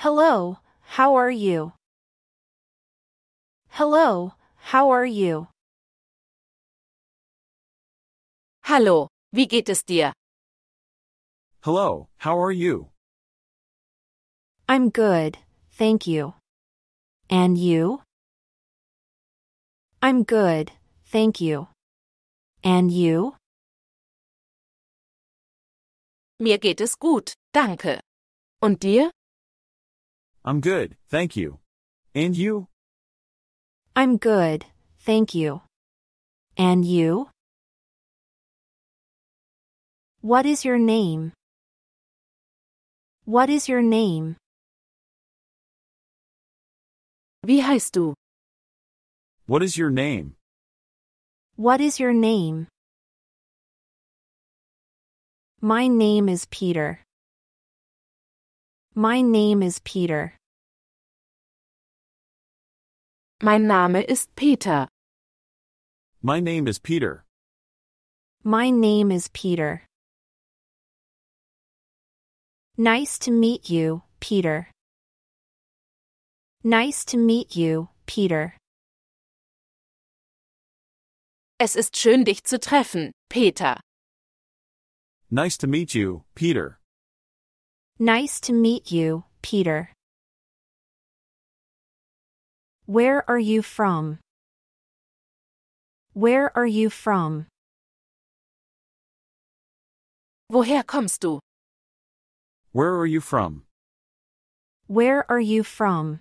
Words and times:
Hello, 0.00 0.56
how 0.96 1.14
are 1.14 1.30
you? 1.30 1.74
Hello, 3.68 4.32
how 4.72 4.88
are 4.88 5.04
you? 5.04 5.48
Hallo, 8.62 9.08
wie 9.34 9.44
geht 9.46 9.68
es 9.68 9.82
dir? 9.82 10.14
Hello, 11.64 12.08
how 12.16 12.34
are 12.40 12.50
you? 12.50 12.88
I'm 14.70 14.88
good, 14.88 15.36
thank 15.70 16.06
you. 16.06 16.32
And 17.28 17.58
you? 17.58 18.00
I'm 20.00 20.22
good, 20.24 20.72
thank 21.04 21.42
you. 21.42 21.68
And 22.64 22.90
you? 22.90 23.34
Mir 26.40 26.56
geht 26.56 26.80
es 26.80 26.96
gut, 26.98 27.34
danke. 27.52 28.00
Und 28.62 28.80
dir? 28.80 29.10
I'm 30.44 30.60
good, 30.60 30.96
thank 31.08 31.36
you. 31.36 31.58
And 32.14 32.34
you? 32.34 32.68
I'm 33.94 34.16
good, 34.16 34.64
thank 34.98 35.34
you. 35.34 35.60
And 36.56 36.84
you? 36.84 37.28
What 40.22 40.46
is 40.46 40.64
your 40.64 40.78
name? 40.78 41.32
What 43.26 43.50
is 43.50 43.68
your 43.68 43.82
name? 43.82 44.36
Wie 47.46 47.60
heißt 47.60 47.92
du? 47.92 48.14
What 49.46 49.62
is 49.62 49.76
your 49.76 49.90
name? 49.90 50.36
What 51.56 51.80
is 51.80 52.00
your 52.00 52.12
name? 52.14 52.68
My 55.60 55.86
name 55.86 56.28
is 56.30 56.46
Peter. 56.46 57.00
My 58.96 59.22
name 59.22 59.62
is 59.62 59.78
Peter. 59.78 60.34
Mein 63.40 63.68
Name 63.68 64.02
ist 64.02 64.34
Peter. 64.34 64.88
My 66.22 66.40
name 66.40 66.66
is 66.66 66.80
Peter. 66.80 67.24
My 68.42 68.70
name 68.70 69.12
is 69.12 69.28
Peter. 69.28 69.82
Nice 72.76 73.16
to 73.20 73.30
meet 73.30 73.70
you, 73.70 74.02
Peter. 74.18 74.66
Nice 76.64 77.04
to 77.04 77.16
meet 77.16 77.54
you, 77.54 77.90
Peter. 78.06 78.56
Es 81.60 81.76
ist 81.76 81.94
schön, 81.94 82.24
dich 82.24 82.42
zu 82.42 82.58
treffen, 82.58 83.12
Peter. 83.28 83.78
Nice 85.30 85.56
to 85.58 85.68
meet 85.68 85.94
you, 85.94 86.24
Peter. 86.34 86.79
Nice 88.02 88.40
to 88.40 88.54
meet 88.54 88.90
you, 88.90 89.24
Peter. 89.42 89.90
Where 92.86 93.28
are 93.28 93.38
you 93.38 93.60
from? 93.60 94.20
Where 96.14 96.50
are 96.56 96.66
you 96.66 96.88
from? 96.88 97.44
Woher 100.50 100.82
kommst 100.82 101.20
du? 101.20 101.40
Where 102.72 102.96
are 102.96 103.04
you 103.04 103.20
from? 103.20 103.64
Where 104.86 105.30
are 105.30 105.38
you 105.38 105.62
from? 105.62 106.20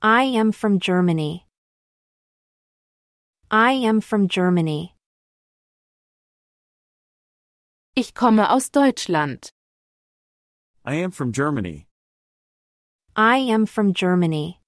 I 0.00 0.22
am 0.22 0.52
from 0.52 0.78
Germany. 0.78 1.48
I 3.50 3.72
am 3.72 4.00
from 4.00 4.28
Germany. 4.28 4.94
Ich 7.98 8.14
komme 8.14 8.48
aus 8.48 8.70
Deutschland. 8.70 9.50
I 10.84 11.02
am 11.02 11.10
from 11.10 11.32
Germany. 11.32 11.88
I 13.16 13.38
am 13.38 13.66
from 13.66 13.92
Germany. 13.92 14.60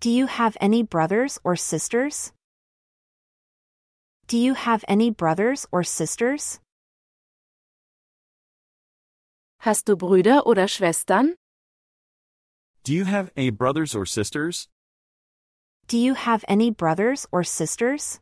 Do 0.00 0.10
you 0.10 0.26
have 0.26 0.56
any 0.60 0.82
brothers 0.82 1.38
or 1.44 1.54
sisters? 1.54 2.32
Do 4.26 4.36
you 4.36 4.54
have 4.54 4.84
any 4.88 5.10
brothers 5.12 5.64
or 5.70 5.84
sisters? 5.84 6.58
Hast 9.60 9.86
du 9.86 9.94
Brüder 9.94 10.44
oder 10.44 10.66
Schwestern? 10.66 11.36
Do 12.82 12.92
you 12.92 13.04
have 13.04 13.30
any 13.36 13.50
brothers 13.50 13.94
or 13.94 14.04
sisters? 14.04 14.66
Do 15.86 15.96
you 15.96 16.14
have 16.14 16.44
any 16.48 16.72
brothers 16.72 17.28
or 17.30 17.44
sisters? 17.44 18.18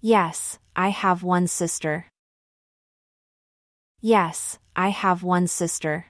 Yes, 0.00 0.60
I 0.76 0.90
have 0.90 1.24
one 1.24 1.48
sister. 1.48 2.06
Yes, 4.00 4.60
I 4.76 4.90
have 4.90 5.24
one 5.24 5.48
sister. 5.48 6.06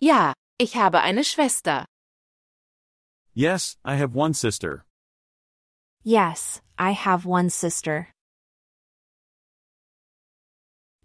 Ja, 0.00 0.32
ich 0.58 0.74
habe 0.74 1.00
eine 1.00 1.22
Schwester. 1.22 1.84
Yes, 3.34 3.76
I 3.84 3.94
have 3.94 4.16
one 4.16 4.34
sister. 4.34 4.84
Yes, 6.02 6.60
I 6.76 6.90
have 6.90 7.24
one 7.24 7.50
sister. 7.50 8.08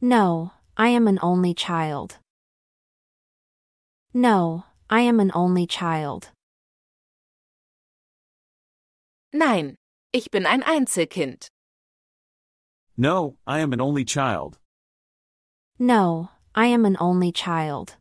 No, 0.02 0.52
I 0.76 0.88
am 0.90 1.08
an 1.08 1.20
only 1.22 1.54
child. 1.54 2.18
No, 4.16 4.64
I 4.90 5.02
am 5.02 5.20
an 5.20 5.32
only 5.36 5.68
child. 5.68 6.30
Nein, 9.36 9.76
ich 10.14 10.32
bin 10.32 10.46
ein 10.46 10.64
Einzelkind. 10.64 11.50
No, 12.96 13.36
I 13.46 13.60
am 13.60 13.74
an 13.74 13.82
only 13.82 14.06
child. 14.06 14.60
No, 15.78 16.30
I 16.56 16.68
am 16.68 16.86
an 16.86 16.96
only 17.02 17.34
child. 17.34 17.98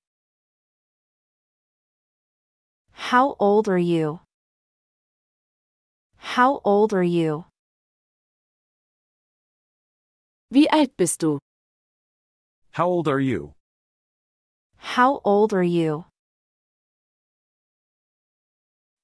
How 2.93 3.35
old 3.41 3.69
are 3.69 3.77
you? 3.77 4.21
How 6.19 6.61
old 6.65 6.95
are 6.95 7.03
you? 7.03 7.47
Wie 10.53 10.69
alt 10.71 10.97
bist 10.97 11.19
du? 11.19 11.41
How 12.75 12.87
old 12.87 13.09
are 13.09 13.19
you? 13.19 13.55
How 14.77 15.21
old 15.25 15.53
are 15.53 15.65
you? 15.65 16.05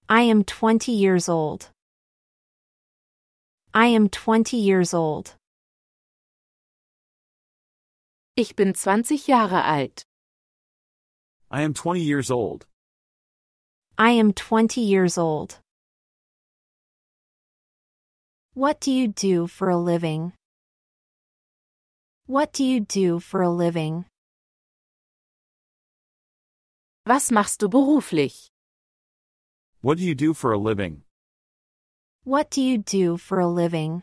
I 0.08 0.22
am 0.22 0.44
20 0.44 0.92
years 0.92 1.28
old. 1.28 1.70
I 3.72 3.86
am 3.86 4.08
20 4.08 4.56
years 4.56 4.92
old. 4.92 5.36
Ich 8.36 8.56
bin 8.56 8.72
20 8.74 9.16
Jahre 9.28 9.62
alt. 9.62 10.04
I 11.52 11.62
am 11.62 11.72
20 11.72 12.00
years 12.00 12.32
old. 12.32 12.66
I 13.96 14.10
am 14.10 14.32
20 14.32 14.80
years 14.80 15.16
old. 15.16 15.58
What 18.54 18.80
do 18.80 18.90
you 18.90 19.06
do 19.06 19.46
for 19.46 19.70
a 19.70 19.76
living? 19.76 20.32
What 22.26 22.52
do 22.52 22.64
you 22.64 22.80
do 22.80 23.20
for 23.20 23.40
a 23.40 23.50
living? 23.50 24.04
Was 27.06 27.30
machst 27.30 27.60
du 27.60 27.68
beruflich? 27.68 28.48
What 29.80 29.98
do 29.98 30.04
you 30.04 30.16
do 30.16 30.34
for 30.34 30.52
a 30.52 30.58
living? 30.58 31.02
What 32.24 32.50
do 32.50 32.60
you 32.60 32.76
do 32.76 33.16
for 33.16 33.40
a 33.40 33.48
living? 33.48 34.02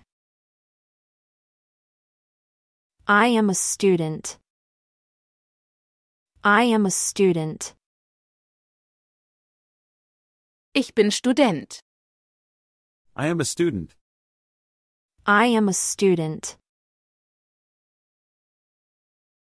I 3.07 3.28
am 3.28 3.47
a 3.47 3.53
student. 3.53 4.39
I 6.44 6.63
am 6.63 6.88
a 6.88 6.91
student. 6.91 7.75
Ich 10.73 10.95
bin 10.95 11.11
Student. 11.11 11.79
I 13.16 13.28
am 13.28 13.39
a 13.39 13.45
student. 13.45 13.95
I 15.28 15.45
am 15.47 15.69
a 15.69 15.73
student. 15.73 16.57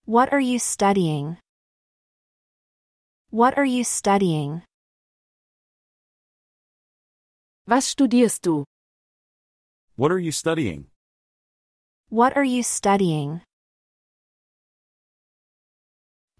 What 0.05 0.31
are 0.31 0.39
you 0.39 0.59
studying? 0.59 1.37
What 3.31 3.57
are 3.57 3.65
you 3.65 3.83
studying? 3.83 4.63
Was 7.67 7.85
studierst 7.87 8.41
du? 8.43 8.65
What 9.95 10.11
are 10.11 10.19
you 10.19 10.31
studying? 10.31 10.87
What 12.09 12.35
are 12.35 12.43
you 12.43 12.63
studying? 12.63 13.41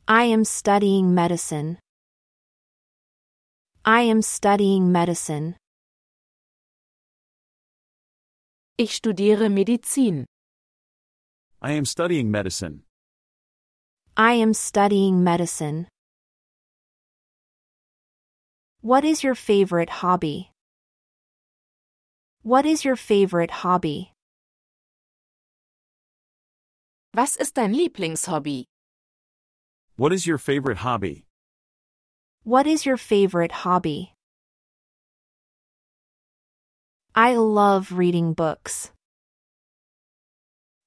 I 0.08 0.24
am 0.26 0.44
studying 0.44 1.14
medicine. 1.14 1.78
I 3.86 4.02
am 4.02 4.22
studying 4.22 4.92
medicine. 4.92 5.56
Ich 8.78 8.96
studiere 8.96 9.48
Medizin. 9.50 10.26
I 11.62 11.74
am 11.74 11.86
studying 11.86 12.32
medicine. 12.32 12.84
I 14.18 14.34
am 14.34 14.54
studying 14.54 15.24
medicine. 15.24 15.88
What 18.82 19.06
is 19.06 19.24
your 19.24 19.36
favorite 19.36 19.90
hobby? 20.02 20.51
What 22.44 22.66
is 22.66 22.84
your 22.84 22.96
favorite 22.96 23.52
hobby? 23.62 24.14
Was 27.14 27.38
ist 27.38 27.54
dein 27.54 27.76
Lieblingshobby? 27.76 28.66
What 29.96 30.12
is 30.12 30.26
your 30.26 30.40
favorite 30.40 30.80
hobby? 30.80 31.26
What 32.44 32.66
is 32.66 32.84
your 32.84 32.98
favorite 32.98 33.52
hobby? 33.52 34.16
I 37.14 37.36
love 37.36 37.92
reading 37.92 38.34
books. 38.34 38.90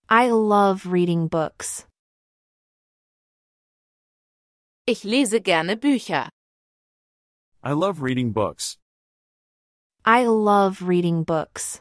I 0.09 0.31
love 0.31 0.87
reading 0.87 1.29
books. 1.29 1.87
Ich 4.89 5.05
lese 5.05 5.39
gerne 5.41 5.77
Bücher. 5.77 6.29
I 7.63 7.73
love 7.75 8.03
reading 8.03 8.33
books. 8.33 8.77
I 10.07 10.27
love 10.27 10.83
reading 10.83 11.23
books. 11.25 11.81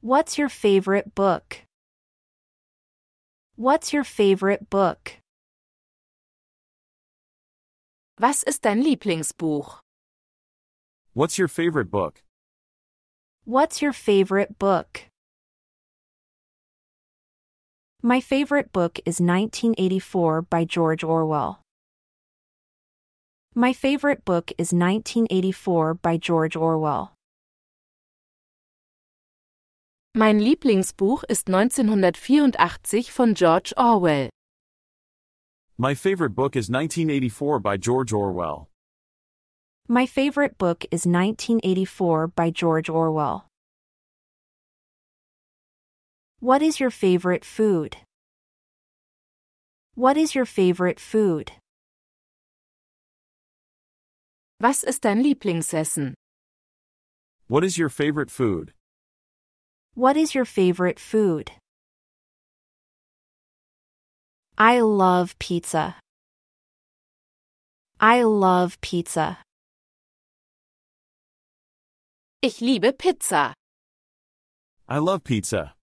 What's 0.00 0.38
your 0.38 0.48
favorite 0.48 1.16
book? 1.16 1.62
What's 3.56 3.92
your 3.92 4.04
favorite 4.04 4.70
book? 4.70 5.14
Was 8.20 8.44
ist 8.44 8.62
dein 8.62 8.84
Lieblingsbuch? 8.84 9.80
What's 11.12 11.38
your 11.38 11.48
favorite 11.48 11.90
book? 11.90 12.22
What's 13.44 13.82
your 13.82 13.92
favorite 13.92 14.60
book? 14.60 15.06
My 18.00 18.20
favorite 18.20 18.72
book 18.72 19.00
is 19.04 19.18
1984 19.20 20.42
by 20.42 20.64
George 20.64 21.02
Orwell. 21.02 21.65
My 23.58 23.72
favorite 23.72 24.22
book 24.26 24.52
is 24.58 24.70
1984 24.70 25.94
by 25.94 26.18
George 26.18 26.56
Orwell. 26.56 27.14
Mein 30.14 30.40
Lieblingsbuch 30.40 31.24
ist 31.30 31.48
1984 31.48 33.08
von 33.08 33.34
George 33.34 33.72
Orwell. 33.78 34.28
My 35.78 35.94
favorite 35.94 36.34
book 36.36 36.54
is 36.54 36.68
1984 36.68 37.58
by 37.60 37.78
George 37.78 38.12
Orwell. 38.12 38.68
My 39.88 40.04
favorite 40.04 40.58
book 40.58 40.84
is 40.90 41.06
1984 41.06 42.26
by 42.26 42.50
George 42.50 42.90
Orwell. 42.90 43.46
What 46.40 46.60
is 46.60 46.78
your 46.78 46.90
favorite 46.90 47.46
food? 47.46 47.96
What 49.94 50.18
is 50.18 50.34
your 50.34 50.44
favorite 50.44 51.00
food? 51.00 51.52
Was 54.58 54.82
ist 54.82 55.04
dein 55.04 55.22
Lieblingsessen? 55.22 56.14
What 57.46 57.62
is 57.62 57.76
your 57.76 57.90
favorite 57.90 58.30
food? 58.30 58.72
What 59.94 60.16
is 60.16 60.34
your 60.34 60.46
favorite 60.46 60.98
food? 60.98 61.52
I 64.58 64.80
love 64.80 65.38
pizza. 65.38 65.96
I 68.00 68.22
love 68.22 68.80
pizza. 68.80 69.38
Ich 72.42 72.60
liebe 72.60 72.92
Pizza. 72.96 73.52
I 74.88 74.98
love 74.98 75.22
pizza. 75.24 75.74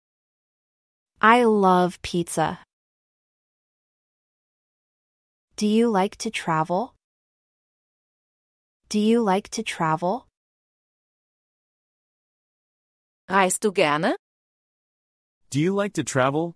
I 1.21 1.43
love 1.43 2.01
pizza. 2.01 2.59
Do 5.57 5.67
you 5.67 5.89
like 5.89 6.17
to 6.17 6.31
travel? 6.31 6.95
Do 8.93 8.99
you 8.99 9.23
like 9.23 9.49
to 9.57 9.63
travel? 9.63 10.27
Reist 13.27 13.61
du 13.61 13.71
gerne? 13.71 14.15
Do 15.49 15.59
you 15.59 15.73
like 15.73 15.93
to 15.93 16.03
travel? 16.03 16.55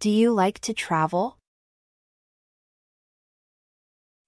Do 0.00 0.10
you 0.10 0.32
like 0.32 0.58
to 0.62 0.74
travel? 0.74 1.38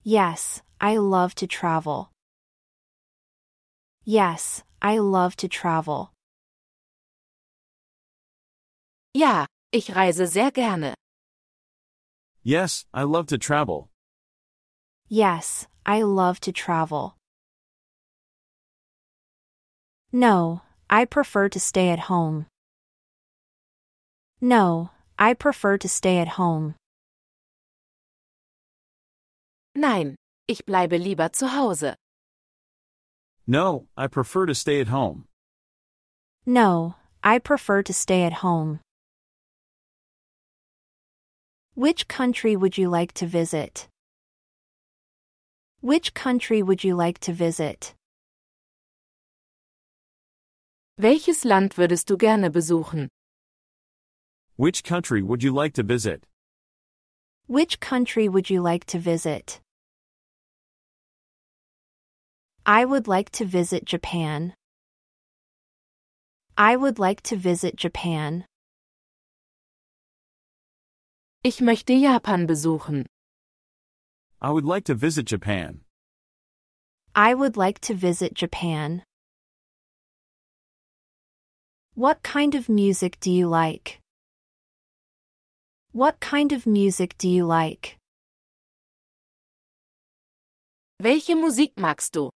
Yes, 0.04 0.62
I 0.80 0.98
love 0.98 1.34
to 1.34 1.48
travel. 1.48 2.12
Yes, 4.04 4.62
I 4.80 4.98
love 4.98 5.34
to 5.38 5.48
travel. 5.48 6.12
Ja, 9.12 9.46
ich 9.72 9.92
reise 9.92 10.28
sehr 10.28 10.52
gerne. 10.52 10.94
Yes, 12.44 12.84
I 12.94 13.02
love 13.02 13.26
to 13.26 13.38
travel. 13.38 13.88
Yes, 15.08 15.66
I 15.88 16.02
love 16.02 16.40
to 16.40 16.52
travel. 16.52 17.14
No, 20.10 20.62
I 20.90 21.04
prefer 21.04 21.48
to 21.48 21.60
stay 21.60 21.90
at 21.90 22.10
home. 22.10 22.46
No, 24.40 24.90
I 25.16 25.32
prefer 25.34 25.78
to 25.78 25.88
stay 25.88 26.18
at 26.18 26.28
home. 26.36 26.74
Nein, 29.76 30.16
ich 30.48 30.66
bleibe 30.66 30.98
lieber 30.98 31.30
zu 31.32 31.46
Hause. 31.46 31.94
No, 33.46 33.86
I 33.96 34.08
prefer 34.08 34.46
to 34.46 34.54
stay 34.56 34.80
at 34.80 34.88
home. 34.88 35.26
No, 36.44 36.96
I 37.22 37.38
prefer 37.38 37.84
to 37.84 37.92
stay 37.92 38.24
at 38.24 38.42
home. 38.42 38.80
Which 41.74 42.08
country 42.08 42.56
would 42.56 42.76
you 42.76 42.88
like 42.88 43.12
to 43.14 43.26
visit? 43.26 43.86
Which 45.86 46.14
country 46.14 46.64
would 46.64 46.82
you 46.82 46.96
like 46.96 47.20
to 47.20 47.32
visit? 47.32 47.94
Welches 50.98 51.44
Land 51.44 51.76
würdest 51.76 52.06
du 52.06 52.16
gerne 52.16 52.50
besuchen? 52.50 53.06
Which 54.56 54.82
country 54.82 55.22
would 55.22 55.44
you 55.44 55.52
like 55.52 55.74
to 55.74 55.84
visit? 55.84 56.26
Which 57.46 57.78
country 57.78 58.28
would 58.28 58.50
you 58.50 58.62
like 58.62 58.84
to 58.86 58.98
visit? 58.98 59.60
I 62.66 62.84
would 62.84 63.06
like 63.06 63.30
to 63.38 63.44
visit 63.44 63.84
Japan. 63.84 64.54
I 66.58 66.74
would 66.74 66.98
like 66.98 67.22
to 67.30 67.36
visit 67.36 67.76
Japan. 67.76 68.44
Ich 71.44 71.60
möchte 71.60 71.94
Japan 71.94 72.48
besuchen. 72.48 73.06
I 74.40 74.50
would 74.50 74.64
like 74.64 74.84
to 74.84 74.94
visit 74.94 75.24
Japan. 75.26 75.80
I 77.14 77.32
would 77.32 77.56
like 77.56 77.80
to 77.80 77.94
visit 77.94 78.34
Japan. 78.34 79.02
What 81.94 82.22
kind 82.22 82.54
of 82.54 82.68
music 82.68 83.18
do 83.20 83.30
you 83.30 83.48
like? 83.48 84.00
What 85.92 86.20
kind 86.20 86.52
of 86.52 86.66
music 86.66 87.16
do 87.16 87.26
you 87.28 87.46
like? 87.46 87.96
Welche 91.00 91.34
Musik 91.34 91.74
magst 91.76 92.12
du? 92.12 92.30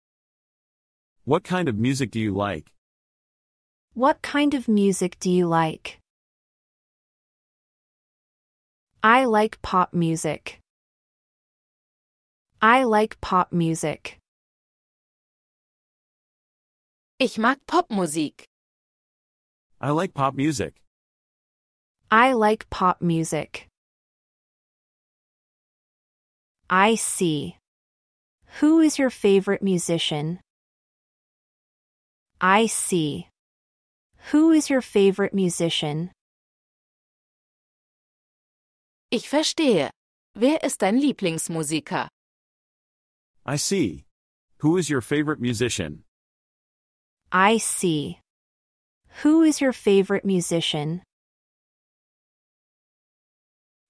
What 1.25 1.43
kind 1.43 1.69
of 1.69 1.77
music 1.77 2.13
do 2.13 2.21
you 2.21 2.33
like? 2.33 2.71
What 3.95 4.23
kind 4.23 4.55
of 4.55 4.69
music 4.69 5.19
do 5.19 5.29
you 5.31 5.49
like? 5.49 5.99
I 9.03 9.25
like 9.25 9.61
pop 9.63 9.93
music. 9.93 10.58
I 12.61 12.83
like 12.83 13.21
pop 13.21 13.53
music. 13.53 14.19
Ich 17.21 17.39
mag 17.39 17.59
Popmusik. 17.69 18.45
I 19.81 19.91
like 19.91 20.13
pop 20.13 20.35
music. 20.35 20.75
I 22.11 22.33
like 22.33 22.69
pop 22.69 23.01
music. 23.01 23.69
I 26.69 26.97
see. 26.97 27.57
Who 28.61 28.81
is 28.81 28.99
your 28.99 29.11
favorite 29.11 29.63
musician? 29.63 30.41
I 32.41 32.67
see. 32.67 33.29
Who 34.33 34.51
is 34.51 34.69
your 34.69 34.81
favorite 34.81 35.33
musician? 35.33 36.11
Ich 39.13 39.29
verstehe. 39.29 39.91
Wer 40.35 40.59
ist 40.65 40.83
dein 40.83 40.99
Lieblingsmusiker? 41.01 42.09
I 43.49 43.57
see. 43.57 44.05
Who 44.59 44.77
is 44.77 44.91
your 44.91 45.01
favorite 45.01 45.41
musician? 45.41 46.05
I 47.33 47.57
see. 47.57 48.19
Who 49.23 49.43
is 49.43 49.63
your 49.63 49.73
favorite 49.73 50.23
musician? 50.23 51.01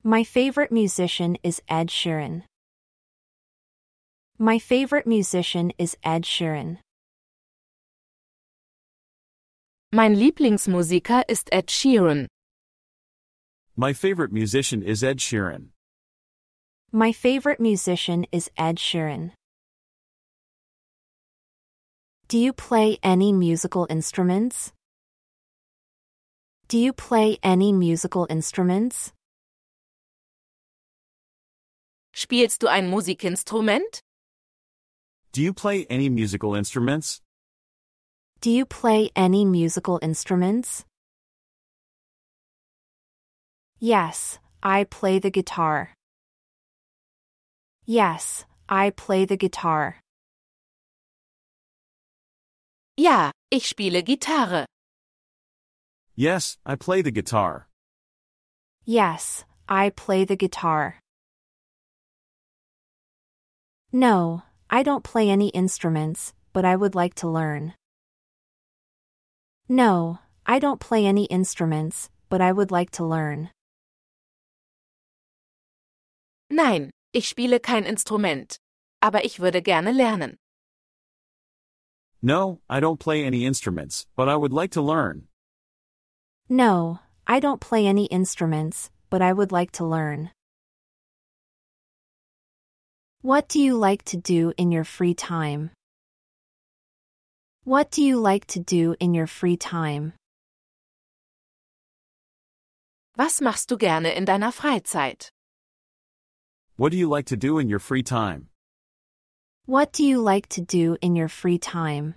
My 0.05 0.23
favorite 0.23 0.71
musician 0.71 1.39
is 1.43 1.61
Ed 1.69 1.89
Sheeran. 1.89 2.45
My 4.39 4.61
favorite 4.61 5.09
musician 5.09 5.73
is 5.77 5.97
Ed 6.05 6.23
Sheeran. 6.23 6.79
Mein 9.91 10.15
Lieblingsmusiker 10.15 11.25
ist 11.29 11.49
Ed 11.51 11.67
Sheeran. 11.67 12.29
My 13.75 13.93
favorite 13.93 14.31
musician 14.31 14.85
is 14.85 15.03
Ed 15.03 15.19
Sheeran. 15.19 15.71
My 16.93 17.11
favorite 17.11 17.59
musician 17.59 18.25
is 18.31 18.53
Ed 18.57 18.77
Sheeran. 18.77 19.33
Do 22.29 22.37
you 22.37 22.53
play 22.53 22.99
any 23.03 23.33
musical 23.33 23.87
instruments? 23.89 24.75
Do 26.69 26.77
you 26.77 26.93
play 26.93 27.39
any 27.43 27.73
musical 27.73 28.27
instruments? 28.29 29.15
Spielst 32.15 32.59
du 32.59 32.69
ein 32.69 32.91
Musikinstrument? 32.91 34.03
Do 35.33 35.41
you 35.41 35.55
play 35.55 35.87
any 35.89 36.11
musical 36.11 36.55
instruments? 36.55 37.23
Do 38.43 38.51
you 38.51 38.67
play 38.67 39.11
any 39.17 39.47
musical 39.47 39.99
instruments? 40.03 40.85
Yes, 43.81 44.39
I 44.63 44.85
play 44.85 45.19
the 45.19 45.31
guitar. 45.31 45.95
Yes, 47.87 48.45
I 48.69 48.91
play 48.91 49.25
the 49.25 49.39
guitar. 49.39 50.03
Ja, 52.99 53.31
ich 53.49 53.69
spiele 53.69 54.03
Gitarre. 54.03 54.67
Yes, 56.17 56.59
I 56.67 56.75
play 56.75 57.01
the 57.01 57.13
guitar. 57.13 57.69
Yes, 58.85 59.45
I 59.69 59.91
play 59.91 60.25
the 60.25 60.35
guitar. 60.35 60.99
No, 63.93 64.43
I 64.69 64.83
don't 64.83 65.05
play 65.05 65.31
any 65.31 65.51
instruments, 65.51 66.35
but 66.53 66.65
I 66.65 66.75
would 66.75 66.97
like 66.97 67.15
to 67.21 67.29
learn. 67.29 67.75
No, 69.69 70.19
I 70.45 70.59
don't 70.59 70.81
play 70.81 71.07
any 71.07 71.27
instruments, 71.27 72.11
but 72.29 72.41
I 72.41 72.51
would 72.51 72.73
like 72.73 72.91
to 72.99 73.05
learn. 73.05 73.51
Nein, 76.51 76.91
ich 77.13 77.29
spiele 77.29 77.61
kein 77.61 77.85
Instrument. 77.85 78.57
Aber 79.01 79.25
ich 79.25 79.39
würde 79.39 79.63
gerne 79.63 79.93
lernen. 79.93 80.37
No, 82.21 82.61
I 82.69 82.81
don't 82.81 82.99
play 82.99 83.25
any 83.25 83.47
instruments, 83.47 84.07
but 84.17 84.29
I 84.29 84.35
would 84.35 84.53
like 84.53 84.73
to 84.73 84.83
learn. 84.83 85.29
No, 86.49 86.99
I 87.27 87.39
don't 87.39 87.61
play 87.61 87.87
any 87.87 88.07
instruments, 88.07 88.91
but 89.09 89.23
I 89.23 89.33
would 89.33 89.53
like 89.53 89.71
to 89.73 89.85
learn. 89.85 90.31
What 93.23 93.49
do 93.49 93.61
you 93.61 93.77
like 93.77 94.05
to 94.07 94.17
do 94.17 94.53
in 94.57 94.73
your 94.73 94.85
free 94.85 95.15
time? 95.15 95.71
What 97.65 97.91
do 97.91 98.03
you 98.03 98.19
like 98.19 98.47
to 98.47 98.61
do 98.61 98.97
in 98.99 99.15
your 99.15 99.27
free 99.27 99.57
time? 99.57 100.15
Was 103.17 103.41
machst 103.41 103.69
du 103.69 103.77
gerne 103.77 104.07
in 104.07 104.25
deiner 104.25 104.51
Freizeit? 104.51 105.29
What 106.77 106.93
do 106.93 106.99
you 106.99 107.09
like 107.09 107.27
to 107.27 107.37
do 107.37 107.59
in 107.59 107.69
your 107.69 107.81
free 107.81 108.03
time? 108.03 108.48
What 109.69 109.93
do 109.93 110.03
you 110.03 110.23
like 110.23 110.49
to 110.57 110.63
do 110.63 110.97
in 111.03 111.15
your 111.15 111.29
free 111.29 111.59
time? 111.59 112.15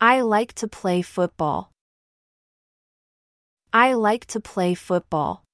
I 0.00 0.22
like 0.22 0.54
to 0.54 0.68
play 0.68 1.02
football. 1.02 1.70
I 3.74 3.92
like 3.92 4.24
to 4.28 4.40
play 4.40 4.74
football. 4.74 5.44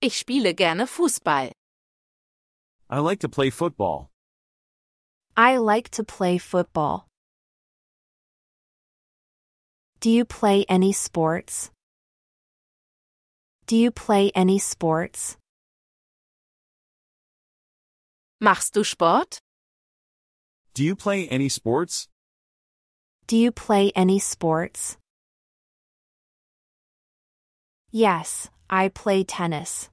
Ich 0.00 0.14
spiele 0.24 0.56
gerne 0.56 0.86
Fußball. 0.86 1.52
I 2.88 3.00
like 3.00 3.20
to 3.20 3.28
play 3.28 3.50
football. 3.50 4.08
I 5.36 5.58
like 5.58 5.90
to 5.90 6.04
play 6.04 6.38
football. 6.38 7.06
Do 10.00 10.08
you 10.08 10.24
play 10.24 10.64
any 10.70 10.94
sports? 10.94 11.70
Do 13.66 13.76
you 13.76 13.90
play 13.90 14.32
any 14.34 14.58
sports? 14.58 15.37
Machst 18.40 18.72
du 18.74 18.84
Sport? 18.84 19.40
Do 20.74 20.84
you 20.84 20.94
play 20.94 21.26
any 21.28 21.48
sports? 21.48 22.06
Do 23.26 23.36
you 23.36 23.50
play 23.50 23.90
any 23.96 24.20
sports? 24.20 24.96
Yes, 27.90 28.48
I 28.70 28.90
play 28.90 29.24
tennis. 29.24 29.90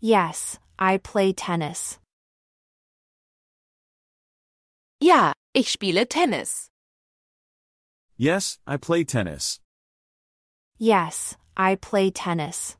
Yes, 0.00 0.58
I 0.78 0.98
play 0.98 1.32
tennis. 1.32 1.98
Ja, 5.00 5.32
ich 5.54 5.68
spiele 5.72 6.06
Tennis. 6.06 6.68
Yes, 8.18 8.58
I 8.66 8.76
play 8.76 9.04
tennis. 9.04 9.58
Yes, 10.78 11.36
I 11.56 11.76
play 11.76 12.10
tennis. 12.10 12.76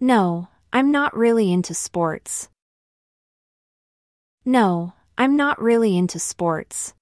No, 0.00 0.48
I'm 0.72 0.90
not 0.90 1.16
really 1.16 1.52
into 1.52 1.74
sports. 1.74 2.48
No, 4.44 4.92
I'm 5.16 5.36
not 5.36 5.60
really 5.60 5.96
into 5.96 6.18
sports. 6.18 6.94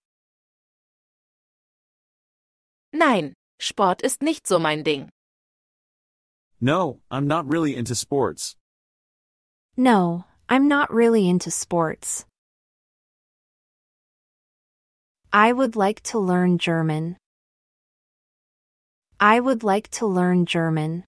Nein, 2.93 3.35
Sport 3.59 4.03
ist 4.05 4.21
nicht 4.21 4.47
so 4.47 4.59
mein 4.59 4.83
Ding. 4.83 5.09
No, 6.61 7.01
I'm 7.11 7.27
not 7.27 7.47
really 7.49 7.75
into 7.75 7.95
sports. 7.95 8.55
No, 9.77 10.25
I'm 10.49 10.69
not 10.69 10.93
really 10.93 11.29
into 11.29 11.51
sports. 11.51 12.25
I 15.33 15.53
would 15.53 15.75
like 15.75 16.03
to 16.05 16.19
learn 16.19 16.59
German. 16.59 17.17
I 19.19 19.41
would 19.41 19.63
like 19.65 19.89
to 19.93 20.07
learn 20.07 20.45
German. 20.45 21.05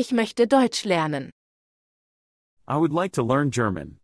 Ich 0.00 0.12
möchte 0.12 0.46
Deutsch 0.46 0.84
lernen. 0.84 1.32
I 2.68 2.76
would 2.76 2.92
like 2.92 3.14
to 3.14 3.22
learn 3.24 3.50
German. 3.50 3.98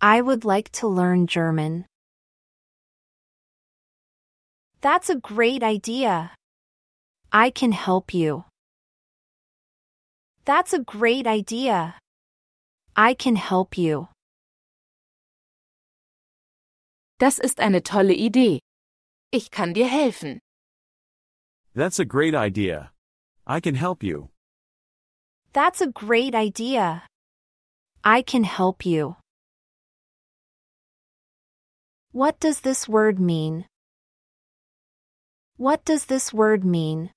I 0.00 0.22
would 0.22 0.44
like 0.44 0.70
to 0.80 0.86
learn 0.86 1.26
German. 1.26 1.86
That's 4.80 5.10
a 5.10 5.16
great 5.16 5.64
idea. 5.64 6.36
I 7.32 7.50
can 7.50 7.72
help 7.72 8.14
you. 8.14 8.44
That's 10.44 10.72
a 10.72 10.78
great 10.78 11.26
idea. 11.26 11.96
I 12.94 13.14
can 13.14 13.34
help 13.34 13.76
you. 13.76 14.06
Das 17.18 17.40
ist 17.40 17.58
eine 17.58 17.80
tolle 17.80 18.14
Idee. 18.14 18.60
Ich 19.32 19.50
kann 19.50 19.74
dir 19.74 19.88
helfen. 19.88 20.38
That's 21.74 21.98
a 21.98 22.04
great 22.04 22.36
idea. 22.36 22.92
I 23.48 23.58
can 23.58 23.74
help 23.74 24.04
you. 24.04 24.30
That's 25.52 25.80
a 25.80 25.88
great 25.88 26.34
idea. 26.34 27.02
I 28.04 28.22
can 28.22 28.44
help 28.44 28.86
you. 28.86 29.16
What 32.12 32.38
does 32.38 32.60
this 32.60 32.88
word 32.88 33.18
mean? 33.18 33.66
What 35.56 35.84
does 35.84 36.06
this 36.06 36.32
word 36.32 36.64
mean? 36.64 37.10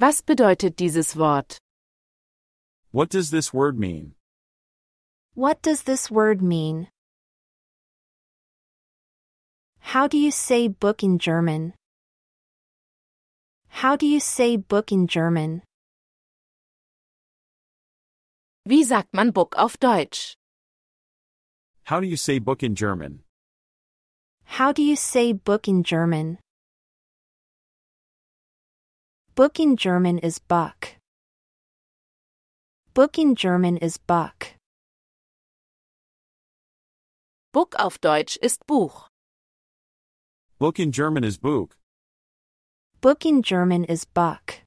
Was 0.00 0.22
bedeutet 0.22 0.76
dieses 0.76 1.14
Wort? 1.14 1.58
What 2.92 3.10
does 3.10 3.30
this 3.30 3.52
word 3.52 3.78
mean? 3.78 4.14
What 5.34 5.60
does 5.60 5.82
this 5.82 6.10
word 6.10 6.40
mean? 6.40 6.88
How 9.80 10.06
do 10.06 10.16
you 10.16 10.30
say 10.30 10.68
book 10.68 11.02
in 11.02 11.18
German? 11.18 11.74
How 13.82 13.94
do 13.94 14.06
you 14.06 14.20
say 14.20 14.56
book 14.56 14.90
in 14.90 15.06
German? 15.06 15.60
Wie 18.64 18.82
sagt 18.82 19.12
man 19.12 19.32
Book 19.32 19.54
auf 19.58 19.76
Deutsch? 19.78 20.34
How 21.84 22.00
do 22.00 22.06
you 22.06 22.16
say 22.16 22.38
book 22.38 22.62
in 22.62 22.74
German? 22.74 23.20
How 24.44 24.72
do 24.72 24.82
you 24.82 24.96
say 24.96 25.34
book 25.34 25.68
in 25.68 25.82
German? 25.82 26.38
Book 29.34 29.60
in 29.60 29.76
German 29.76 30.20
is 30.20 30.38
Buck. 30.38 30.96
Book 32.94 33.18
in 33.18 33.34
German 33.34 33.76
is 33.76 33.98
Buck. 33.98 34.54
Book 37.52 37.74
auf 37.78 38.00
Deutsch 38.00 38.38
ist 38.40 38.66
Buch. 38.66 39.10
Book 40.58 40.78
in 40.80 40.92
German 40.92 41.24
is 41.24 41.36
Buch. 41.36 41.76
Book 43.06 43.24
in 43.24 43.40
German 43.40 43.84
is 43.84 44.04
Buck. 44.04 44.62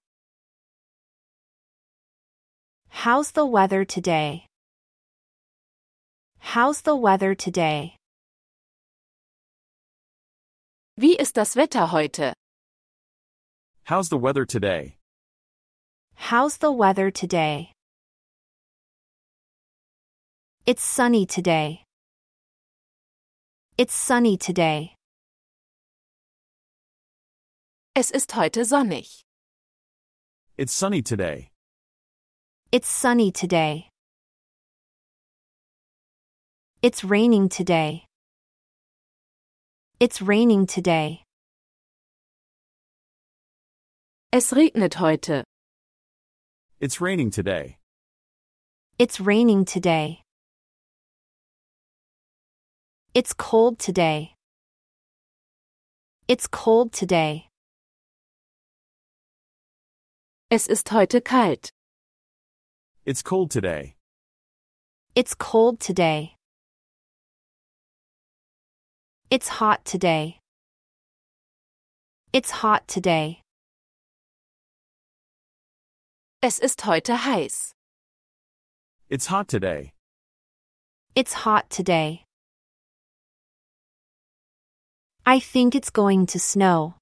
How's 2.87 3.31
the 3.31 3.45
weather 3.45 3.83
today? 3.83 4.45
How's 6.39 6.79
the 6.83 6.95
weather 6.95 7.35
today? 7.35 7.97
Wie 10.97 11.17
ist 11.19 11.33
das 11.33 11.57
Wetter 11.57 11.87
heute? 11.87 12.31
How's 13.83 14.07
the 14.07 14.17
weather 14.17 14.45
today? 14.45 14.95
How's 16.15 16.59
the 16.59 16.71
weather 16.71 17.11
today? 17.11 17.73
It's 20.65 20.81
sunny 20.81 21.25
today. 21.25 21.83
It's 23.77 23.93
sunny 23.93 24.37
today. 24.37 24.95
Es 27.99 28.11
ist 28.11 28.33
heute 28.33 28.63
sonnig. 28.63 29.25
It's 30.55 30.71
sunny 30.71 31.01
today. 31.01 31.49
It's 32.71 32.87
sunny 32.87 33.29
today. 33.29 33.89
It's 36.81 37.03
raining 37.03 37.49
today. 37.49 38.05
It's 39.99 40.21
raining 40.21 40.65
today. 40.65 41.25
Es 44.31 44.53
regnet 44.53 44.93
heute. 44.93 45.43
It's 46.79 47.01
raining 47.01 47.31
today. 47.31 47.79
It's 48.97 49.19
raining 49.19 49.65
today. 49.65 50.21
It's 53.13 53.33
cold 53.33 53.77
today. 53.77 54.35
It's 56.29 56.47
cold 56.47 56.93
today. 56.93 57.48
Es 60.51 60.65
ist 60.65 60.91
heute 60.91 61.21
kalt. 61.21 61.69
It's 63.05 63.23
cold 63.23 63.51
today. 63.51 63.95
It's 65.13 65.35
cold 65.37 65.79
today. 65.79 66.35
It's 69.29 69.59
hot 69.59 69.85
today. 69.85 70.39
It's 72.33 72.63
hot 72.63 72.87
today. 72.87 73.43
Es 76.41 76.57
ist 76.57 76.83
heute 76.87 77.15
heiß. 77.25 77.75
It's 79.07 79.27
hot 79.27 79.49
today. 79.49 79.93
It's 81.13 81.45
hot 81.45 81.69
today. 81.69 82.23
I 85.27 85.39
think 85.39 85.75
it's 85.75 85.91
going 85.91 86.25
to 86.25 86.39
snow. 86.39 86.98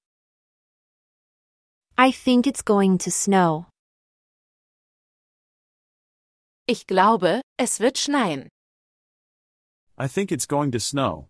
I 2.00 2.12
think 2.12 2.46
it's 2.46 2.62
going 2.62 3.00
to 3.00 3.12
snow. 3.12 3.66
Ich 6.68 6.86
glaube, 6.86 7.42
es 7.58 7.80
wird 7.80 7.96
schneien. 7.98 8.50
I 9.98 10.08
think 10.08 10.32
it's 10.32 10.46
going 10.46 10.70
to 10.72 10.80
snow. 10.80 11.28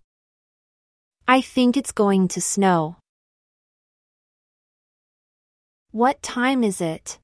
I 1.26 1.40
think 1.40 1.78
it's 1.78 1.94
going 1.94 2.28
to 2.30 2.42
snow. 2.42 2.98
What 5.92 6.22
time 6.22 6.66
is 6.66 6.82
it? 6.82 7.18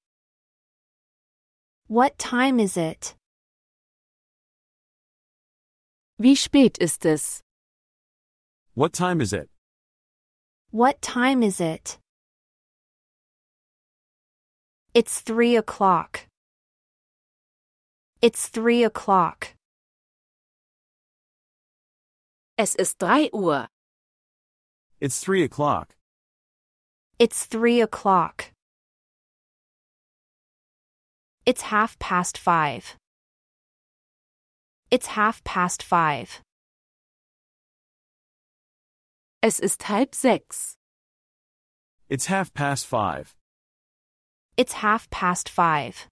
What 1.88 2.18
time 2.18 2.62
is 2.62 2.78
it? 2.78 3.14
Wie 6.18 6.36
spät 6.36 6.78
ist 6.80 7.06
es? 7.06 7.42
What 8.74 8.94
time 8.94 9.20
is 9.20 9.34
it? 9.34 9.50
What 10.72 11.02
time 11.02 11.44
is 11.44 11.60
it? 11.60 12.00
It's 14.94 15.22
three 15.22 15.56
o'clock. 15.56 16.28
It's 18.22 18.48
three 18.48 18.84
o'clock. 18.84 19.56
Es 22.60 22.76
ist 22.76 23.00
drei 23.00 23.28
Uhr. 23.34 23.68
It's 25.02 25.20
three 25.20 25.44
o'clock. 25.44 25.96
It's 27.18 27.48
three 27.48 27.82
o'clock. 27.82 28.52
It's 31.48 31.64
half 31.64 31.98
past 31.98 32.38
five. 32.38 32.96
It's 34.92 35.08
half 35.08 35.44
past 35.44 35.82
five. 35.82 36.40
Es 39.42 39.60
ist 39.60 39.82
halb 39.82 40.14
sechs. 40.14 40.76
It's 42.10 42.28
half 42.28 42.54
past 42.54 42.86
five. 42.86 43.36
It's 44.56 44.74
half 44.74 45.10
past 45.10 45.50
five. 45.50 46.08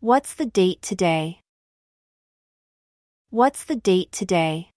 What's 0.00 0.34
the 0.34 0.46
date 0.46 0.82
today? 0.82 1.42
What's 3.30 3.62
the 3.62 3.76
date 3.76 4.10
today? 4.10 4.70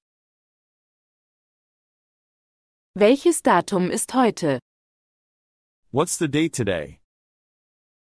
Welches 2.96 3.42
Datum 3.42 3.90
ist 3.90 4.12
heute? 4.12 4.60
What's 5.90 6.18
the 6.18 6.28
date 6.28 6.54
today? 6.54 7.00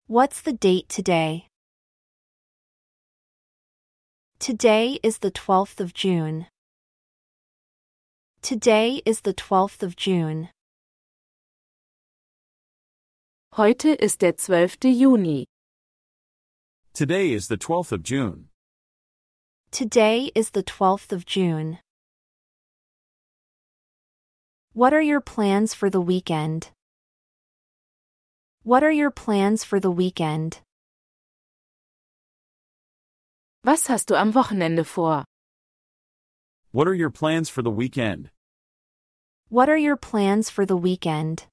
What's 0.08 0.42
the 0.42 0.52
date 0.52 0.90
today? 0.90 1.48
Today 4.40 5.00
is 5.02 5.20
the 5.20 5.32
12th 5.32 5.80
of 5.80 5.94
June. 5.94 6.48
Today 8.42 9.02
is 9.06 9.22
the 9.22 9.34
12th 9.34 9.84
of 9.84 9.96
June. 9.96 10.50
Heute 13.58 13.90
ist 13.96 14.22
der 14.22 14.38
12. 14.38 14.84
Juni. 14.84 15.48
Today 16.94 17.34
is 17.34 17.48
the 17.48 17.58
12th 17.58 17.92
of 17.92 18.04
June. 18.04 18.50
Today 19.72 20.32
is 20.36 20.52
the 20.52 20.62
12th 20.62 21.12
of 21.12 21.26
June. 21.26 21.80
What 24.74 24.94
are 24.94 25.02
your 25.02 25.22
plans 25.22 25.74
for 25.74 25.90
the 25.90 26.00
weekend? 26.00 26.70
What 28.62 28.84
are 28.84 28.92
your 28.92 29.10
plans 29.10 29.64
for 29.64 29.80
the 29.80 29.90
weekend? 29.90 30.62
Was 33.66 33.88
hast 33.88 34.10
du 34.10 34.16
am 34.16 34.34
Wochenende 34.34 34.86
vor? 34.86 35.26
What 36.72 36.88
are 36.88 36.94
your 36.94 37.10
plans 37.10 37.50
for 37.50 37.64
the 37.64 37.72
weekend? 37.72 38.30
What 39.50 39.68
are 39.68 39.80
your 39.80 39.98
plans 39.98 40.52
for 40.52 40.64
the 40.64 40.78
weekend? 40.78 41.48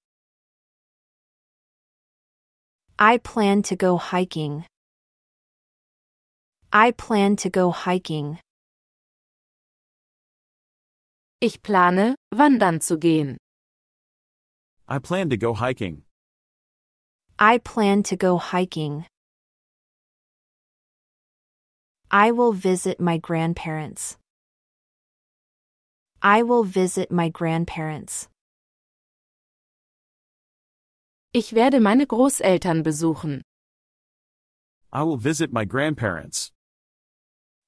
I 2.98 3.18
plan 3.18 3.62
to 3.62 3.74
go 3.76 3.96
hiking. 3.96 4.66
I 6.72 6.92
plan 6.92 7.34
to 7.36 7.50
go 7.50 7.72
hiking. 7.72 8.38
Ich 11.40 11.60
plane, 11.60 12.14
wandern 12.32 12.80
zu 12.80 12.96
gehen. 12.96 13.36
I 14.86 14.98
plan 15.00 15.28
to 15.30 15.36
go 15.36 15.54
hiking. 15.54 16.02
I 17.36 17.58
plan 17.58 18.04
to 18.04 18.16
go 18.16 18.38
hiking. 18.38 19.06
I 22.12 22.30
will 22.30 22.52
visit 22.52 23.00
my 23.00 23.18
grandparents. 23.18 24.16
I 26.22 26.42
will 26.44 26.62
visit 26.62 27.10
my 27.10 27.28
grandparents. 27.28 28.28
Ich 31.36 31.52
werde 31.52 31.80
meine 31.80 32.06
Großeltern 32.06 32.84
besuchen. 32.84 33.42
I 34.92 35.02
will 35.02 35.16
visit 35.16 35.52
my 35.52 35.64
grandparents. 35.64 36.52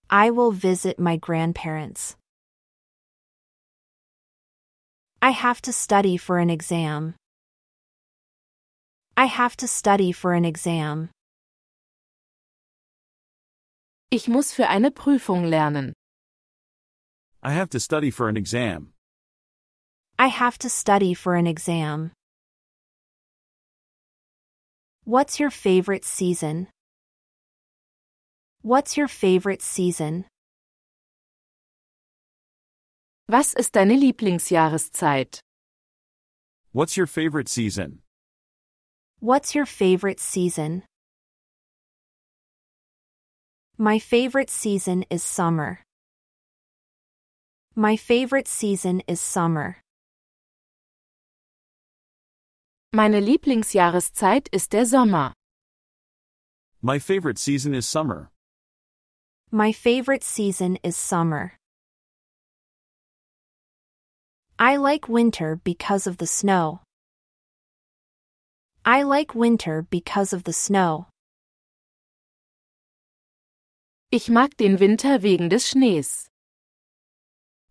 I 0.09 0.31
will 0.31 0.53
visit 0.53 1.01
my 1.01 1.17
grandparents. 1.17 2.17
I 5.21 5.31
have 5.33 5.61
to 5.63 5.73
study 5.73 6.17
for 6.17 6.39
an 6.39 6.49
exam. 6.49 7.17
I 9.17 9.27
have 9.27 9.57
to 9.57 9.67
study 9.67 10.13
for 10.13 10.33
an 10.33 10.45
exam. 10.45 11.11
Ich 14.13 14.29
muss 14.29 14.53
für 14.53 14.69
eine 14.69 14.93
Prüfung 14.93 15.43
lernen. 15.45 15.93
I 17.43 17.51
have 17.51 17.71
to 17.71 17.81
study 17.81 18.13
for 18.13 18.29
an 18.29 18.37
exam. 18.37 18.93
I 20.21 20.29
have 20.29 20.57
to 20.59 20.69
study 20.69 21.15
for 21.15 21.35
an 21.35 21.49
exam. 21.49 22.13
What's 25.09 25.39
your 25.39 25.51
favorite 25.51 26.05
season? 26.05 26.67
What's 28.63 28.97
your 28.97 29.07
favorite 29.07 29.63
season? 29.63 30.25
Was 33.29 33.55
ist 33.55 33.75
deine 33.75 33.95
Lieblingsjahreszeit? 34.01 35.39
What's 36.73 36.97
your 36.97 37.07
favorite 37.07 37.49
season? 37.49 38.01
What's 39.21 39.55
your 39.55 39.65
favorite 39.65 40.19
season? 40.19 40.83
My 43.79 44.01
favorite 44.01 44.51
season 44.51 45.05
is 45.09 45.23
summer. 45.23 45.85
My 47.77 47.95
favorite 47.97 48.49
season 48.49 49.03
is 49.07 49.21
summer. 49.21 49.77
Meine 52.93 53.21
Lieblingsjahreszeit 53.21 54.49
ist 54.49 54.73
der 54.73 54.87
Sommer. 54.87 55.33
My 56.83 56.99
favorite 56.99 57.39
season 57.39 57.75
is 57.75 57.87
summer. 57.87 58.31
My 59.51 59.73
favorite 59.73 60.23
season 60.23 60.77
is 60.83 60.97
summer. 60.97 61.53
I 64.59 64.77
like 64.77 65.09
winter 65.09 65.61
because 65.63 66.07
of 66.07 66.19
the 66.19 66.27
snow. 66.27 66.81
I 68.85 69.03
like 69.03 69.35
winter 69.35 69.83
because 69.91 70.33
of 70.33 70.45
the 70.45 70.53
snow. 70.53 71.07
Ich 74.13 74.31
mag 74.31 74.57
den 74.57 74.79
Winter 74.79 75.19
wegen 75.19 75.49
des 75.49 75.65
Schnees. 75.69 76.29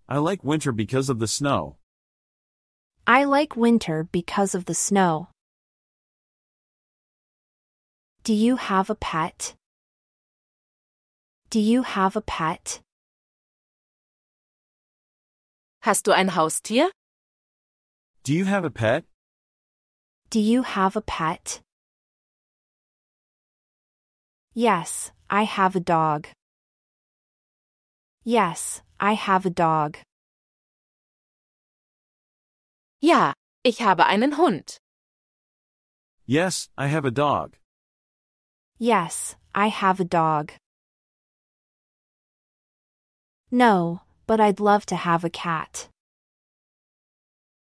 I 0.08 0.18
like 0.18 0.44
winter 0.44 0.74
because 0.74 1.10
of 1.10 1.20
the 1.20 1.28
snow. 1.28 1.78
I 3.08 3.26
like 3.26 3.56
winter 3.56 4.08
because 4.12 4.56
of 4.56 4.66
the 4.66 4.74
snow. 4.74 5.28
Do 8.24 8.34
you 8.34 8.56
have 8.56 8.90
a 8.90 8.96
pet? 8.96 9.54
Do 11.52 11.60
you 11.60 11.84
have 11.84 12.16
a 12.16 12.22
pet? 12.22 12.82
Hast 15.84 16.06
du 16.06 16.14
ein 16.14 16.30
Haustier? 16.30 16.90
Do 18.24 18.34
you 18.34 18.46
have 18.46 18.66
a 18.66 18.72
pet? 18.72 19.04
Do 20.32 20.40
you 20.40 20.64
have 20.64 20.96
a 20.96 21.02
pet? 21.02 21.62
Yes, 24.56 25.12
I 25.30 25.44
have 25.44 25.76
a 25.76 25.80
dog. 25.80 26.26
Yes, 28.24 28.82
I 29.00 29.14
have 29.14 29.46
a 29.46 29.52
dog. 29.52 29.98
Ja, 33.06 33.34
ich 33.62 33.84
habe 33.84 34.08
einen 34.08 34.36
Hund. 34.36 34.80
Yes, 36.26 36.70
I 36.76 36.88
have 36.88 37.06
a 37.06 37.12
dog. 37.12 37.60
Yes, 38.80 39.36
I 39.54 39.68
have 39.70 40.00
a 40.00 40.06
dog. 40.06 40.54
No, 43.52 44.02
but 44.26 44.40
I'd 44.40 44.60
love 44.60 44.88
to 44.88 44.96
have 44.96 45.24
a 45.24 45.30
cat. 45.30 45.88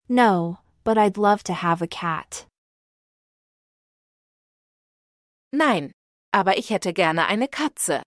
No, 0.08 0.58
but 0.82 0.98
I'd 0.98 1.16
love 1.16 1.44
to 1.44 1.52
have 1.54 1.80
a 1.80 1.86
cat. 1.86 2.46
Nein, 5.52 5.92
aber 6.34 6.58
ich 6.58 6.70
hätte 6.70 6.92
gerne 6.92 7.28
eine 7.28 7.46
Katze. 7.46 8.02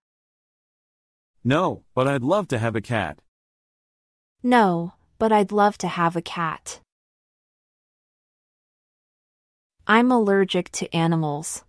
No, 1.42 1.86
but 1.96 2.06
I'd 2.06 2.22
love 2.22 2.50
to 2.50 2.58
have 2.58 2.76
a 2.76 2.82
cat. 2.82 3.18
No, 4.44 4.92
but 5.20 5.32
I'd 5.32 5.54
love 5.54 5.78
to 5.78 5.88
have 5.88 6.18
a 6.18 6.22
cat. 6.22 6.83
I'm 9.86 10.14
allergic 10.14 10.72
to 10.80 10.88
animals. 10.96 11.66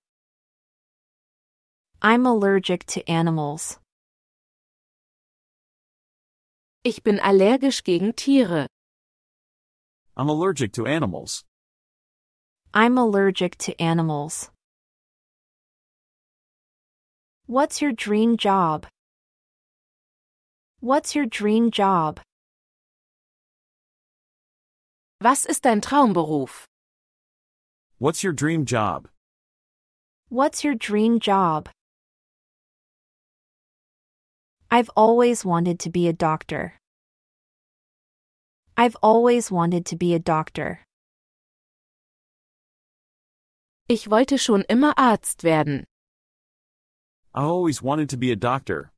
I'm 2.00 2.26
allergic 2.26 2.86
to 2.86 3.02
animals. 3.10 3.80
Ich 6.84 7.02
bin 7.02 7.18
allergisch 7.18 7.82
gegen 7.82 8.12
Tiere. 8.14 8.68
I'm 10.16 10.28
allergic 10.28 10.70
to 10.74 10.86
animals. 10.86 11.42
I'm 12.72 12.96
allergic 12.96 13.58
to 13.58 13.74
animals. 13.82 14.50
What's 17.46 17.82
your 17.82 17.90
dream 17.90 18.36
job? 18.36 18.86
What's 20.80 21.16
your 21.16 21.26
dream 21.26 21.72
job? 21.72 22.20
Was 25.20 25.46
ist 25.46 25.64
dein 25.64 25.80
Traumberuf? 25.80 26.66
What's 27.98 28.24
your 28.24 28.32
dream 28.32 28.64
job? 28.64 29.08
What's 30.28 30.64
your 30.64 30.74
dream 30.74 31.20
job? 31.20 31.68
I've 34.70 34.90
always 34.96 35.44
wanted 35.44 35.78
to 35.80 35.90
be 35.90 36.08
a 36.08 36.12
doctor. 36.12 36.74
I've 38.76 38.96
always 39.00 39.52
wanted 39.52 39.86
to 39.86 39.96
be 39.96 40.12
a 40.14 40.18
doctor. 40.18 40.80
Ich 43.88 44.08
wollte 44.10 44.38
schon 44.38 44.64
immer 44.68 44.92
Arzt 44.96 45.44
werden. 45.44 45.84
I 47.32 47.42
always 47.42 47.80
wanted 47.80 48.08
to 48.08 48.16
be 48.16 48.32
a 48.32 48.36
doctor. 48.36 48.90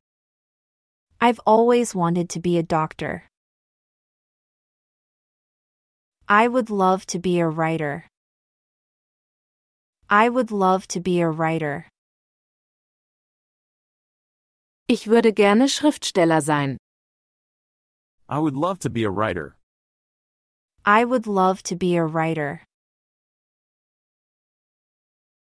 I've 1.21 1.39
always 1.45 1.93
wanted 1.93 2.29
to 2.29 2.39
be 2.39 2.57
a 2.57 2.63
doctor. 2.63 3.23
I 6.27 6.47
would 6.47 6.71
love 6.71 7.05
to 7.07 7.19
be 7.19 7.39
a 7.39 7.47
writer. 7.47 8.05
I 10.09 10.29
would 10.29 10.51
love 10.51 10.87
to 10.89 11.01
be 11.01 11.19
a 11.19 11.29
writer. 11.29 11.85
Ich 14.87 15.07
würde 15.07 15.33
gerne 15.33 15.67
Schriftsteller 15.67 16.41
sein. 16.41 16.77
I 18.29 18.39
would 18.39 18.55
love 18.55 18.79
to 18.79 18.89
be 18.89 19.03
a 19.03 19.09
writer. 19.11 19.57
I 20.85 21.03
would 21.03 21.27
love 21.27 21.61
to 21.63 21.75
be 21.75 21.97
a 21.97 22.05
writer. 22.05 22.61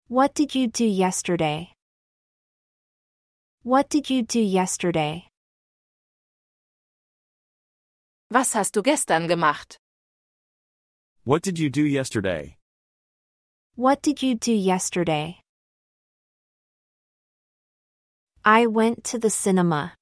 What 0.08 0.34
did 0.34 0.56
you 0.56 0.66
do 0.66 0.84
yesterday? 0.84 1.72
What 3.62 3.88
did 3.88 4.10
you 4.10 4.22
do 4.22 4.40
yesterday? 4.40 5.28
Was 8.30 8.54
hast 8.54 8.74
du 8.74 8.82
gestern 8.82 9.28
gemacht? 9.28 9.78
What 11.24 11.42
did 11.42 11.60
you 11.60 11.70
do 11.70 11.84
yesterday? 11.84 12.57
What 13.78 14.02
did 14.02 14.24
you 14.24 14.34
do 14.34 14.52
yesterday? 14.52 15.38
I 18.44 18.66
went 18.66 19.04
to 19.04 19.20
the 19.20 19.30
cinema. 19.30 19.94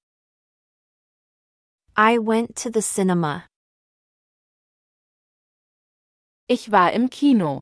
I 1.94 2.16
went 2.16 2.56
to 2.56 2.70
the 2.70 2.80
cinema. 2.80 3.44
Ich 6.48 6.70
war 6.70 6.88
im 6.88 7.10
Kino. 7.10 7.60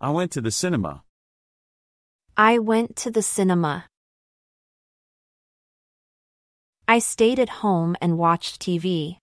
I 0.00 0.08
went 0.12 0.32
to 0.32 0.40
the 0.40 0.50
cinema. 0.50 1.02
I 2.38 2.58
went 2.58 2.96
to 3.04 3.10
the 3.10 3.20
cinema. 3.20 3.84
I 6.88 7.00
stayed 7.00 7.38
at 7.38 7.60
home 7.60 7.96
and 8.00 8.16
watched 8.16 8.62
TV. 8.62 9.18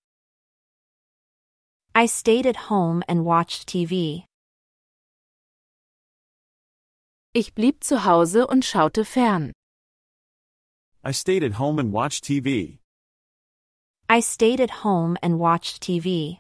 I 1.96 2.06
stayed 2.06 2.46
at 2.46 2.70
home 2.70 3.02
and 3.08 3.26
watched 3.26 3.68
TV. 3.68 4.28
Ich 7.40 7.54
blieb 7.54 7.84
zu 7.84 8.04
Hause 8.04 8.48
und 8.48 8.66
schaute 8.66 9.06
fern. 9.06 9.52
I 11.06 11.14
stayed 11.14 11.44
at 11.44 11.60
home 11.60 11.78
and 11.78 11.94
watched 11.94 12.24
TV. 12.24 12.80
I 14.10 14.22
stayed 14.22 14.60
at 14.60 14.84
home 14.84 15.18
and 15.22 15.38
watched 15.38 15.84
TV. 15.84 16.40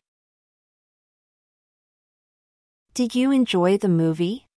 Did 2.96 3.14
you 3.14 3.32
enjoy 3.32 3.78
the 3.78 3.88
movie? 3.88 4.48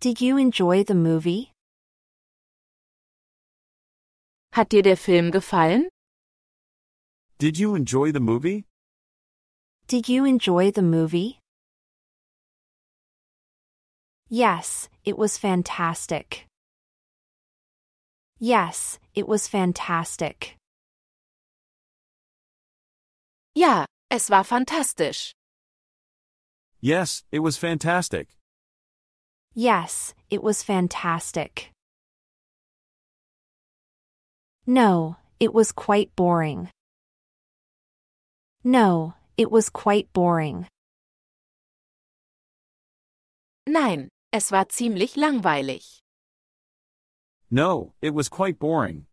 Did 0.00 0.20
you 0.20 0.36
enjoy 0.36 0.82
the 0.82 0.94
movie? 0.96 1.52
Hat 4.54 4.70
dir 4.70 4.82
der 4.82 4.96
Film 4.96 5.30
gefallen? 5.30 5.88
Did 7.38 7.60
you 7.60 7.76
enjoy 7.76 8.10
the 8.10 8.18
movie? 8.18 8.64
Did 9.86 10.08
you 10.08 10.24
enjoy 10.24 10.72
the 10.72 10.82
movie? 10.82 11.37
Yes, 14.30 14.90
it 15.04 15.16
was 15.16 15.38
fantastic. 15.38 16.44
Yes, 18.38 18.98
it 19.14 19.26
was 19.26 19.48
fantastic. 19.48 20.56
Ja, 23.54 23.86
es 24.10 24.28
war 24.28 24.44
fantastisch. 24.44 25.32
Yes, 26.80 27.24
it 27.32 27.38
was 27.40 27.56
fantastic. 27.56 28.28
Yes, 29.54 30.14
it 30.30 30.42
was 30.42 30.62
fantastic. 30.62 31.70
No, 34.66 35.16
it 35.40 35.54
was 35.54 35.72
quite 35.72 36.14
boring. 36.14 36.68
No, 38.62 39.14
it 39.38 39.50
was 39.50 39.70
quite 39.70 40.12
boring. 40.12 40.66
Nein, 43.66 44.08
es 44.32 44.52
war 44.52 44.68
ziemlich 44.68 45.16
langweilig. 45.16 46.00
No, 47.50 47.94
it 48.02 48.14
was 48.14 48.28
quite 48.28 48.58
boring. 48.58 49.06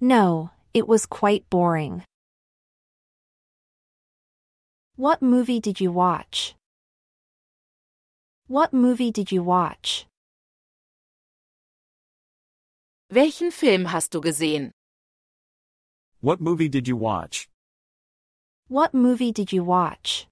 No, 0.00 0.50
it 0.72 0.88
was 0.88 1.06
quite 1.06 1.48
boring. 1.50 2.02
What 4.96 5.20
movie 5.20 5.60
did 5.60 5.80
you 5.80 5.92
watch? 5.92 6.54
What 8.48 8.72
movie 8.72 9.10
did 9.12 9.30
you 9.30 9.42
watch? 9.42 10.06
Welchen 13.10 13.50
Film 13.50 13.86
hast 13.86 14.12
du 14.12 14.20
gesehen? 14.20 14.72
What 16.20 16.40
movie 16.40 16.68
did 16.68 16.88
you 16.88 16.96
watch? 16.96 17.48
What 18.68 18.94
movie 18.94 19.32
did 19.32 19.52
you 19.52 19.64
watch? 19.64 20.26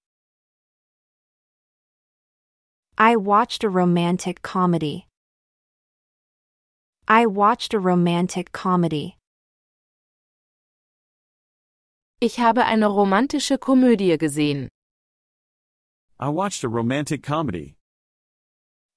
I 3.01 3.15
watched 3.15 3.63
a 3.63 3.69
romantic 3.69 4.43
comedy. 4.43 5.07
I 7.07 7.27
watched 7.27 7.73
a 7.73 7.79
romantic 7.79 8.51
comedy. 8.51 9.17
Ich 12.21 12.39
habe 12.39 12.65
eine 12.65 12.89
romantische 12.89 13.57
Komödie 13.57 14.19
gesehen. 14.19 14.69
I 16.19 16.29
watched 16.31 16.65
a 16.65 16.69
romantic 16.69 17.23
comedy. 17.23 17.77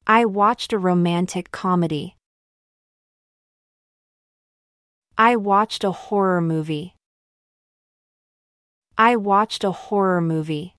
I 0.08 0.26
watched 0.26 0.74
a 0.74 0.80
romantic 0.80 1.52
comedy. 1.52 2.16
I 5.16 5.36
watched 5.36 5.84
a 5.84 5.92
horror 5.92 6.42
movie. 6.42 6.96
I 8.98 9.16
watched 9.16 9.64
a 9.64 9.72
horror 9.72 10.22
movie. 10.22 10.74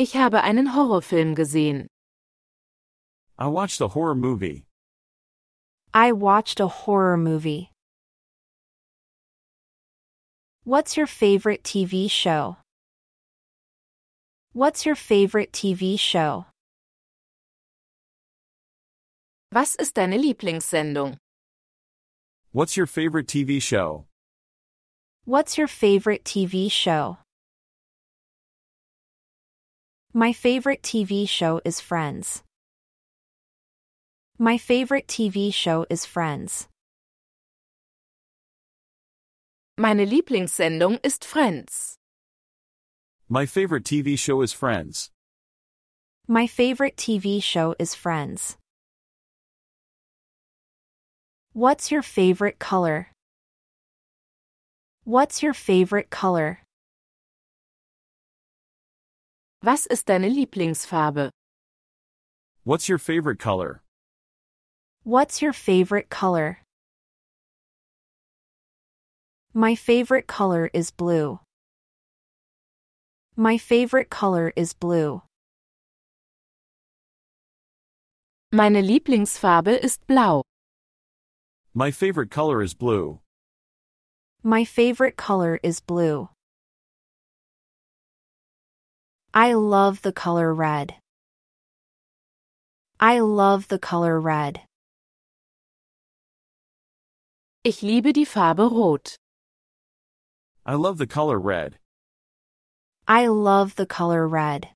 Ich 0.00 0.14
habe 0.14 0.42
einen 0.44 0.74
Horrorfilm 0.76 1.34
gesehen. 1.34 1.88
I 3.36 3.48
watched 3.48 3.80
a 3.80 3.88
horror 3.88 4.14
movie. 4.14 4.64
I 5.92 6.12
watched 6.12 6.60
a 6.60 6.68
horror 6.68 7.16
movie. 7.16 7.72
What's 10.62 10.96
your 10.96 11.08
favorite 11.08 11.64
TV 11.64 12.08
show? 12.08 12.58
What's 14.52 14.86
your 14.86 14.94
favorite 14.94 15.50
TV 15.50 15.98
show? 15.98 16.46
Was 19.52 19.74
ist 19.74 19.94
deine 19.94 20.16
Lieblingssendung? 20.16 21.16
What's 22.52 22.76
your 22.76 22.86
favorite 22.86 23.26
TV 23.26 23.60
show? 23.60 24.06
What's 25.24 25.58
your 25.58 25.66
favorite 25.66 26.22
TV 26.22 26.70
show? 26.70 27.18
My 30.18 30.32
favorite 30.32 30.82
TV 30.82 31.28
show 31.28 31.60
is 31.64 31.78
Friends. 31.78 32.42
My 34.36 34.58
favorite 34.58 35.06
TV 35.06 35.54
show 35.54 35.86
is 35.88 36.04
Friends. 36.04 36.66
Meine 39.76 40.04
Lieblingssendung 40.04 40.98
ist 41.04 41.24
Friends. 41.24 41.98
My 43.28 43.46
favorite 43.46 43.84
TV 43.84 44.18
show 44.18 44.42
is 44.42 44.52
Friends. 44.52 45.10
My 46.26 46.48
favorite 46.48 46.96
TV 46.96 47.40
show 47.40 47.76
is 47.78 47.94
Friends. 47.94 48.56
What's 51.52 51.92
your 51.92 52.02
favorite 52.02 52.58
color? 52.58 53.12
What's 55.04 55.44
your 55.44 55.54
favorite 55.54 56.10
color? 56.10 56.64
Was 59.64 59.86
ist 59.86 60.06
deine 60.08 60.28
Lieblingsfarbe? 60.28 61.30
What's 62.64 62.88
your 62.88 62.98
favorite 62.98 63.40
color? 63.40 63.82
What's 65.02 65.42
your 65.42 65.52
favorite 65.52 66.10
color? 66.10 66.58
My 69.52 69.74
favorite 69.74 70.28
color 70.28 70.70
is 70.72 70.92
blue. 70.92 71.40
My 73.34 73.58
favorite 73.58 74.10
color 74.10 74.52
is 74.54 74.74
blue. 74.74 75.22
Meine 78.52 78.82
Lieblingsfarbe 78.82 79.76
ist 79.82 80.06
blau. 80.06 80.42
My 81.74 81.90
favorite 81.90 82.30
color 82.30 82.62
is 82.62 82.74
blue. 82.74 83.20
My 84.44 84.64
favorite 84.64 85.16
color 85.16 85.58
is 85.64 85.80
blue. 85.80 86.28
I 89.38 89.52
love 89.52 90.02
the 90.02 90.10
color 90.10 90.52
red. 90.52 90.96
I 92.98 93.20
love 93.20 93.68
the 93.68 93.78
color 93.78 94.18
red. 94.18 94.62
Ich 97.62 97.80
liebe 97.80 98.12
die 98.12 98.24
Farbe 98.24 98.68
rot. 98.68 99.16
I 100.66 100.74
love 100.74 100.98
the 100.98 101.06
color 101.06 101.38
red. 101.38 101.78
I 103.06 103.28
love 103.28 103.76
the 103.76 103.86
color 103.86 104.26
red. 104.26 104.70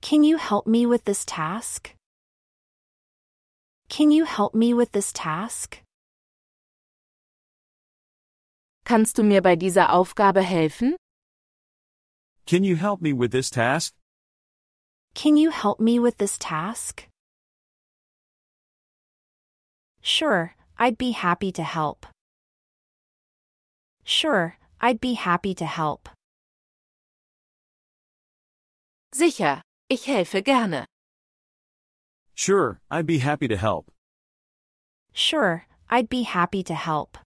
Can 0.00 0.22
you 0.22 0.36
help 0.36 0.68
me 0.68 0.86
with 0.86 1.02
this 1.06 1.24
task? 1.24 1.92
Can 3.88 4.12
you 4.12 4.26
help 4.26 4.54
me 4.54 4.72
with 4.74 4.92
this 4.92 5.12
task? 5.12 5.80
Kannst 8.84 9.18
du 9.18 9.24
mir 9.24 9.42
bei 9.42 9.56
dieser 9.56 9.90
Aufgabe 9.92 10.42
helfen? 10.42 10.94
Can 12.46 12.62
you 12.62 12.76
help 12.76 13.00
me 13.00 13.12
with 13.14 13.32
this 13.32 13.48
task? 13.48 13.94
Can 15.14 15.36
you 15.36 15.50
help 15.50 15.80
me 15.80 15.98
with 15.98 16.18
this 16.18 16.36
task? 16.38 17.08
Sure, 20.02 20.54
I'd 20.78 20.98
be 20.98 21.12
happy 21.12 21.50
to 21.52 21.62
help. 21.62 22.06
Sure, 24.04 24.58
I'd 24.78 25.00
be 25.00 25.14
happy 25.14 25.54
to 25.54 25.64
help. 25.64 26.10
Sicher, 29.14 29.62
ich 29.88 30.04
helfe 30.04 30.44
gerne. 30.44 30.84
Sure, 32.34 32.80
I'd 32.90 33.06
be 33.06 33.18
happy 33.18 33.48
to 33.48 33.56
help. 33.56 33.90
Sure, 35.14 35.66
I'd 35.88 36.10
be 36.10 36.24
happy 36.24 36.62
to 36.64 36.74
help. 36.74 37.16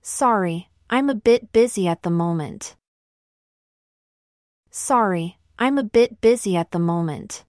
Sorry, 0.00 0.68
I'm 0.92 1.08
a 1.08 1.14
bit 1.14 1.52
busy 1.54 1.88
at 1.88 2.02
the 2.02 2.10
moment. 2.10 2.76
Sorry, 4.68 5.38
I'm 5.58 5.78
a 5.78 5.82
bit 5.82 6.20
busy 6.20 6.54
at 6.54 6.70
the 6.70 6.78
moment. 6.78 7.46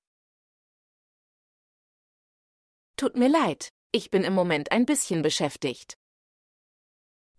Tut 2.96 3.18
mir 3.18 3.28
leid, 3.28 3.68
ich 3.92 4.10
bin 4.10 4.24
im 4.24 4.34
Moment 4.34 4.70
ein 4.72 4.86
bisschen 4.86 5.22
beschäftigt. 5.22 5.96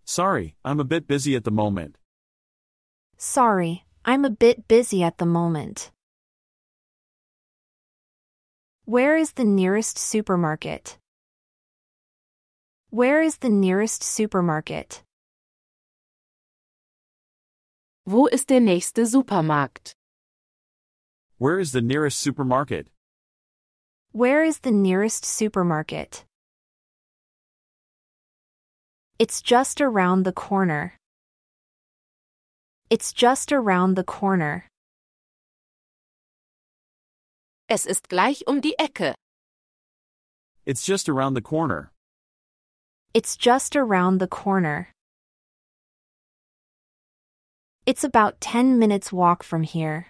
Sorry, 0.05 0.57
I'm 0.63 0.79
a 0.79 0.85
bit 0.85 1.09
busy 1.09 1.37
at 1.37 1.45
the 1.45 1.51
moment. 1.51 1.97
Sorry, 3.17 3.87
I'm 4.05 4.27
a 4.27 4.31
bit 4.31 4.69
busy 4.69 5.03
at 5.03 5.17
the 5.17 5.25
moment. 5.25 5.91
Where 8.85 9.17
is 9.17 9.33
the 9.33 9.47
nearest 9.47 9.97
supermarket? 9.97 10.99
Where 12.91 13.23
is 13.23 13.39
the 13.39 13.49
nearest 13.49 14.03
supermarket? 14.03 15.04
Wo 18.07 18.27
ist 18.27 18.51
der 18.51 18.61
nächste 18.61 19.07
Supermarkt? 19.07 19.95
Where 21.39 21.59
is 21.59 21.73
the 21.73 21.81
nearest 21.81 22.21
supermarket? 22.21 22.89
Where 24.13 24.45
is 24.45 24.61
the 24.61 24.71
nearest 24.71 25.25
supermarket? 25.25 26.25
It's 29.19 29.41
just 29.41 29.81
around 29.81 30.25
the 30.25 30.33
corner. 30.33 30.99
It's 32.91 33.13
just 33.13 33.53
around 33.53 33.95
the 33.97 34.05
corner. 34.05 34.69
Es 37.71 37.87
ist 37.87 38.09
gleich 38.11 38.43
um 38.47 38.61
die 38.61 38.75
Ecke. 38.79 39.15
It's 40.67 40.85
just 40.85 41.09
around 41.09 41.35
the 41.35 41.43
corner. 41.43 41.91
It's 43.15 43.37
just 43.37 43.75
around 43.77 44.19
the 44.19 44.29
corner. 44.29 44.94
It's 47.87 48.03
about 48.03 48.41
10 48.41 48.79
minutes 48.79 49.13
walk 49.13 49.43
from 49.43 49.63
here. 49.63 50.07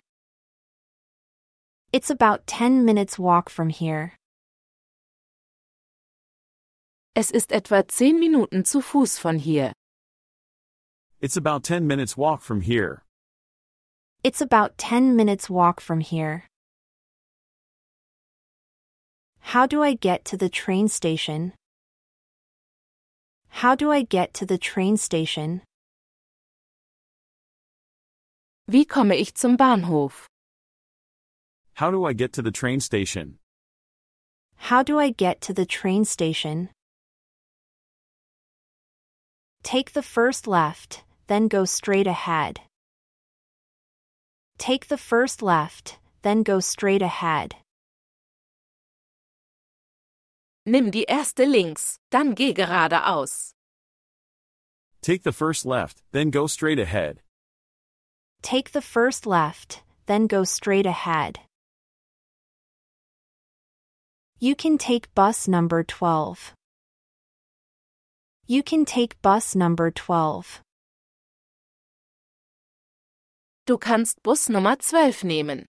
It's 1.93 2.09
about 2.09 2.47
10 2.47 2.85
minutes 2.85 3.19
walk 3.19 3.51
from 3.51 3.69
here. 3.69 4.13
Es 7.17 7.33
ist 7.33 7.51
etwa 7.51 7.83
zehn 7.83 8.21
Minuten 8.21 8.65
zu 8.65 8.81
Fuß 8.81 9.19
von 9.19 9.41
hier. 9.41 9.73
It's 11.21 11.37
about 11.37 11.65
10 11.65 11.85
minutes 11.85 12.17
walk 12.17 12.43
from 12.43 12.61
here. 12.61 13.03
It's 14.23 14.41
about 14.41 14.79
10 14.79 15.17
minutes 15.17 15.51
walk 15.51 15.81
from 15.81 15.99
here. 16.01 16.45
How 19.53 19.67
do 19.67 19.83
I 19.83 19.95
get 19.95 20.25
to 20.27 20.37
the 20.37 20.49
train 20.49 20.87
station? 20.87 21.55
How 23.49 23.75
do 23.75 23.91
I 23.91 24.03
get 24.03 24.33
to 24.35 24.47
the 24.47 24.59
train 24.59 24.97
station? 24.97 25.63
Wie 28.67 28.87
komme 28.87 29.15
ich 29.15 29.35
zum 29.35 29.57
Bahnhof? 29.57 30.27
How 31.75 31.91
do 31.91 32.07
I 32.07 32.15
get 32.15 32.33
to 32.35 32.43
the 32.43 32.51
train 32.51 32.81
station? 32.81 33.39
How 34.57 34.83
do 34.83 34.99
I 34.99 35.11
get 35.11 35.41
to 35.43 35.53
the 35.53 35.67
train 35.67 36.05
station? 36.07 36.71
Take 39.63 39.93
the 39.93 40.03
first 40.03 40.47
left, 40.47 41.05
then 41.27 41.49
go 41.49 41.65
straight 41.65 42.07
ahead. 42.07 42.61
Take 44.57 44.89
the 44.89 44.97
first 44.99 45.43
left, 45.43 45.99
then 46.23 46.43
go 46.43 46.61
straight 46.61 47.03
ahead. 47.03 47.57
Nimm 50.67 50.91
die 50.91 51.05
erste 51.07 51.47
links, 51.47 51.99
dann 52.11 52.35
geh 52.35 52.55
geradeaus. 52.55 53.53
Take 55.03 55.23
the 55.23 55.33
first 55.33 55.67
left, 55.67 56.03
then 56.13 56.31
go 56.31 56.47
straight 56.47 56.79
ahead. 56.79 57.24
Take 58.45 58.73
the 58.73 58.83
first 58.83 59.27
left, 59.27 59.83
then 60.05 60.27
go 60.27 60.45
straight 60.45 60.85
ahead. 60.85 61.41
You 64.39 64.55
can 64.55 64.77
take 64.77 65.09
bus 65.15 65.49
number 65.49 65.83
12. 65.83 66.53
You 68.47 68.63
can 68.63 68.85
take 68.85 69.17
bus 69.23 69.55
number 69.57 69.91
12. 69.91 70.61
Du 73.67 73.79
kannst 73.79 74.23
Bus 74.23 74.51
Nummer 74.51 74.77
12 74.77 75.25
nehmen. 75.25 75.65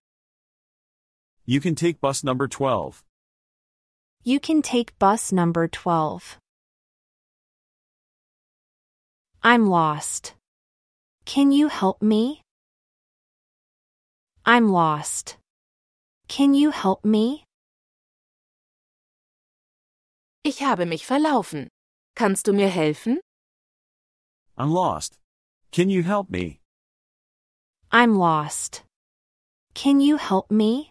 You 1.46 1.62
can 1.62 1.74
take 1.74 1.98
bus 1.98 2.22
number 2.22 2.46
12. 2.46 3.02
You 4.22 4.38
can 4.38 4.60
take 4.60 4.98
bus 4.98 5.32
number 5.32 5.66
12. 5.66 6.36
I'm 9.42 9.64
lost. 9.64 10.34
Can 11.24 11.52
you 11.52 11.68
help 11.68 12.02
me? 12.02 12.42
I'm 14.48 14.68
lost. 14.68 15.38
Can 16.28 16.54
you 16.54 16.70
help 16.70 17.04
me? 17.04 17.42
Ich 20.44 20.60
habe 20.62 20.86
mich 20.86 21.04
verlaufen. 21.04 21.66
Kannst 22.14 22.46
du 22.46 22.52
mir 22.52 22.68
helfen? 22.68 23.18
I'm 24.56 24.70
lost. 24.70 25.18
Can 25.72 25.90
you 25.90 26.04
help 26.04 26.30
me? 26.30 26.60
I'm 27.90 28.14
lost. 28.14 28.84
Can 29.74 30.00
you 30.00 30.16
help 30.16 30.48
me? 30.48 30.90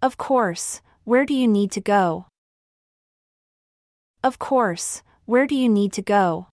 Of 0.00 0.16
course, 0.16 0.80
where 1.02 1.26
do 1.26 1.34
you 1.34 1.48
need 1.48 1.72
to 1.72 1.80
go? 1.80 2.26
Of 4.22 4.38
course, 4.38 5.02
where 5.26 5.48
do 5.48 5.56
you 5.56 5.68
need 5.68 5.92
to 5.94 6.02
go? 6.02 6.46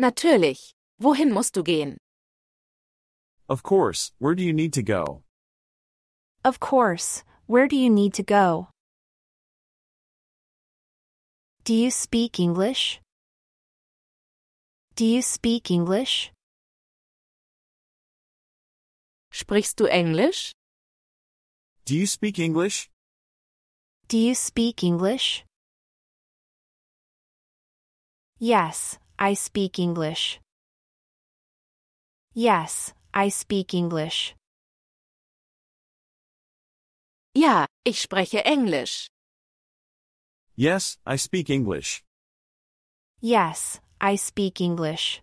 Natürlich. 0.00 0.70
Wohin 1.02 1.32
musst 1.32 1.54
du 1.54 1.62
gehen? 1.62 1.96
Of 3.48 3.62
course, 3.62 4.12
where 4.18 4.34
do 4.34 4.42
you 4.42 4.52
need 4.52 4.74
to 4.74 4.82
go? 4.82 5.22
Of 6.44 6.60
course, 6.60 7.24
where 7.46 7.66
do 7.66 7.74
you 7.74 7.88
need 7.88 8.12
to 8.14 8.22
go? 8.22 8.68
Do 11.64 11.74
you 11.74 11.90
speak 11.90 12.38
English? 12.38 13.00
Do 14.94 15.06
you 15.06 15.22
speak 15.22 15.70
English? 15.70 16.32
Sprichst 19.32 19.76
du 19.76 19.86
Englisch? 19.86 20.52
Do 21.86 21.96
you 21.96 22.06
speak 22.06 22.38
English? 22.38 22.90
Do 24.08 24.18
you 24.18 24.34
speak 24.34 24.84
English? 24.84 25.44
Yes, 28.38 28.98
I 29.18 29.32
speak 29.34 29.78
English. 29.78 30.40
Yes, 32.34 32.94
I 33.12 33.28
speak 33.28 33.74
English. 33.74 34.36
Ja, 37.34 37.66
ich 37.84 38.00
spreche 38.00 38.44
Englisch. 38.44 39.08
Yes, 40.56 40.96
I 41.04 41.16
speak 41.16 41.50
English. 41.50 42.02
Yes, 43.20 43.80
I 44.00 44.14
speak 44.16 44.60
English. 44.60 45.22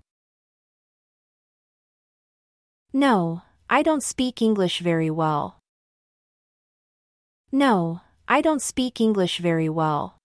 No, 2.91 3.41
I 3.69 3.83
don't 3.83 4.03
speak 4.03 4.41
English 4.41 4.79
very 4.81 5.09
well. 5.09 5.59
No, 7.51 8.01
I 8.27 8.41
don't 8.41 8.61
speak 8.61 8.99
English 8.99 9.39
very 9.39 9.69
well. 9.69 10.17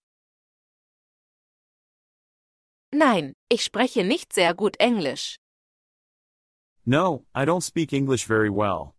Nein, 2.91 3.33
ich 3.49 3.63
spreche 3.63 4.03
nicht 4.03 4.33
sehr 4.33 4.53
gut 4.53 4.75
Englisch. 4.79 5.37
No, 6.85 7.23
I 7.33 7.45
don't 7.45 7.63
speak 7.63 7.93
English 7.93 8.25
very 8.25 8.49
well. 8.49 8.93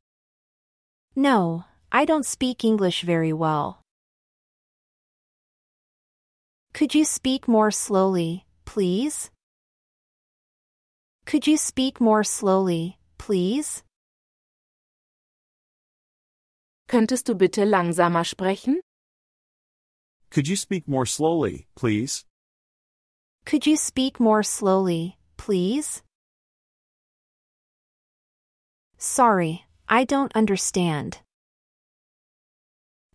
No, 1.15 1.65
I 1.93 2.05
don't 2.05 2.25
speak 2.25 2.65
English 2.65 3.03
very 3.03 3.33
well. 3.33 3.83
Could 6.73 6.95
you 6.95 7.05
speak 7.05 7.47
more 7.47 7.71
slowly, 7.71 8.47
please? 8.65 9.31
Could 11.27 11.47
you 11.47 11.57
speak 11.57 12.01
more 12.01 12.25
slowly, 12.25 12.99
please? 13.19 13.83
Könntest 16.89 17.27
du 17.27 17.35
bitte 17.35 17.65
langsamer 17.65 18.25
sprechen? 18.25 18.81
Could 20.31 20.49
you 20.49 20.57
speak 20.57 20.89
more 20.89 21.07
slowly, 21.07 21.67
please? 21.77 22.25
Could 23.45 23.67
you 23.67 23.77
speak 23.77 24.19
more 24.19 24.43
slowly, 24.43 25.17
please? 25.37 26.04
Sorry, 29.05 29.67
I 29.87 30.05
don't 30.05 30.35
understand. 30.35 31.19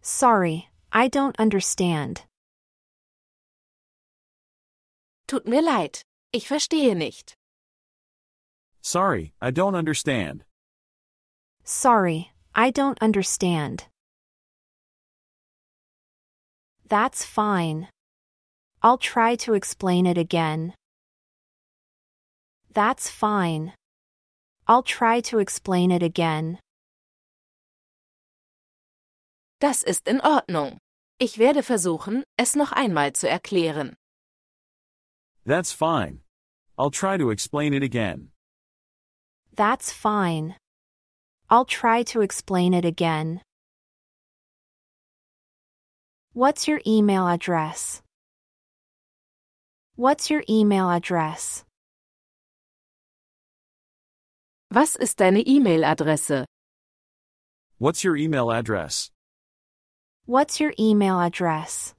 Sorry, 0.03 0.69
I 0.93 1.07
don't 1.07 1.35
understand. 1.39 2.25
Tut 5.27 5.47
mir 5.47 5.63
leid. 5.63 6.03
Ich 6.31 6.47
verstehe 6.47 6.95
nicht. 6.95 7.33
Sorry, 8.83 9.33
I 9.41 9.49
don't 9.49 9.73
understand. 9.73 10.43
Sorry, 11.63 12.33
I 12.53 12.69
don't 12.69 13.01
understand. 13.01 13.85
That's 16.87 17.25
fine. 17.25 17.87
I'll 18.83 18.99
try 18.99 19.35
to 19.37 19.55
explain 19.55 20.05
it 20.05 20.19
again. 20.19 20.75
That's 22.71 23.09
fine. 23.09 23.73
I'll 24.69 24.83
try 24.83 25.19
to 25.21 25.39
explain 25.39 25.89
it 25.89 26.03
again. 26.03 26.59
Das 29.59 29.81
ist 29.81 30.07
in 30.07 30.21
Ordnung. 30.21 30.77
Ich 31.19 31.39
werde 31.39 31.63
versuchen, 31.63 32.23
es 32.37 32.55
noch 32.55 32.71
einmal 32.71 33.13
zu 33.13 33.27
erklären. 33.27 33.95
That's 35.43 35.71
fine. 35.73 36.21
I'll 36.77 36.91
try 36.91 37.17
to 37.17 37.31
explain 37.31 37.73
it 37.73 37.81
again. 37.81 38.29
That's 39.55 39.91
fine. 39.91 40.55
I'll 41.49 41.65
try 41.65 42.03
to 42.03 42.21
explain 42.21 42.75
it 42.75 42.85
again. 42.85 43.41
What's 46.33 46.67
your 46.67 46.79
email 46.85 47.27
address? 47.27 48.03
What's 49.95 50.29
your 50.29 50.43
email 50.47 50.91
address? 50.91 51.65
Was 54.71 54.95
ist 54.95 55.17
deine 55.17 55.41
E-Mail-Adresse? 55.47 56.45
What's 57.79 58.03
your 58.03 58.15
email 58.15 58.51
address? 58.51 59.09
What's 60.27 60.59
your 60.59 60.73
email 60.79 61.19
address? 61.19 61.95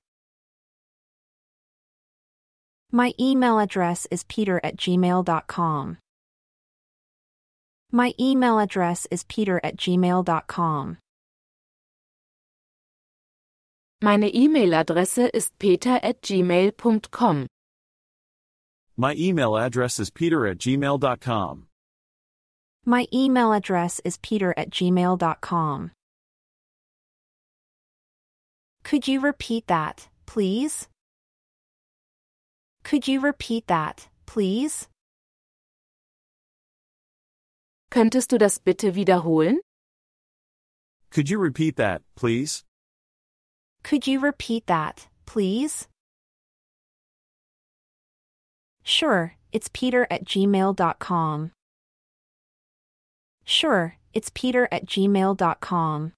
My 2.92 3.12
email 3.18 3.58
address 3.58 4.06
is 4.10 4.22
peter 4.22 4.60
at 4.62 4.76
gmail.com. 4.76 5.98
My 7.90 8.12
email 8.20 8.60
address 8.60 9.06
is 9.10 9.24
peter 9.24 9.60
at 9.64 9.76
gmail.com. 9.76 10.98
Meine 14.02 14.30
E-Mail-Adresse 14.32 15.30
ist 15.34 15.58
peter 15.58 15.98
at 16.02 16.22
gmail.com. 16.22 17.46
My 18.96 19.14
email 19.14 19.56
address 19.56 19.98
is 19.98 20.10
peter 20.10 20.46
at 20.46 20.58
gmail.com. 20.58 21.66
My 22.86 23.06
email 23.12 23.52
address 23.52 24.00
is 24.04 24.16
peter 24.18 24.54
at 24.56 24.70
gmail.com. 24.70 25.90
Could 28.82 29.06
you 29.06 29.20
repeat 29.20 29.66
that, 29.66 30.08
please? 30.26 30.88
Could 32.82 33.06
you 33.06 33.20
repeat 33.20 33.66
that, 33.66 34.08
please? 34.26 34.88
Könntest 37.90 38.28
du 38.28 38.38
das 38.38 38.58
bitte 38.58 38.92
wiederholen? 38.94 39.58
Could 41.10 41.28
you 41.28 41.38
repeat 41.38 41.76
that, 41.76 42.02
please? 42.16 42.64
Could 43.82 44.06
you 44.06 44.20
repeat 44.20 44.66
that, 44.68 45.08
please? 45.26 45.88
Sure, 48.82 49.34
it's 49.52 49.68
peter 49.72 50.06
at 50.10 50.24
gmail.com. 50.24 51.52
Sure, 53.50 53.96
it's 54.14 54.30
peter 54.32 54.68
at 54.70 54.86
gmail.com. 54.86 56.12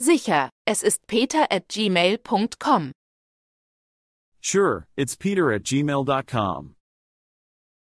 Sicher, 0.00 0.48
es 0.66 0.82
ist 0.82 1.06
peter 1.06 1.46
at 1.52 1.68
gmail.com. 1.68 2.90
Sure, 4.40 4.86
it's 4.96 5.14
peter 5.14 5.52
at 5.52 5.62
gmail.com. 5.62 6.74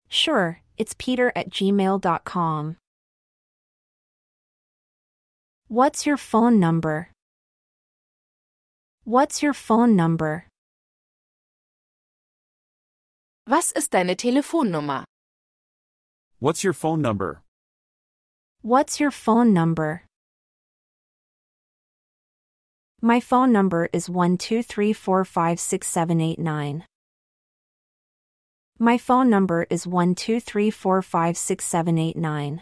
Sure, 0.08 0.62
it's 0.78 0.94
peter 0.98 1.34
at 1.36 1.50
gmail.com. 1.50 2.78
What's 5.68 6.06
your 6.06 6.16
phone 6.18 6.62
number? 6.62 7.12
What's 9.04 9.44
your 9.44 9.54
phone 9.54 9.98
number? 9.98 10.48
Was 13.50 13.74
ist 13.74 13.92
deine 13.92 14.16
Telefonnummer? 14.16 15.04
What's 16.40 16.64
your 16.64 16.74
phone 16.74 17.02
number? 17.02 17.42
What's 18.62 19.00
your 19.00 19.10
phone 19.10 19.54
number? 19.54 20.04
My 23.02 23.20
phone 23.20 23.52
number 23.52 23.90
is 23.92 24.08
123456789. 24.08 26.84
My 28.78 29.00
phone 29.00 29.32
number 29.32 29.66
is 29.72 29.88
123456789. 29.88 32.62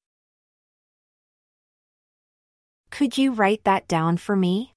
Could 2.91 3.17
you 3.17 3.31
write 3.31 3.63
that 3.63 3.87
down 3.87 4.17
for 4.17 4.35
me? 4.35 4.73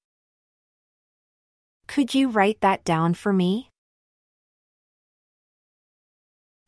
Could 1.88 2.14
you 2.14 2.28
write 2.28 2.60
that 2.60 2.84
down 2.84 3.14
for 3.14 3.32
me? 3.32 3.70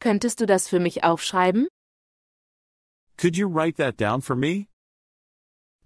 Könntest 0.00 0.40
du 0.40 0.46
das 0.46 0.68
für 0.68 0.80
mich 0.80 1.04
aufschreiben? 1.04 1.68
Could 3.16 3.36
you 3.36 3.46
write 3.46 3.76
that 3.76 3.96
down 3.96 4.20
for 4.22 4.34
me? 4.34 4.66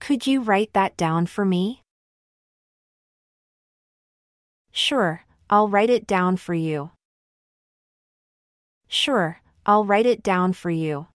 Could 0.01 0.27
you 0.27 0.41
write 0.41 0.73
that 0.73 0.97
down 0.97 1.27
for 1.27 1.45
me? 1.45 1.83
Sure, 4.73 5.25
I'll 5.51 5.69
write 5.69 5.91
it 5.91 6.07
down 6.07 6.37
for 6.37 6.55
you. 6.55 6.91
Sure, 8.89 9.41
I'll 9.67 9.85
write 9.85 10.07
it 10.07 10.23
down 10.23 10.53
for 10.53 10.71
you. 10.71 11.07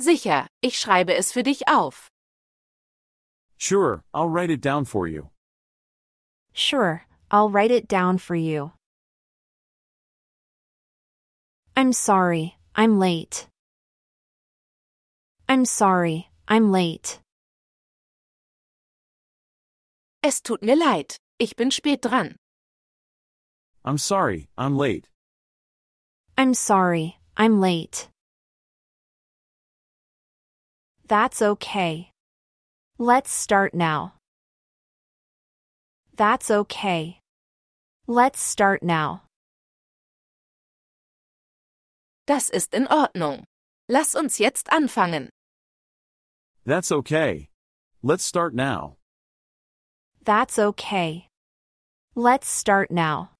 Sicher, 0.00 0.46
ich 0.62 0.78
schreibe 0.78 1.10
es 1.16 1.32
für 1.32 1.42
dich 1.42 1.62
auf. 1.66 2.08
Sure, 3.56 4.02
I'll 4.14 4.28
write 4.28 4.50
it 4.50 4.60
down 4.60 4.84
for 4.84 5.08
you. 5.08 5.30
Sure, 6.52 7.04
I'll 7.30 7.50
write 7.50 7.72
it 7.72 7.88
down 7.88 8.18
for 8.18 8.36
you. 8.36 8.72
I'm 11.76 11.92
sorry, 11.92 12.56
I'm 12.74 12.98
late. 12.98 13.46
I'm 15.48 15.64
sorry, 15.64 16.28
I'm 16.46 16.70
late. 16.70 17.20
Es 20.22 20.40
tut 20.42 20.62
mir 20.62 20.76
leid, 20.76 21.16
ich 21.38 21.54
bin 21.56 21.70
spät 21.70 22.00
dran. 22.02 22.36
I'm 23.84 23.98
sorry, 23.98 24.48
I'm 24.58 24.76
late. 24.76 25.08
I'm 26.36 26.54
sorry, 26.54 27.16
I'm 27.36 27.60
late. 27.60 28.08
That's 31.06 31.40
okay. 31.40 32.10
Let's 32.98 33.30
start 33.30 33.74
now. 33.74 34.14
That's 36.16 36.50
okay. 36.50 37.20
Let's 38.06 38.40
start 38.42 38.82
now. 38.82 39.22
Das 42.26 42.50
ist 42.50 42.74
in 42.74 42.86
Ordnung. 42.88 43.44
Lass 43.88 44.14
uns 44.14 44.38
jetzt 44.38 44.68
anfangen. 44.70 45.30
That's 46.66 46.92
okay. 46.92 47.48
Let's 48.02 48.24
start 48.24 48.54
now. 48.54 48.97
That's 50.28 50.58
okay. 50.58 51.26
Let's 52.14 52.50
start 52.50 52.90
now. 52.90 53.30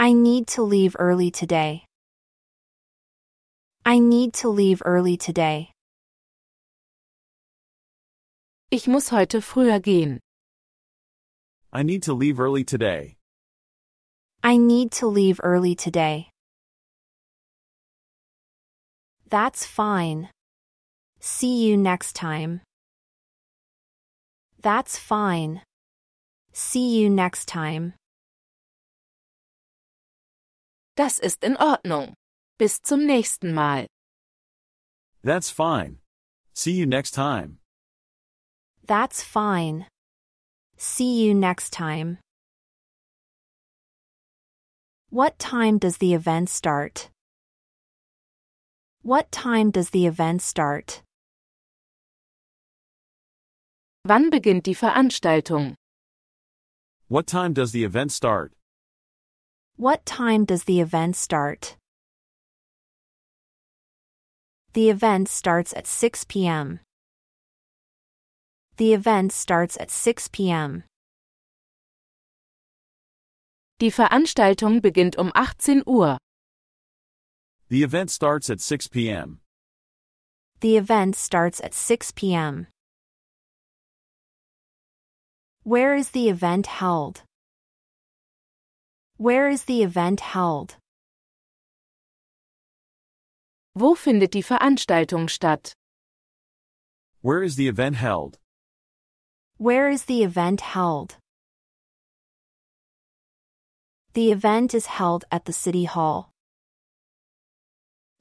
I 0.00 0.12
need 0.12 0.48
to 0.58 0.62
leave 0.62 0.96
early 0.98 1.30
today. 1.30 1.84
I 3.86 4.00
need 4.00 4.34
to 4.42 4.48
leave 4.48 4.82
early 4.84 5.16
today. 5.16 5.70
Ich 8.72 8.88
muss 8.88 9.10
heute 9.10 9.40
früher 9.40 9.78
gehen. 9.80 10.18
I 11.72 11.84
need 11.84 12.02
to 12.02 12.14
leave 12.14 12.40
early 12.40 12.64
today. 12.64 13.14
I 14.42 14.56
need 14.56 14.90
to 14.98 15.06
leave 15.06 15.38
early 15.44 15.76
today. 15.76 16.30
That's 19.30 19.64
fine. 19.64 20.30
See 21.20 21.64
you 21.68 21.76
next 21.76 22.14
time. 22.14 22.62
That's 24.64 24.96
fine. 24.96 25.60
See 26.54 26.98
you 26.98 27.10
next 27.10 27.46
time. 27.46 27.92
Das 30.96 31.18
ist 31.18 31.44
in 31.44 31.58
Ordnung. 31.58 32.14
Bis 32.58 32.80
zum 32.80 33.04
nächsten 33.06 33.52
Mal. 33.52 33.86
That's 35.22 35.50
fine. 35.50 35.98
See 36.54 36.72
you 36.72 36.86
next 36.86 37.10
time. 37.10 37.58
That's 38.86 39.22
fine. 39.22 39.86
See 40.78 41.26
you 41.26 41.34
next 41.34 41.70
time. 41.74 42.16
What 45.10 45.38
time 45.38 45.76
does 45.76 45.98
the 45.98 46.14
event 46.14 46.48
start? 46.48 47.10
What 49.02 49.30
time 49.30 49.70
does 49.70 49.90
the 49.90 50.06
event 50.06 50.40
start? 50.40 51.03
Wann 54.06 54.28
beginnt 54.28 54.66
die 54.66 54.74
Veranstaltung? 54.74 55.76
What 57.08 57.26
time 57.26 57.54
does 57.54 57.72
the 57.72 57.84
event 57.84 58.12
start? 58.12 58.52
What 59.76 60.04
time 60.04 60.44
does 60.44 60.64
the 60.64 60.80
event 60.80 61.16
start? 61.16 61.76
The 64.74 64.90
event 64.90 65.28
starts 65.28 65.72
at 65.72 65.86
6 65.86 66.24
p.m. 66.24 66.80
The 68.76 68.92
event 68.92 69.32
starts 69.32 69.78
at 69.78 69.90
6 69.90 70.28
p.m. 70.28 70.84
Die 73.78 73.90
Veranstaltung 73.90 74.82
beginnt 74.82 75.16
um 75.16 75.32
18 75.34 75.82
Uhr. 75.86 76.18
The 77.70 77.82
event 77.82 78.10
starts 78.10 78.50
at 78.50 78.60
6 78.60 78.88
p.m. 78.88 79.40
The 80.60 80.76
event 80.76 81.16
starts 81.16 81.60
at 81.60 81.72
6 81.72 82.12
p.m. 82.12 82.66
Where 85.66 85.94
is 85.94 86.10
the 86.10 86.28
event 86.28 86.66
held? 86.66 87.22
Where 89.16 89.48
is 89.48 89.64
the 89.64 89.82
event 89.82 90.20
held? 90.20 90.76
Wo 93.74 93.94
findet 93.94 94.32
die 94.32 94.42
Veranstaltung 94.42 95.30
statt? 95.30 95.72
Where 97.22 97.42
is 97.42 97.56
the 97.56 97.68
event 97.68 97.96
held? 97.96 98.38
Where 99.56 99.88
is 99.88 100.04
the 100.04 100.22
event 100.22 100.60
held? 100.60 101.16
The 104.12 104.32
event 104.32 104.74
is 104.74 104.84
held 104.84 105.24
at 105.32 105.46
the 105.46 105.54
City 105.54 105.84
Hall. 105.84 106.30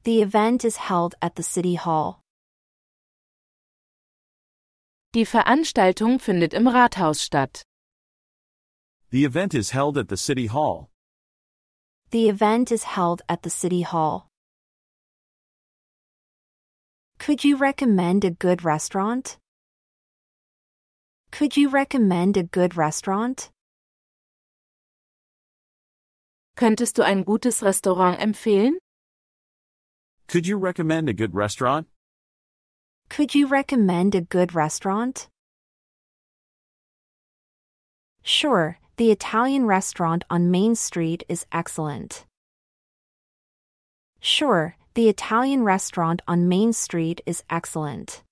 The 0.05 0.21
event 0.21 0.63
is 0.63 0.77
held 0.77 1.15
at 1.21 1.35
the 1.35 1.43
City 1.43 1.75
Hall. 1.75 2.22
Die 5.13 5.25
Veranstaltung 5.25 6.17
findet 6.19 6.55
im 6.55 6.67
Rathaus 6.67 7.21
statt. 7.21 7.61
The 9.11 9.25
event 9.25 9.53
is 9.53 9.69
held 9.69 9.95
at 9.95 10.09
the 10.09 10.17
City 10.17 10.47
Hall. 10.47 10.89
The 12.09 12.29
event 12.29 12.71
is 12.71 12.83
held 12.95 13.21
at 13.29 13.43
the 13.43 13.51
City 13.51 13.83
Hall. 13.83 14.27
Could 17.19 17.43
you 17.43 17.55
recommend 17.57 18.25
a 18.25 18.31
good 18.31 18.63
restaurant? 18.63 19.37
Could 21.31 21.55
you 21.55 21.69
recommend 21.69 22.35
a 22.35 22.43
good 22.43 22.75
restaurant? 22.75 23.51
Könntest 26.57 26.95
du 26.95 27.03
ein 27.03 27.23
gutes 27.23 27.61
Restaurant 27.61 28.19
empfehlen? 28.19 28.79
Could 30.27 30.47
you 30.47 30.57
recommend 30.57 31.07
a 31.07 31.13
good 31.13 31.35
restaurant? 31.35 31.87
Could 33.15 33.35
you 33.35 33.45
recommend 33.45 34.15
a 34.15 34.21
good 34.21 34.55
restaurant? 34.55 35.27
Sure, 38.23 38.79
the 38.97 39.11
Italian 39.11 39.67
restaurant 39.67 40.23
on 40.31 40.49
Main 40.49 40.73
Street 40.73 41.23
is 41.29 41.45
excellent. 41.51 42.25
Sure, 44.19 44.75
the 44.95 45.09
Italian 45.09 45.63
restaurant 45.63 46.23
on 46.27 46.49
Main 46.49 46.73
Street 46.73 47.21
is 47.27 47.43
excellent. 47.51 48.23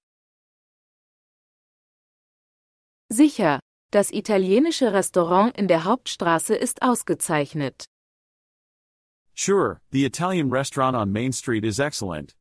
Sicher, 3.12 3.60
das 3.92 4.10
italienische 4.10 4.92
Restaurant 4.92 5.56
in 5.58 5.68
der 5.68 5.82
Hauptstraße 5.82 6.56
ist 6.56 6.82
ausgezeichnet. 6.82 7.86
Sure, 9.36 9.80
the 9.92 10.06
Italian 10.06 10.50
restaurant 10.50 10.96
on 10.96 11.14
Main 11.14 11.32
Street 11.34 11.64
is 11.64 11.80
excellent. 11.80 12.34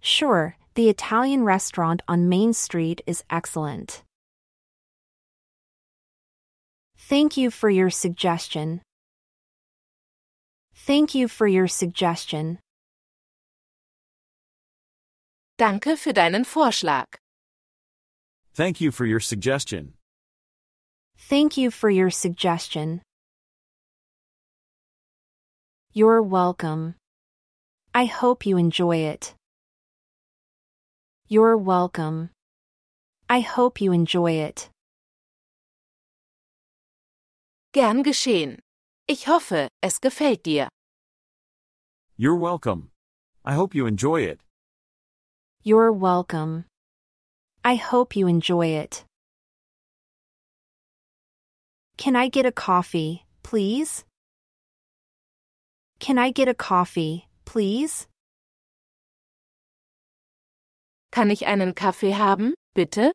Sure, 0.00 0.56
the 0.74 0.88
Italian 0.88 1.44
restaurant 1.44 2.02
on 2.06 2.28
Main 2.28 2.52
Street 2.52 3.00
is 3.06 3.24
excellent. 3.30 4.02
Thank 6.96 7.36
you 7.36 7.50
for 7.50 7.70
your 7.70 7.90
suggestion. 7.90 8.80
Thank 10.74 11.14
you 11.14 11.26
for 11.28 11.46
your 11.46 11.66
suggestion. 11.66 12.58
Danke 15.58 15.96
für 15.96 16.12
deinen 16.12 16.44
Vorschlag. 16.44 17.04
Thank 18.54 18.80
you 18.80 18.90
for 18.92 19.04
your 19.04 19.20
suggestion. 19.20 19.94
Thank 21.16 21.56
you 21.56 21.70
for 21.70 21.90
your 21.90 22.10
suggestion. 22.10 23.02
You're 25.92 26.22
welcome. 26.22 26.94
I 27.94 28.04
hope 28.04 28.46
you 28.46 28.56
enjoy 28.56 28.98
it. 28.98 29.34
You're 31.30 31.58
welcome. 31.58 32.30
I 33.28 33.40
hope 33.40 33.82
you 33.82 33.92
enjoy 33.92 34.32
it. 34.32 34.70
Gern 37.74 38.02
geschehen. 38.02 38.60
Ich 39.06 39.26
hoffe, 39.26 39.68
es 39.82 39.98
gefällt 40.00 40.44
dir. 40.44 40.70
You're 42.16 42.34
welcome. 42.34 42.92
I 43.44 43.52
hope 43.52 43.74
you 43.74 43.84
enjoy 43.86 44.22
it. 44.22 44.40
You're 45.62 45.92
welcome. 45.92 46.64
I 47.62 47.74
hope 47.74 48.16
you 48.16 48.26
enjoy 48.26 48.68
it. 48.68 49.04
Can 51.98 52.16
I 52.16 52.28
get 52.28 52.46
a 52.46 52.52
coffee, 52.52 53.26
please? 53.42 54.02
Can 55.98 56.16
I 56.16 56.30
get 56.30 56.48
a 56.48 56.54
coffee, 56.54 57.28
please? 57.44 58.06
Kann 61.10 61.30
ich 61.30 61.46
einen 61.46 61.74
Kaffee 61.74 62.14
haben, 62.14 62.54
bitte? 62.74 63.12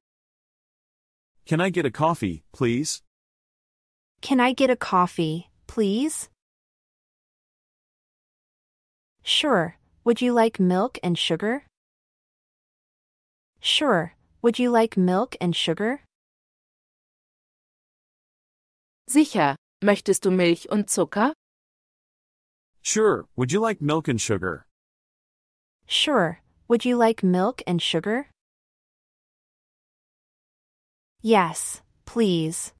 Can 1.45 1.59
I 1.59 1.69
get 1.71 1.85
a 1.85 1.91
coffee, 1.91 2.43
please? 2.51 3.01
Can 4.21 4.39
I 4.39 4.53
get 4.53 4.69
a 4.69 4.75
coffee, 4.75 5.49
please? 5.67 6.29
Sure. 9.23 9.77
Would 10.03 10.21
you 10.21 10.33
like 10.33 10.59
milk 10.59 10.97
and 11.03 11.17
sugar? 11.17 11.63
Sure. 13.59 14.13
Would 14.41 14.59
you 14.59 14.69
like 14.71 14.97
milk 14.97 15.35
and 15.39 15.55
sugar? 15.55 16.01
Sicher. 19.09 19.55
Möchtest 19.83 20.23
du 20.25 20.31
Milch 20.31 20.69
und 20.69 20.89
Zucker? 20.89 21.33
Sure, 22.81 23.25
would 23.35 23.51
you 23.51 23.59
like 23.61 23.81
milk 23.81 24.07
and 24.07 24.19
sugar? 24.19 24.65
Sure. 25.87 26.39
Would 26.67 26.85
you 26.85 26.95
like 26.97 27.23
milk 27.23 27.61
and 27.67 27.81
sugar? 27.81 28.27
Yes, 31.21 31.81
please. 32.05 32.73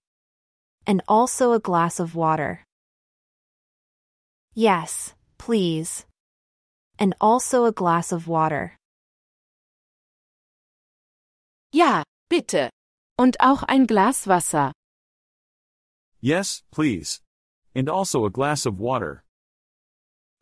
And 0.85 1.01
also 1.07 1.53
a 1.53 1.59
glass 1.59 1.99
of 1.99 2.15
water. 2.15 2.63
Yes, 4.53 5.13
please. 5.37 6.05
And 6.99 7.15
also 7.19 7.65
a 7.65 7.71
glass 7.71 8.11
of 8.11 8.27
water. 8.27 8.75
Ja, 11.73 12.03
bitte. 12.29 12.69
Und 13.17 13.35
auch 13.39 13.63
ein 13.67 13.85
Glas 13.85 14.27
Wasser. 14.27 14.71
Yes, 16.21 16.63
please. 16.71 17.19
And 17.75 17.89
also 17.89 18.25
a 18.25 18.29
glass 18.29 18.65
of 18.65 18.79
water. 18.79 19.23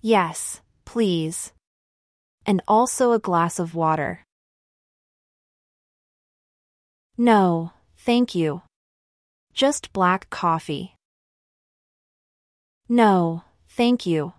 Yes, 0.01 0.61
please. 0.85 1.53
And 2.45 2.61
also 2.67 3.11
a 3.11 3.19
glass 3.19 3.59
of 3.59 3.75
water. 3.75 4.23
No, 7.17 7.71
thank 7.97 8.33
you. 8.33 8.63
Just 9.53 9.93
black 9.93 10.29
coffee. 10.29 10.95
No, 12.89 13.43
thank 13.69 14.05
you. 14.05 14.33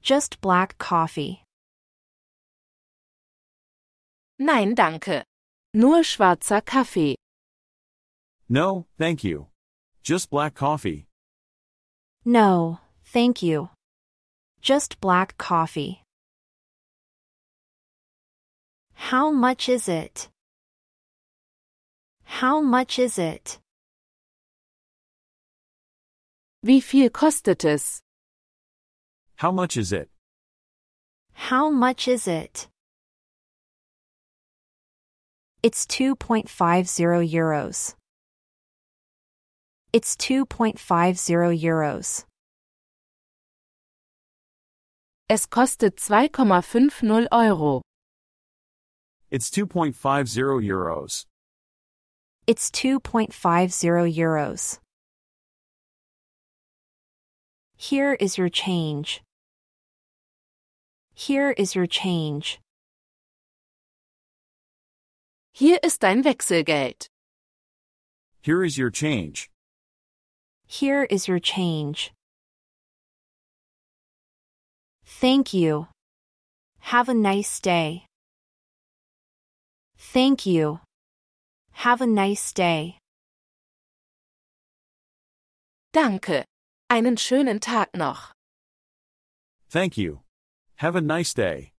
Just 0.00 0.40
black 0.40 0.78
coffee. 0.78 1.42
Nein, 4.38 4.74
danke. 4.74 5.24
Nur 5.74 6.02
schwarzer 6.02 6.64
Kaffee. 6.64 7.16
No, 8.48 8.86
thank 8.96 9.24
you. 9.24 9.48
Just 10.02 10.30
black 10.30 10.54
coffee. 10.54 11.06
No, 12.24 12.78
thank 13.04 13.42
you. 13.42 13.70
Just 14.60 15.00
black 15.00 15.36
coffee. 15.36 16.02
How 18.98 19.30
much 19.30 19.68
is 19.70 19.88
it? 19.88 20.28
How 22.24 22.60
much 22.60 22.98
is 22.98 23.16
it? 23.18 23.58
Wie 26.62 26.80
viel 26.80 27.08
kostet 27.08 27.64
es? 27.64 28.02
How 29.36 29.50
much 29.52 29.76
is 29.78 29.92
it? 29.92 30.10
How 31.32 31.70
much 31.70 32.08
is 32.08 32.26
it? 32.26 32.68
It's 35.62 35.86
2.50 35.86 37.30
euros. 37.32 37.94
It's 39.92 40.16
2.50 40.16 41.58
euros. 41.62 42.24
Es 45.30 45.46
kostet 45.46 45.96
2,50 45.96 47.26
Euro. 47.32 47.82
It's 49.30 49.50
2.50 49.50 49.92
euros. 50.64 51.26
It's 52.46 52.70
2.50 52.70 53.28
euros. 54.14 54.78
Here 57.76 58.14
is 58.14 58.38
your 58.38 58.48
change. 58.48 59.22
Here 61.14 61.50
is 61.50 61.74
your 61.74 61.86
change. 61.86 62.58
Hier 65.52 65.78
ist 65.82 66.00
dein 66.00 66.22
Wechselgeld. 66.22 67.08
Here 68.40 68.64
is 68.64 68.78
your 68.78 68.90
change. 68.90 69.50
Here 70.66 71.04
is 71.10 71.28
your 71.28 71.38
change. 71.38 72.12
Thank 75.04 75.52
you. 75.52 75.88
Have 76.80 77.10
a 77.10 77.14
nice 77.14 77.60
day. 77.60 78.07
Thank 79.98 80.46
you. 80.46 80.80
Have 81.72 82.00
a 82.00 82.06
nice 82.06 82.52
day. 82.52 82.98
Danke. 85.92 86.44
Einen 86.88 87.16
schönen 87.16 87.60
Tag 87.60 87.92
noch. 87.94 88.32
Thank 89.68 89.98
you. 89.98 90.20
Have 90.76 90.94
a 90.96 91.00
nice 91.00 91.34
day. 91.34 91.72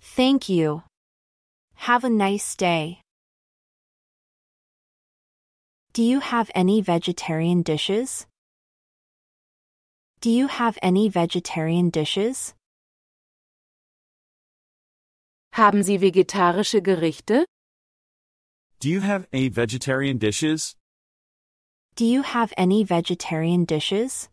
Thank 0.00 0.48
you. 0.48 0.82
Have 1.74 2.04
a 2.04 2.10
nice 2.10 2.56
day. 2.56 3.00
Do 5.92 6.02
you 6.02 6.20
have 6.20 6.50
any 6.54 6.82
vegetarian 6.82 7.62
dishes? 7.62 8.26
Do 10.20 10.30
you 10.30 10.48
have 10.48 10.76
any 10.82 11.08
vegetarian 11.08 11.90
dishes? 11.90 12.55
Haben 15.56 15.82
Sie 15.82 16.02
vegetarische 16.02 16.82
Gerichte? 16.82 17.46
Do 18.78 18.90
you 18.90 19.00
have 19.00 19.26
any 19.32 19.48
vegetarian 19.48 20.18
dishes? 20.18 20.76
Do 21.94 22.04
you 22.04 22.20
have 22.20 22.52
any 22.58 22.84
vegetarian 22.84 23.64
dishes? 23.64 24.28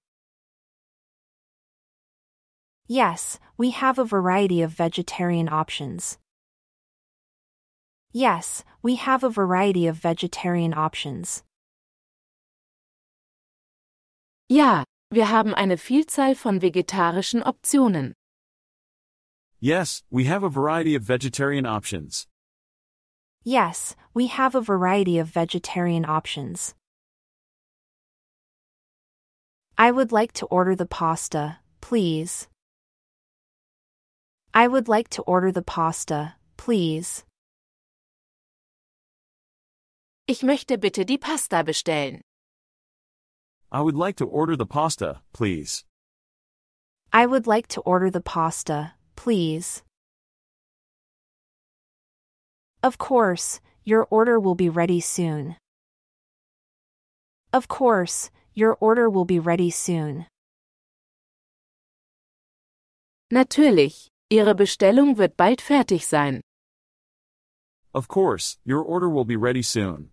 Yes, 2.90 3.40
we 3.58 3.72
have 3.72 3.98
a 3.98 4.04
variety 4.04 4.62
of 4.62 4.74
vegetarian 4.74 5.48
options. 5.48 6.18
Yes, 8.12 8.66
we 8.82 8.96
have 8.96 9.24
a 9.24 9.30
variety 9.30 9.88
of 9.88 10.04
vegetarian 10.04 10.74
options. 10.74 11.46
Ja, 14.50 14.84
wir 15.10 15.30
haben 15.30 15.56
eine 15.56 15.78
Vielzahl 15.78 16.36
von 16.36 16.60
vegetarischen 16.60 17.42
Optionen. 17.44 18.14
Yes, 19.64 20.04
we 20.12 20.26
have 20.26 20.44
a 20.44 20.50
variety 20.50 20.94
of 20.94 21.04
vegetarian 21.04 21.66
options. 21.66 22.28
Yes, 23.46 23.96
we 24.14 24.28
have 24.28 24.56
a 24.56 24.62
variety 24.62 25.20
of 25.20 25.30
vegetarian 25.30 26.04
options. 26.04 26.76
I 29.78 29.90
would 29.90 30.12
like 30.12 30.34
to 30.34 30.48
order 30.48 30.76
the 30.76 30.86
pasta, 30.86 31.60
please. 31.80 32.50
I 34.54 34.68
would 34.68 34.90
like 34.90 35.08
to 35.12 35.22
order 35.22 35.50
the 35.50 35.62
pasta, 35.62 36.36
please. 36.58 37.24
Ich 40.28 40.42
möchte 40.42 40.78
bitte 40.78 41.06
die 41.06 41.16
Pasta 41.16 41.64
bestellen. 41.64 42.20
I 43.72 43.80
would 43.80 43.96
like 43.96 44.18
to 44.18 44.26
order 44.26 44.58
the 44.58 44.66
pasta, 44.66 45.22
please. 45.32 45.86
I 47.14 47.26
would 47.26 47.48
like 47.48 47.68
to 47.70 47.82
order 47.86 48.10
the 48.12 48.20
pasta, 48.20 48.96
please. 49.24 49.84
Of 52.84 52.98
course, 52.98 53.62
your 53.86 54.06
order 54.12 54.38
will 54.38 54.56
be 54.56 54.68
ready 54.68 55.00
soon. 55.00 55.56
Of 57.54 57.70
course, 57.70 58.32
your 58.54 58.76
order 58.82 59.10
will 59.10 59.24
be 59.24 59.40
ready 59.40 59.70
soon. 59.72 60.26
Natürlich, 63.32 64.10
Ihre 64.30 64.54
Bestellung 64.56 65.16
wird 65.16 65.38
bald 65.38 65.62
fertig 65.62 66.04
sein. 66.04 66.42
Of 67.94 68.10
course, 68.10 68.58
your 68.66 68.84
order 68.84 69.10
will 69.10 69.26
be 69.26 69.38
ready 69.38 69.62
soon. 69.62 70.10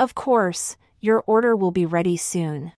Of 0.00 0.16
course, 0.16 0.76
your 1.00 1.22
order 1.24 1.54
will 1.54 1.70
be 1.70 1.86
ready 1.86 2.16
soon. 2.16 2.72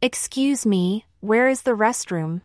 Excuse 0.00 0.64
me, 0.64 1.06
where 1.18 1.48
is 1.48 1.62
the 1.62 1.72
restroom? 1.72 2.42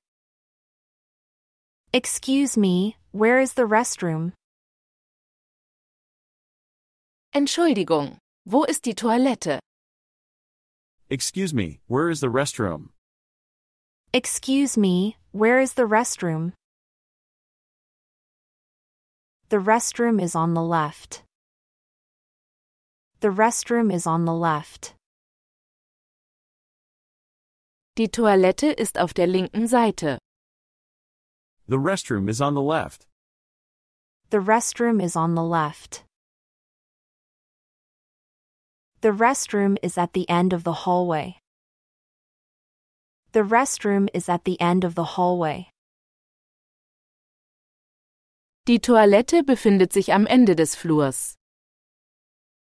Excuse 1.93 2.57
me, 2.57 2.97
where 3.11 3.39
is 3.39 3.53
the 3.53 3.67
restroom? 3.67 4.33
Entschuldigung, 7.35 8.17
wo 8.47 8.63
ist 8.63 8.81
die 8.81 8.93
Toilette? 8.93 9.59
Excuse 11.11 11.53
me, 11.53 11.79
where 11.85 12.09
is 12.09 12.21
the 12.21 12.27
restroom? 12.27 12.89
Excuse 14.15 14.75
me, 14.75 15.17
where 15.31 15.59
is 15.59 15.73
the 15.73 15.83
restroom? 15.83 16.53
The 19.49 19.57
restroom 19.57 20.19
is 20.19 20.33
on 20.33 20.55
the 20.55 20.63
left. 20.63 21.21
The 23.19 23.29
restroom 23.29 23.93
is 23.93 24.07
on 24.07 24.25
the 24.25 24.33
left. 24.33 24.95
Die 27.95 28.07
Toilette 28.07 28.71
ist 28.71 28.97
auf 28.97 29.13
der 29.13 29.27
linken 29.27 29.67
Seite. 29.67 30.17
The 31.67 31.77
restroom 31.77 32.27
is 32.27 32.41
on 32.41 32.55
the 32.55 32.61
left. 32.61 33.05
The 34.31 34.39
restroom 34.39 34.99
is 34.99 35.15
on 35.15 35.35
the 35.35 35.43
left. 35.43 36.03
The 39.01 39.11
restroom 39.11 39.77
is 39.83 39.95
at 39.99 40.13
the 40.13 40.27
end 40.27 40.53
of 40.53 40.63
the 40.63 40.73
hallway. 40.85 41.37
The 43.33 43.43
restroom 43.43 44.07
is 44.11 44.27
at 44.27 44.43
the 44.45 44.59
end 44.59 44.83
of 44.83 44.95
the 44.95 45.15
hallway. 45.15 45.69
Die 48.65 48.79
Toilette 48.79 49.43
befindet 49.45 49.93
sich 49.93 50.09
am 50.09 50.25
Ende 50.25 50.55
des 50.55 50.73
Flurs. 50.73 51.35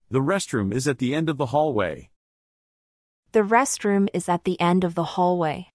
The 0.09 0.21
restroom 0.21 0.71
is 0.71 0.87
at 0.87 0.99
the 0.99 1.13
end 1.13 1.29
of 1.29 1.37
the 1.37 1.47
hallway. 1.47 2.08
The 3.31 3.41
restroom 3.41 4.07
is 4.11 4.27
at 4.27 4.43
the 4.43 4.59
end 4.59 4.83
of 4.83 4.95
the 4.95 5.03
hallway. 5.03 5.69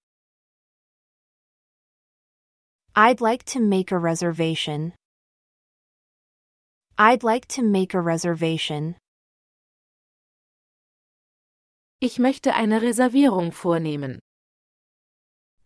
I'd 2.96 3.20
like 3.20 3.44
to 3.46 3.60
make 3.60 3.92
a 3.92 3.98
reservation. 3.98 4.92
I'd 6.98 7.22
like 7.22 7.46
to 7.48 7.62
make 7.62 7.94
a 7.94 8.00
reservation. 8.00 8.96
Ich 12.00 12.18
möchte 12.18 12.52
eine 12.52 12.80
Reservierung 12.80 13.52
vornehmen. 13.52 14.18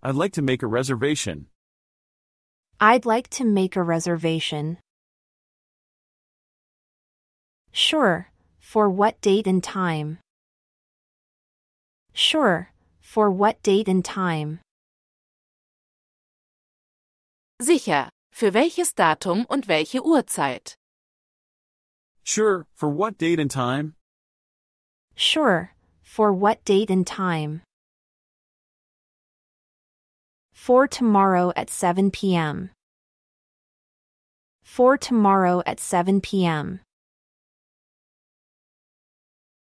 I'd 0.03 0.15
like 0.15 0.33
to 0.35 0.43
make 0.43 0.63
a 0.63 0.67
reservation. 0.67 1.47
I'd 2.81 3.07
like 3.07 3.29
to 3.31 3.45
make 3.45 3.77
a 3.77 3.83
reservation. 3.83 4.79
Sure, 7.73 8.29
for 8.61 8.89
what 8.89 9.21
date 9.21 9.47
and 9.47 9.65
time? 9.65 10.19
Sure, 12.19 12.73
for 13.01 13.31
what 13.31 13.63
date 13.63 13.87
and 13.87 14.05
time? 14.05 14.59
Sicher, 17.63 18.09
für 18.35 18.53
welches 18.53 18.93
Datum 18.93 19.47
und 19.49 19.69
welche 19.69 20.01
Uhrzeit? 20.05 20.75
Sure, 22.25 22.67
for 22.75 22.89
what 22.91 23.19
date 23.19 23.39
and 23.39 23.49
time? 23.49 23.95
Sure, 25.15 25.71
for 26.03 26.33
what 26.33 26.65
date 26.65 26.91
and 26.91 27.07
time? 27.07 27.63
For 30.53 30.89
tomorrow 30.89 31.53
at 31.55 31.71
7 31.71 32.11
p.m. 32.11 32.71
For 34.65 34.99
tomorrow 34.99 35.63
at 35.65 35.79
7 35.79 36.21
p.m. 36.21 36.81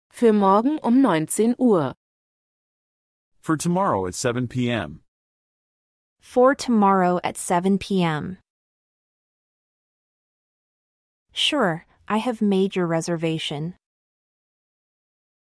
Für 0.10 0.32
morgen 0.32 0.80
um 0.82 1.02
19 1.02 1.54
Uhr. 1.60 1.97
For 3.48 3.56
tomorrow 3.56 4.06
at 4.08 4.14
7 4.14 4.50
p.m. 4.50 5.00
For 6.20 6.54
tomorrow 6.54 7.22
at 7.24 7.38
7 7.38 7.78
p.m. 7.78 8.39
Sure, 11.32 11.86
I 12.10 12.18
have 12.18 12.41
made 12.41 12.76
your 12.76 12.88
reservation. 12.88 13.76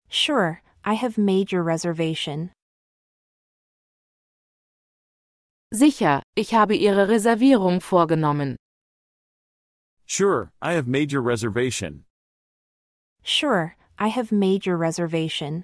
Sure, 0.10 0.62
I 0.84 0.96
have 0.96 1.18
made 1.18 1.54
your 1.54 1.64
reservation. 1.64 2.52
Sicher, 5.74 6.22
ich 6.36 6.52
habe 6.52 6.76
Ihre 6.76 7.08
Reservierung 7.08 7.80
vorgenommen. 7.80 8.58
Sure, 10.06 10.52
I 10.62 10.74
have 10.74 10.90
made 10.90 11.14
your 11.14 11.22
reservation. 11.22 12.04
Sure, 13.24 13.78
I 13.98 14.10
have 14.10 14.34
made 14.34 14.66
your 14.66 14.76
reservation. 14.76 15.64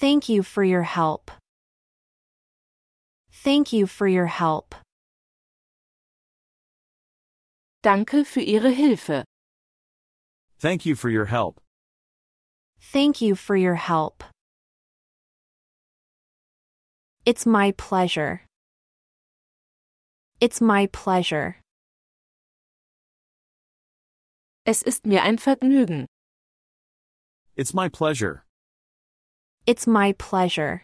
Thank 0.00 0.28
you 0.28 0.42
for 0.42 0.64
your 0.64 0.82
help. 0.82 1.30
Thank 3.30 3.72
you 3.72 3.86
for 3.86 4.08
your 4.08 4.26
help. 4.26 4.74
Danke 7.82 8.24
für 8.26 8.42
Ihre 8.44 8.72
Hilfe. 8.72 9.24
Thank 10.58 10.84
you 10.84 10.96
for 10.96 11.08
your 11.10 11.26
help. 11.26 11.60
Thank 12.80 13.20
you 13.20 13.36
for 13.36 13.56
your 13.56 13.76
help. 13.76 14.24
It's 17.24 17.46
my 17.46 17.70
pleasure. 17.72 18.42
It's 20.40 20.60
my 20.60 20.86
pleasure. 20.88 21.56
Es 24.66 24.82
ist 24.82 25.06
mir 25.06 25.22
ein 25.22 25.38
Vergnügen. 25.38 26.06
It's 27.56 27.72
my 27.72 27.88
pleasure. 27.88 28.43
It's 29.66 29.86
my 29.86 30.12
pleasure. 30.18 30.82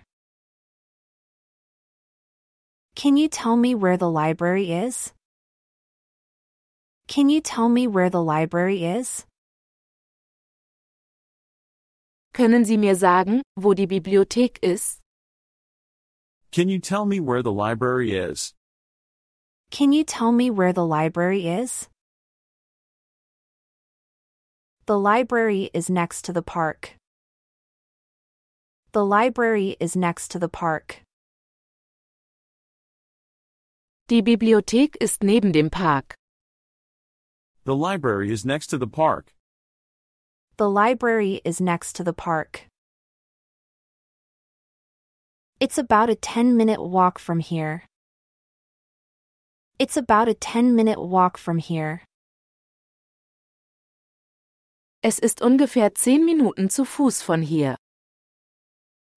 Can 2.96 3.18
you 3.18 3.28
tell 3.28 3.54
me 3.54 3.74
where 3.74 3.98
the 3.98 4.10
library 4.10 4.72
is? 4.72 5.12
Can 7.06 7.28
you 7.28 7.42
tell 7.42 7.68
me 7.68 7.86
where 7.86 8.08
the 8.08 8.22
library 8.22 8.84
is? 8.84 9.26
Können 12.32 12.64
Sie 12.64 12.78
mir 12.78 12.94
sagen, 12.94 13.42
wo 13.58 13.74
die 13.74 13.86
Bibliothek 13.86 14.58
ist? 14.62 15.00
Can 16.50 16.70
you 16.70 16.78
tell 16.78 17.04
me 17.04 17.20
where 17.20 17.42
the 17.42 17.52
library 17.52 18.12
is? 18.12 18.54
Can 19.70 19.92
you 19.92 20.04
tell 20.04 20.32
me 20.32 20.50
where 20.50 20.72
the 20.72 20.86
library 20.86 21.46
is? 21.46 21.88
The 24.86 24.98
library 24.98 25.68
is 25.74 25.90
next 25.90 26.24
to 26.24 26.32
the 26.32 26.42
park. 26.42 26.99
The 28.92 29.04
library 29.04 29.76
is 29.78 29.94
next 29.94 30.32
to 30.32 30.40
the 30.40 30.48
park. 30.48 31.02
Die 34.08 34.20
Bibliothek 34.20 34.96
ist 35.00 35.22
neben 35.22 35.52
dem 35.52 35.70
Park. 35.70 36.16
The 37.64 37.76
library 37.76 38.32
is 38.32 38.44
next 38.44 38.66
to 38.70 38.78
the 38.78 38.88
park. 38.88 39.32
The 40.56 40.68
library 40.68 41.40
is 41.44 41.60
next 41.60 41.94
to 41.96 42.02
the 42.02 42.12
park. 42.12 42.66
It's 45.60 45.78
about 45.78 46.10
a 46.10 46.16
10 46.16 46.56
minute 46.56 46.82
walk 46.82 47.20
from 47.20 47.38
here. 47.38 47.84
It's 49.78 49.96
about 49.96 50.28
a 50.28 50.34
10 50.34 50.74
minute 50.74 51.00
walk 51.00 51.38
from 51.38 51.58
here. 51.58 52.02
Es 55.02 55.20
ist 55.20 55.40
ungefähr 55.40 55.94
10 55.94 56.26
Minuten 56.26 56.68
zu 56.68 56.84
Fuß 56.84 57.22
von 57.22 57.42
hier. 57.42 57.76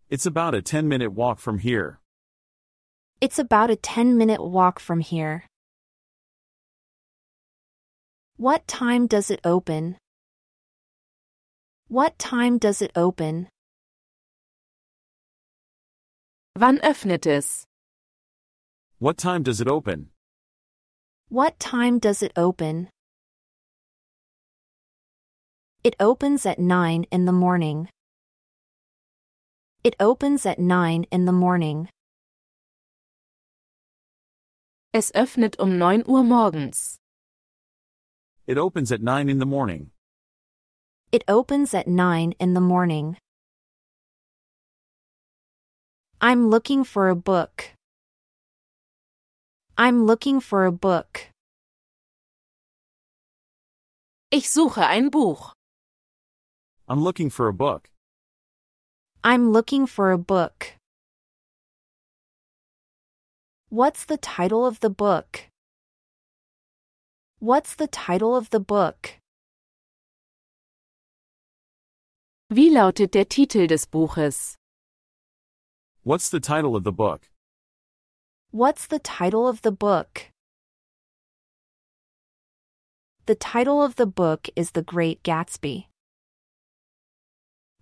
It's 0.09 0.25
about 0.25 0.53
a 0.53 0.61
10 0.61 0.87
minute 0.87 1.11
walk 1.11 1.39
from 1.39 1.59
here. 1.59 1.99
It's 3.21 3.39
about 3.39 3.69
a 3.69 3.75
10 3.75 4.17
minute 4.17 4.43
walk 4.43 4.79
from 4.79 4.99
here. 4.99 5.45
What 8.37 8.67
time 8.67 9.07
does 9.07 9.31
it 9.31 9.39
open? 9.43 9.97
What 11.87 12.19
time 12.19 12.57
does 12.57 12.81
it 12.81 12.91
open? 12.95 13.47
Wann 16.59 16.79
öffnet 16.79 17.25
es? 17.25 17.65
What 18.99 19.17
time 19.17 19.43
does 19.43 19.61
it 19.61 19.67
open? 19.67 20.09
What 21.29 21.59
time 21.59 21.99
does 21.99 22.21
it 22.21 22.31
open? 22.35 22.89
It 25.83 25.95
opens 25.99 26.45
at 26.45 26.59
9 26.59 27.05
in 27.11 27.25
the 27.25 27.31
morning. 27.31 27.89
It 29.83 29.95
opens 29.99 30.45
at 30.45 30.59
9 30.59 31.05
in 31.11 31.25
the 31.25 31.33
morning. 31.33 31.89
Es 34.93 35.11
öffnet 35.11 35.59
um 35.59 35.77
9 35.77 36.03
Uhr 36.07 36.23
morgens. 36.23 36.99
It 38.47 38.57
opens 38.57 38.93
at 38.93 39.01
9 39.01 39.27
in 39.27 39.39
the 39.39 39.45
morning. 39.45 39.91
It 41.11 41.25
opens 41.27 41.73
at 41.73 41.85
9 41.85 42.33
in 42.39 42.53
the 42.53 42.61
morning. 42.61 43.17
I'm 46.21 46.49
looking 46.49 46.85
for 46.85 47.09
a 47.09 47.15
book. 47.15 47.73
I'm 49.77 50.05
looking 50.05 50.39
for 50.39 50.65
a 50.65 50.71
book. 50.71 51.27
Ich 54.31 54.47
suche 54.47 54.77
ein 54.87 55.09
Buch. 55.09 55.51
I'm 56.87 57.03
looking 57.03 57.29
for 57.29 57.49
a 57.49 57.53
book. 57.53 57.89
I'm 59.25 59.53
looking 59.53 59.85
for 59.87 60.11
a 60.11 60.17
book. 60.17 60.73
What's 63.69 64.03
the 64.03 64.17
title 64.17 64.65
of 64.65 64.81
the 64.81 64.89
book? 64.89 65.47
What's 67.39 67.73
the 67.73 67.87
title 67.87 68.35
of 68.35 68.49
the 68.49 68.59
book? 68.59 69.11
Wie 72.49 72.69
lautet 72.69 73.11
der 73.11 73.23
Titel 73.23 73.65
des 73.65 73.85
Buches? 73.89 74.57
What's 76.03 76.29
the 76.29 76.41
title 76.41 76.75
of 76.75 76.83
the 76.83 76.91
book? 76.91 77.29
What's 78.51 78.87
the 78.87 78.99
title 78.99 79.47
of 79.47 79.61
the 79.61 79.71
book? 79.71 80.31
The 83.25 83.35
title 83.35 83.81
of 83.81 83.95
the 83.95 84.05
book 84.05 84.49
is 84.57 84.71
The 84.71 84.83
Great 84.83 85.23
Gatsby. 85.23 85.85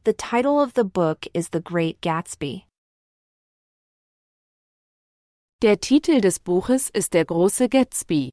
The 0.04 0.14
title 0.14 0.60
of 0.60 0.74
the 0.74 0.84
book 0.84 1.28
is 1.32 1.50
The 1.50 1.60
Great 1.60 2.02
Gatsby. 2.02 2.66
Der 5.62 5.76
Titel 5.76 6.20
des 6.20 6.40
Buches 6.40 6.90
ist 6.96 7.12
Der 7.12 7.24
große 7.24 7.70
Gatsby. 7.70 8.32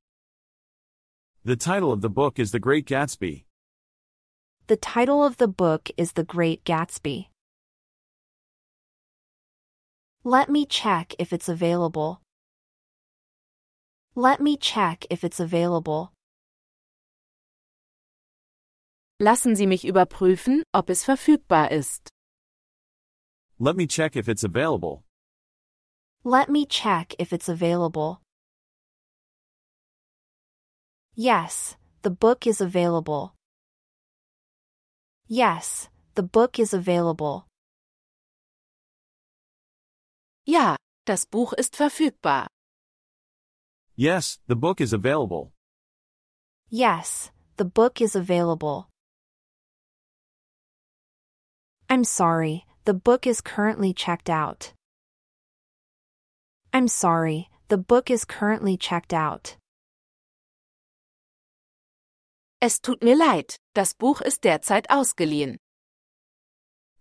The 1.44 1.56
title 1.56 1.92
of 1.92 2.00
the 2.00 2.08
book 2.08 2.38
is 2.38 2.52
The 2.52 2.58
Great 2.58 2.86
Gatsby. 2.86 3.44
The 4.68 4.78
title 4.78 5.22
of 5.22 5.36
the 5.36 5.46
book 5.46 5.90
is 5.98 6.12
The 6.12 6.24
Great 6.24 6.64
Gatsby. 6.64 7.26
Let 10.24 10.48
me 10.48 10.64
check 10.64 11.14
if 11.18 11.34
it's 11.34 11.50
available. 11.50 12.22
Let 14.14 14.40
me 14.40 14.56
check 14.56 15.04
if 15.10 15.22
it's 15.22 15.38
available. 15.38 16.12
Lassen 19.20 19.56
Sie 19.56 19.66
mich 19.66 19.84
überprüfen, 19.84 20.62
ob 20.72 20.90
es 20.90 21.02
verfügbar 21.04 21.72
ist. 21.72 22.08
Let 23.58 23.76
me 23.76 23.88
check 23.88 24.14
if 24.14 24.28
it's 24.28 24.44
available. 24.44 25.02
Let 26.22 26.48
me 26.48 26.64
check 26.64 27.14
if 27.18 27.32
it's 27.32 27.48
available. 27.48 28.20
Yes, 31.16 31.76
the 32.02 32.10
book 32.10 32.46
is 32.46 32.60
available. 32.60 33.34
Yes, 35.26 35.90
the 36.14 36.22
book 36.22 36.60
is 36.60 36.72
available. 36.72 37.48
Ja, 40.46 40.76
das 41.04 41.26
Buch 41.26 41.52
ist 41.54 41.74
verfügbar. 41.74 42.46
Yes, 43.96 44.38
the 44.46 44.54
book 44.54 44.80
is 44.80 44.92
available. 44.92 45.52
Yes, 46.70 47.32
the 47.56 47.64
book 47.64 48.00
is 48.00 48.14
available. 48.14 48.88
I'm 51.90 52.04
sorry, 52.04 52.66
the 52.84 52.92
book 52.92 53.26
is 53.26 53.40
currently 53.40 53.94
checked 53.94 54.28
out. 54.28 54.74
I'm 56.70 56.86
sorry, 56.86 57.48
the 57.68 57.78
book 57.78 58.10
is 58.10 58.26
currently 58.26 58.76
checked 58.76 59.14
out. 59.14 59.56
Es 62.60 62.78
tut 62.78 63.02
mir 63.02 63.16
leid, 63.16 63.56
das 63.74 63.94
Buch 63.94 64.20
ist 64.20 64.42
derzeit 64.42 64.86
ausgeliehen. 64.90 65.56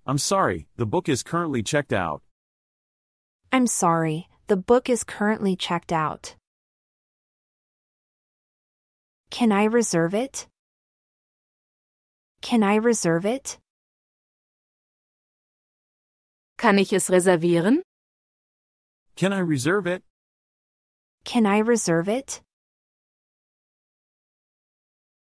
I'm 0.06 0.18
sorry, 0.18 0.68
the 0.78 0.86
book 0.86 1.10
is 1.10 1.22
currently 1.22 1.64
checked 1.64 1.92
out. 1.92 2.22
I'm 3.52 3.68
sorry, 3.68 4.30
the 4.48 4.56
book 4.56 4.90
is 4.90 5.04
currently 5.04 5.58
checked 5.58 5.92
out. 5.92 6.36
Can 9.32 9.52
I 9.52 9.66
reserve 9.66 10.14
it? 10.14 10.48
Can 12.42 12.64
I 12.64 12.76
reserve 12.76 13.26
it? 13.26 13.58
Kann 16.58 16.80
ich 16.80 16.92
es 16.92 17.10
reservieren? 17.10 17.82
Can 19.16 19.32
I 19.32 19.40
reserve 19.40 19.86
it? 19.88 20.04
Can 21.24 21.46
I 21.46 21.60
reserve 21.60 22.10
it? 22.10 22.42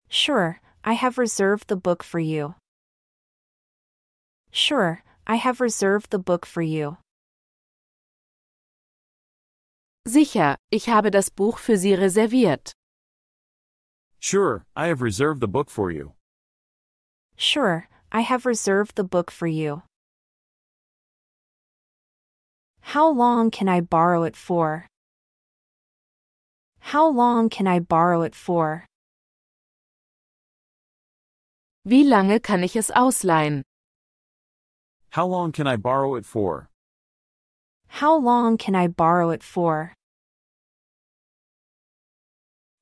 Sure, 0.09 0.59
I 0.83 0.93
have 0.93 1.17
reserved 1.17 1.69
the 1.69 1.77
book 1.77 2.03
for 2.03 2.19
you. 2.19 2.55
Sure, 4.51 5.03
I 5.25 5.35
have 5.35 5.61
reserved 5.61 6.11
the 6.11 6.19
book 6.19 6.45
for 6.45 6.61
you. 6.61 6.97
Sicher, 10.05 10.57
ich 10.71 10.87
habe 10.87 11.11
das 11.11 11.29
Buch 11.29 11.57
für 11.59 11.77
Sie 11.77 11.95
reserviert. 11.95 12.73
Sure, 14.19 14.65
I 14.75 14.87
have 14.87 15.01
reserved 15.01 15.39
the 15.39 15.47
book 15.47 15.69
for 15.69 15.91
you. 15.91 16.13
Sure, 17.37 17.87
I 18.11 18.21
have 18.21 18.45
reserved 18.45 18.95
the 18.95 19.03
book 19.05 19.31
for 19.31 19.47
you. 19.47 19.83
How 22.91 23.07
long 23.07 23.51
can 23.51 23.69
I 23.69 23.79
borrow 23.79 24.23
it 24.23 24.35
for? 24.35 24.85
How 26.81 27.07
long 27.07 27.47
can 27.47 27.65
I 27.65 27.79
borrow 27.79 28.23
it 28.23 28.35
for? 28.35 28.85
Wie 31.85 32.03
lange 32.03 32.41
kann 32.41 32.65
ich 32.65 32.75
es 32.75 32.91
ausleihen? 32.91 33.63
How 35.11 35.25
long 35.25 35.53
can 35.53 35.67
I 35.67 35.77
borrow 35.77 36.15
it 36.15 36.25
for? 36.25 36.67
How 37.87 38.13
long 38.13 38.57
can 38.57 38.75
I 38.75 38.87
borrow 38.87 39.29
it 39.29 39.41
for? 39.41 39.93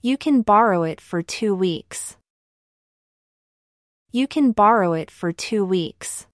You 0.01 0.17
can 0.17 0.41
borrow 0.41 0.81
it 0.81 0.99
for 1.01 1.21
two 1.21 1.53
weeks. 1.53 2.17
You 4.11 4.25
can 4.27 4.53
borrow 4.53 4.93
it 4.93 5.11
for 5.11 5.31
two 5.31 5.63
weeks. 5.63 6.25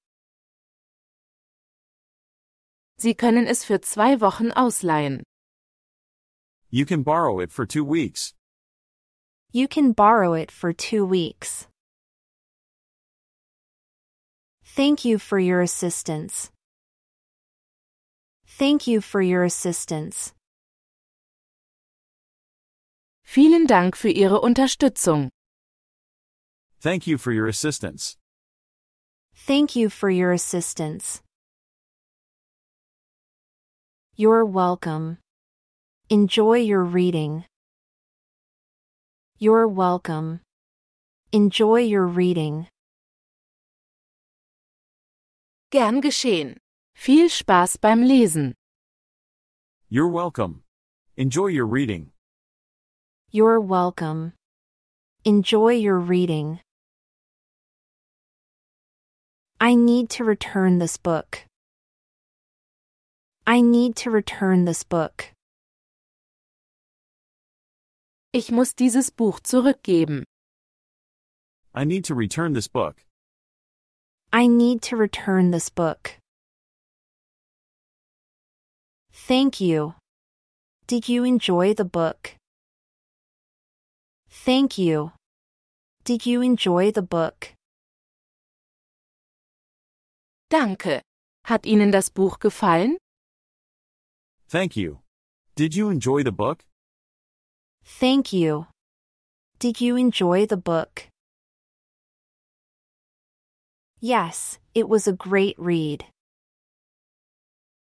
Sie 2.98 3.14
können 3.14 3.48
es 3.48 3.64
für 3.66 3.82
zwei 3.82 4.22
Wochen 4.22 4.52
ausleihen. 4.52 5.24
You 6.70 6.86
can 6.86 7.04
borrow 7.04 7.40
it 7.40 7.52
for 7.52 7.66
two 7.66 7.84
weeks. 7.84 8.34
You 9.52 9.68
can 9.68 9.94
borrow 9.94 10.34
it 10.34 10.52
for 10.52 10.74
two 10.74 11.06
weeks. 11.06 11.68
Thank 14.64 15.06
you 15.06 15.20
for 15.20 15.40
your 15.40 15.62
assistance. 15.62 16.52
Thank 18.46 18.88
you 18.88 19.02
for 19.02 19.22
your 19.22 19.44
assistance. 19.44 20.34
Vielen 23.24 23.68
Dank 23.68 23.96
für 23.96 24.10
Ihre 24.10 24.40
Unterstützung. 24.42 25.30
Thank 26.80 27.08
you 27.08 27.18
for 27.18 27.32
your 27.32 27.48
assistance. 27.48 28.18
Thank 29.34 29.76
you 29.76 29.90
for 29.90 30.10
your 30.10 30.32
assistance. 30.32 31.22
You're 34.18 34.46
welcome. 34.46 35.18
Enjoy 36.10 36.60
your 36.60 36.86
reading. 36.86 37.44
You're 39.38 39.68
welcome. 39.68 40.40
Enjoy 41.34 41.82
your 41.82 42.08
reading. 42.08 42.68
Gern 45.70 46.02
geschehen. 46.02 46.56
Viel 46.96 47.28
Spaß 47.28 47.82
beim 47.82 48.08
Lesen. 48.08 48.54
You're 49.90 50.08
welcome. 50.08 50.64
Enjoy 51.18 51.48
your 51.48 51.66
reading. 51.66 52.12
You're 53.32 53.60
welcome. 53.60 54.32
Enjoy 55.26 55.74
your 55.74 56.00
reading. 56.00 56.62
I 59.60 59.76
need 59.76 60.10
to 60.12 60.24
return 60.24 60.80
this 60.80 60.96
book. 60.96 61.44
I 63.48 63.62
need 63.62 63.96
to 63.98 64.10
return 64.10 64.66
this 64.66 64.84
book. 64.84 65.32
Ich 68.34 68.52
muss 68.52 68.74
dieses 68.74 69.12
Buch 69.12 69.40
zurückgeben. 69.40 70.24
I 71.76 71.86
need 71.86 72.06
to 72.06 72.16
return 72.16 72.54
this 72.54 72.68
book. 72.68 72.96
I 74.34 74.48
need 74.48 74.82
to 74.90 74.98
return 74.98 75.52
this 75.52 75.70
book. 75.70 76.18
Thank 79.12 79.62
you. 79.62 79.94
Did 80.88 81.08
you 81.08 81.24
enjoy 81.24 81.76
the 81.76 81.86
book? 81.86 82.36
Thank 84.28 84.80
you. 84.80 85.12
Did 86.04 86.26
you 86.26 86.42
enjoy 86.42 86.92
the 86.92 87.04
book? 87.04 87.54
Danke. 90.50 91.02
Hat 91.46 91.66
Ihnen 91.66 91.92
das 91.92 92.10
Buch 92.10 92.40
gefallen? 92.40 92.98
Thank 94.48 94.76
you. 94.76 95.00
Did 95.56 95.76
you 95.76 95.90
enjoy 95.90 96.24
the 96.24 96.32
book? 96.32 96.64
Thank 97.84 98.32
you. 98.32 98.68
Did 99.60 99.82
you 99.82 99.96
enjoy 99.96 100.46
the 100.46 100.58
book? 100.58 101.08
Yes, 104.00 104.60
it 104.74 104.88
was 104.88 105.08
a 105.08 105.14
great 105.14 105.56
read. 105.58 106.06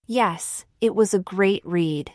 Yes, 0.08 0.66
it 0.82 0.96
was 0.96 1.14
a 1.14 1.20
great 1.20 1.62
read. 1.66 2.12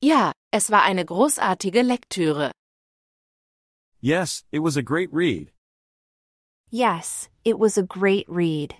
Ja, 0.00 0.32
es 0.52 0.70
war 0.70 0.82
eine 0.84 1.04
großartige 1.04 1.82
Lektüre. 1.82 2.50
Yes, 4.00 4.44
it 4.52 4.60
was 4.60 4.76
a 4.76 4.82
great 4.82 5.12
read. 5.12 5.52
Yes, 6.70 7.28
it 7.44 7.58
was 7.58 7.76
a 7.76 7.82
great 7.82 8.26
read. 8.28 8.76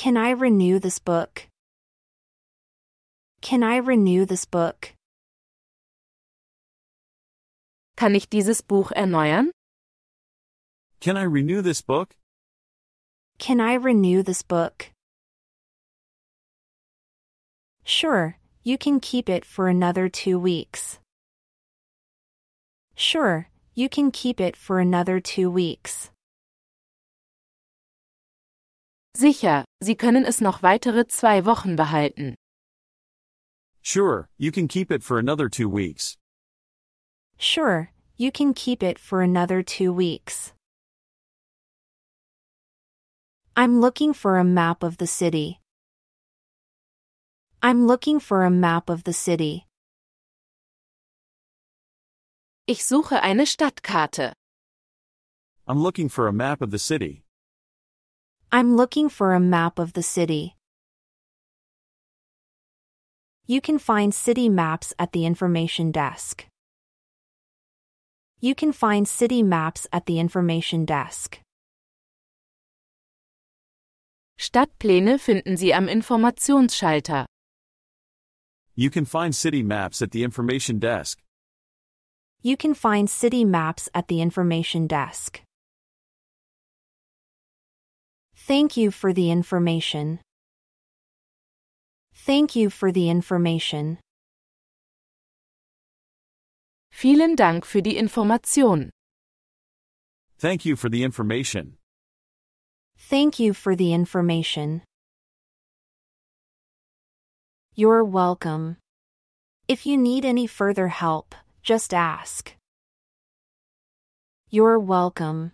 Can 0.00 0.16
I 0.16 0.30
renew 0.30 0.78
this 0.78 0.98
book? 0.98 1.46
Can 3.42 3.62
I 3.62 3.76
renew 3.76 4.24
this 4.24 4.46
book? 4.46 4.94
Kann 7.98 8.14
ich 8.14 8.30
dieses 8.30 8.62
Buch 8.62 8.92
erneuern? 8.96 9.50
Can 11.00 11.18
I 11.18 11.24
renew 11.24 11.60
this 11.60 11.82
book? 11.82 12.16
Can 13.38 13.60
I 13.60 13.74
renew 13.74 14.22
this 14.22 14.40
book? 14.40 14.90
Sure, 17.84 18.38
you 18.62 18.78
can 18.78 19.00
keep 19.00 19.28
it 19.28 19.44
for 19.44 19.68
another 19.68 20.08
two 20.08 20.38
weeks. 20.38 20.98
Sure, 22.96 23.50
you 23.74 23.90
can 23.90 24.10
keep 24.10 24.40
it 24.40 24.56
for 24.56 24.80
another 24.80 25.20
two 25.20 25.50
weeks. 25.50 26.10
Sicher, 29.20 29.66
Sie 29.82 29.96
können 29.96 30.24
es 30.24 30.40
noch 30.40 30.62
weitere 30.62 31.06
zwei 31.06 31.44
Wochen 31.44 31.76
behalten. 31.76 32.36
Sure, 33.82 34.30
you 34.38 34.50
can 34.50 34.66
keep 34.66 34.90
it 34.90 35.02
for 35.02 35.18
another 35.18 35.50
two 35.50 35.68
weeks. 35.68 36.16
Sure, 37.36 37.90
you 38.16 38.30
can 38.32 38.54
keep 38.54 38.82
it 38.82 38.98
for 38.98 39.20
another 39.20 39.62
two 39.62 39.92
weeks. 39.92 40.54
I'm 43.54 43.78
looking 43.78 44.14
for 44.14 44.38
a 44.38 44.44
map 44.44 44.82
of 44.82 44.96
the 44.96 45.06
city. 45.06 45.60
I'm 47.60 47.86
looking 47.86 48.20
for 48.20 48.44
a 48.44 48.50
map 48.50 48.88
of 48.88 49.04
the 49.04 49.12
city. 49.12 49.66
Ich 52.66 52.82
suche 52.84 53.20
eine 53.22 53.44
Stadtkarte. 53.44 54.32
I'm 55.68 55.82
looking 55.82 56.08
for 56.08 56.26
a 56.26 56.32
map 56.32 56.62
of 56.62 56.70
the 56.70 56.78
city. 56.78 57.22
I'm 58.52 58.76
looking 58.76 59.08
for 59.08 59.34
a 59.34 59.38
map 59.38 59.78
of 59.78 59.92
the 59.92 60.02
city. 60.02 60.56
You 63.46 63.60
can 63.60 63.78
find 63.78 64.12
city 64.12 64.48
maps 64.48 64.92
at 64.98 65.12
the 65.12 65.24
information 65.24 65.92
desk. 65.92 66.46
You 68.40 68.56
can 68.56 68.72
find 68.72 69.06
city 69.06 69.44
maps 69.44 69.86
at 69.92 70.06
the 70.06 70.18
information 70.18 70.84
desk. 70.84 71.40
Stadtpläne 74.36 75.18
finden 75.20 75.56
Sie 75.56 75.72
am 75.72 75.86
Informationsschalter. 75.86 77.26
You 78.74 78.90
can 78.90 79.04
find 79.04 79.32
city 79.32 79.62
maps 79.62 80.02
at 80.02 80.10
the 80.10 80.24
information 80.24 80.80
desk. 80.80 81.20
You 82.42 82.56
can 82.56 82.74
find 82.74 83.08
city 83.08 83.44
maps 83.44 83.88
at 83.94 84.08
the 84.08 84.20
information 84.20 84.88
desk. 84.88 85.42
Thank 88.50 88.76
you 88.76 88.90
for 88.90 89.12
the 89.12 89.30
information. 89.30 90.18
Thank 92.12 92.56
you 92.56 92.68
for 92.68 92.90
the 92.90 93.08
information. 93.08 93.98
Vielen 96.90 97.36
Dank 97.36 97.64
für 97.64 97.80
die 97.80 97.96
Information. 97.96 98.90
Thank 100.36 100.64
you 100.64 100.74
for 100.74 100.88
the 100.88 101.04
information. 101.04 101.76
Thank 102.98 103.38
you 103.38 103.54
for 103.54 103.76
the 103.76 103.94
information. 103.94 104.82
You're 107.76 108.02
welcome. 108.02 108.78
If 109.68 109.86
you 109.86 109.96
need 109.96 110.24
any 110.24 110.48
further 110.48 110.88
help, 110.88 111.36
just 111.62 111.94
ask. 111.94 112.56
You're 114.50 114.80
welcome. 114.80 115.52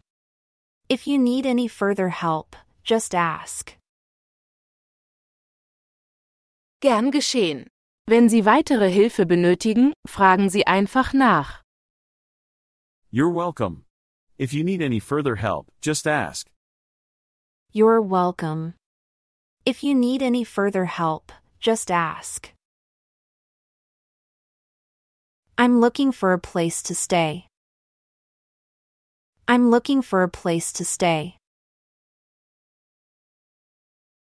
If 0.89 1.07
you 1.07 1.19
need 1.19 1.45
any 1.45 1.69
further 1.69 2.09
help, 2.09 2.57
just 2.87 3.15
ask. 3.15 3.77
Gern 6.81 7.11
geschehen. 7.11 7.67
Wenn 8.09 8.29
Sie 8.29 8.45
weitere 8.45 8.89
Hilfe 8.89 9.27
benötigen, 9.27 9.93
fragen 10.07 10.49
Sie 10.49 10.67
einfach 10.67 11.13
nach. 11.13 11.63
You're 13.11 13.35
welcome. 13.35 13.85
If 14.39 14.53
you 14.53 14.63
need 14.63 14.81
any 14.81 15.01
further 15.01 15.37
help, 15.37 15.73
just 15.81 16.07
ask. 16.07 16.47
You're 17.73 18.01
welcome. 18.01 18.75
If 19.65 19.83
you 19.83 19.95
need 19.95 20.23
any 20.23 20.45
further 20.45 20.85
help, 20.85 21.33
just 21.59 21.91
ask. 21.91 22.53
I'm 25.59 25.81
looking 25.81 26.13
for 26.13 26.33
a 26.33 26.39
place 26.39 26.83
to 26.85 26.95
stay. 26.95 27.49
I'm 29.49 29.71
looking 29.71 30.03
for 30.03 30.23
a 30.23 30.29
place 30.29 30.73
to 30.75 30.85
stay. 30.85 31.39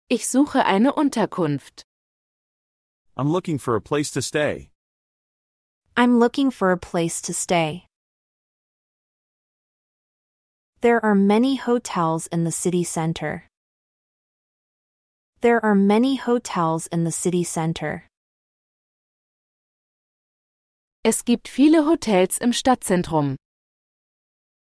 Ich 0.08 0.28
suche 0.28 0.64
eine 0.64 0.92
Unterkunft. 0.92 1.84
I'm 3.16 3.28
looking 3.28 3.58
for 3.58 3.74
a 3.74 3.80
place 3.80 4.12
to 4.12 4.22
stay. 4.22 4.70
I'm 5.96 6.20
looking 6.20 6.52
for 6.52 6.70
a 6.70 6.78
place 6.78 7.20
to 7.22 7.34
stay. 7.34 7.86
There 10.80 11.04
are 11.04 11.16
many 11.16 11.56
hotels 11.56 12.28
in 12.28 12.44
the 12.44 12.52
city 12.52 12.84
center. 12.84 13.48
There 15.40 15.64
are 15.64 15.74
many 15.74 16.16
hotels 16.16 16.86
in 16.86 17.02
the 17.02 17.10
city 17.10 17.42
center. 17.42 18.04
Es 21.04 21.22
gibt 21.22 21.48
viele 21.48 21.84
Hotels 21.84 22.38
im 22.38 22.52
Stadtzentrum. 22.52 23.36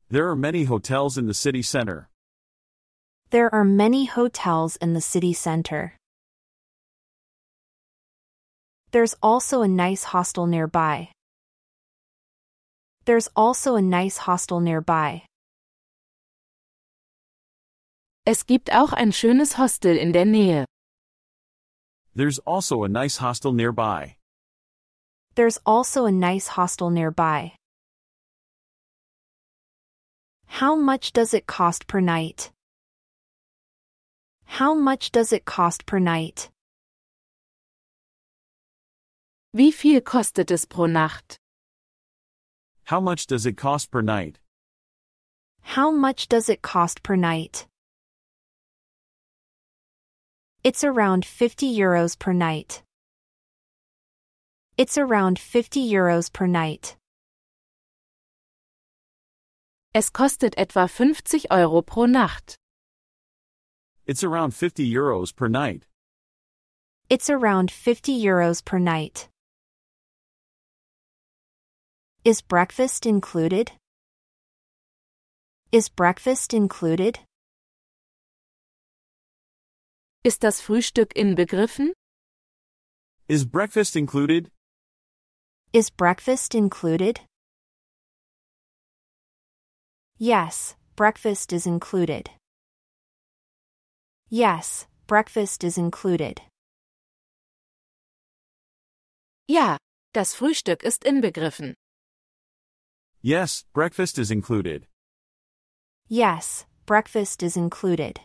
There 0.09 0.27
are 0.27 0.35
many 0.35 0.63
hotels 0.63 1.17
in 1.17 1.27
the 1.27 1.33
city 1.35 1.61
center. 1.61 2.08
There 3.31 3.53
are 3.53 3.63
many 3.63 4.05
hotels 4.05 4.75
in 4.77 4.93
the 4.93 5.01
city 5.01 5.33
center. 5.33 5.93
There's 8.89 9.15
also 9.21 9.61
a 9.61 9.67
nice 9.67 10.03
hostel 10.03 10.47
nearby. 10.47 11.11
There's 13.05 13.29
also 13.35 13.75
a 13.75 13.83
nice 13.83 14.17
hostel 14.17 14.59
nearby. 14.59 15.25
Es 18.25 18.43
gibt 18.43 18.71
auch 18.71 18.93
ein 18.93 19.11
schönes 19.11 19.57
Hostel 19.57 19.95
in 19.95 20.11
der 20.11 20.25
Nähe. 20.25 20.65
There's 22.15 22.39
also 22.39 22.83
a 22.83 22.89
nice 22.89 23.17
hostel 23.17 23.53
nearby. 23.53 24.17
There's 25.35 25.59
also 25.65 26.05
a 26.05 26.11
nice 26.11 26.47
hostel 26.47 26.89
nearby. 26.89 27.53
How 30.47 30.75
much 30.75 31.13
does 31.13 31.33
it 31.33 31.45
cost 31.45 31.87
per 31.87 32.01
night? 32.01 32.51
How 34.49 34.73
much 34.73 35.11
does 35.11 35.31
it 35.31 35.45
cost 35.45 35.85
per 35.85 35.99
night? 35.99 36.49
Wie 39.53 39.71
viel 39.71 40.01
kostet 40.01 40.51
es 40.51 40.65
pro 40.65 40.87
Nacht? 40.87 41.37
How 42.85 42.99
much 42.99 43.27
does 43.27 43.45
it 43.45 43.55
cost 43.55 43.91
per 43.91 44.01
night? 44.01 44.39
How 45.61 45.91
much 45.91 46.27
does 46.27 46.49
it 46.49 46.61
cost 46.61 47.03
per 47.03 47.15
night? 47.15 47.67
It's 50.63 50.83
around 50.83 51.25
50 51.25 51.77
euros 51.77 52.17
per 52.17 52.33
night. 52.33 52.81
It's 54.77 54.97
around 54.97 55.37
50 55.39 55.87
euros 55.89 56.33
per 56.33 56.47
night. 56.47 56.97
Es 59.93 60.09
kostet 60.09 60.53
etwa 60.57 60.87
50 60.89 61.45
Euro 61.51 61.81
pro 61.81 62.05
Nacht. 62.07 62.57
It's 64.09 64.23
around 64.23 64.55
50 64.55 64.91
euros 64.91 65.35
per 65.35 65.47
night. 65.47 65.85
It's 67.11 67.29
around 67.29 67.69
50 67.69 68.19
euros 68.19 68.65
per 68.65 68.79
night. 68.79 69.29
Is 72.25 72.41
breakfast 72.41 73.05
included? 73.05 73.73
Is 75.71 75.89
breakfast 75.89 76.55
included? 76.55 77.19
Ist 80.23 80.39
das 80.39 80.59
Frühstück 80.59 81.13
inbegriffen? 81.15 81.91
Is 83.27 83.45
breakfast 83.45 83.95
included? 83.95 84.49
Is 85.71 85.91
breakfast 85.91 86.55
included? 86.55 87.19
Yes, 90.17 90.75
breakfast 90.95 91.53
is 91.53 91.67
included. 91.67 92.31
Yes, 94.31 94.85
breakfast 95.07 95.63
is 95.63 95.75
included. 95.75 96.41
Ja, 99.47 99.77
das 100.13 100.35
Frühstück 100.35 100.83
ist 100.83 101.03
inbegriffen. 101.03 101.73
Yes, 103.23 103.65
breakfast 103.73 104.19
is 104.19 104.29
included. 104.29 104.85
Yes, 106.07 106.67
breakfast 106.85 107.41
is 107.41 107.57
included. 107.57 108.19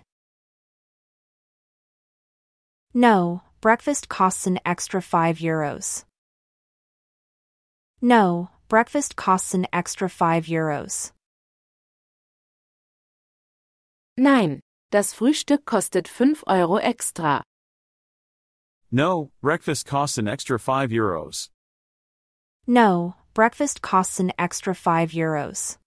No, 2.92 3.42
breakfast 3.62 4.10
costs 4.10 4.46
an 4.46 4.60
extra 4.66 5.00
5 5.00 5.38
euros. 5.38 6.04
No, 8.02 8.50
breakfast 8.68 9.16
costs 9.16 9.54
an 9.54 9.66
extra 9.72 10.10
5 10.10 10.44
euros. 10.44 11.12
Nein, 14.18 14.60
das 14.94 15.12
Frühstück 15.12 15.66
kostet 15.66 16.06
5 16.06 16.44
Euro 16.46 16.78
extra. 16.78 17.42
No, 18.92 19.32
breakfast 19.40 19.88
costs 19.88 20.18
an 20.18 20.28
extra 20.28 20.56
5 20.56 20.92
euros. 20.92 21.50
No, 22.68 23.16
breakfast 23.34 23.82
costs 23.82 24.20
an 24.20 24.30
extra 24.38 24.72
5 24.72 25.10
euros. 25.12 25.78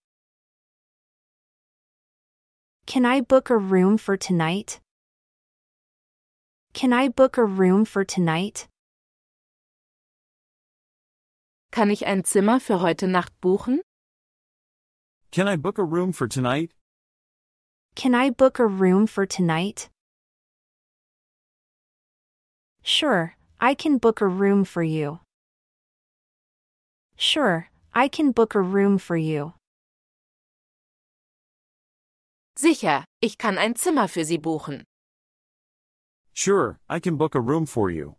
Can 2.85 3.05
I 3.05 3.21
book 3.21 3.49
a 3.49 3.57
room 3.57 3.97
for 3.97 4.17
tonight? 4.17 4.81
Can 6.73 6.91
I 6.91 7.07
book 7.07 7.37
a 7.37 7.45
room 7.45 7.85
for 7.85 8.03
tonight? 8.03 8.67
Kann 11.71 11.89
ich 11.91 12.05
ein 12.05 12.25
Zimmer 12.25 12.59
für 12.59 12.81
heute 12.81 13.07
Nacht 13.07 13.31
buchen? 13.39 13.79
Can 15.31 15.47
I 15.47 15.55
book 15.55 15.79
a 15.79 15.83
room 15.83 16.11
for 16.11 16.27
tonight? 16.27 16.76
Can 17.97 18.13
I 18.13 18.29
book 18.29 18.59
a 18.59 18.67
room 18.67 19.07
for 19.07 19.25
tonight? 19.25 19.89
Sure, 22.83 23.35
I 23.59 23.73
can 23.73 23.97
book 23.97 24.21
a 24.21 24.27
room 24.27 24.65
for 24.65 24.83
you. 24.83 25.19
Sure, 27.15 27.71
I 27.95 28.07
can 28.07 28.33
book 28.33 28.53
a 28.53 28.61
room 28.61 28.99
for 28.99 29.17
you. 29.17 29.53
Sicher, 32.55 33.03
ich 33.19 33.39
kann 33.39 33.57
ein 33.57 33.73
Zimmer 33.73 34.07
für 34.07 34.23
Sie 34.23 34.37
buchen. 34.37 34.83
Sure, 36.33 36.77
I 36.87 36.99
can 36.99 37.17
book 37.17 37.33
a 37.33 37.41
room 37.41 37.65
for 37.65 37.89
you. 37.89 38.15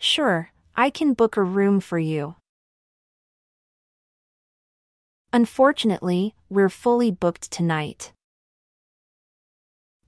Sure, 0.00 0.50
I 0.74 0.90
can 0.90 1.14
book 1.14 1.36
a 1.36 1.44
room 1.44 1.78
for 1.78 2.00
you. 2.00 2.34
Unfortunately, 5.32 6.34
we're 6.50 6.68
fully 6.68 7.12
booked 7.12 7.52
tonight. 7.52 8.12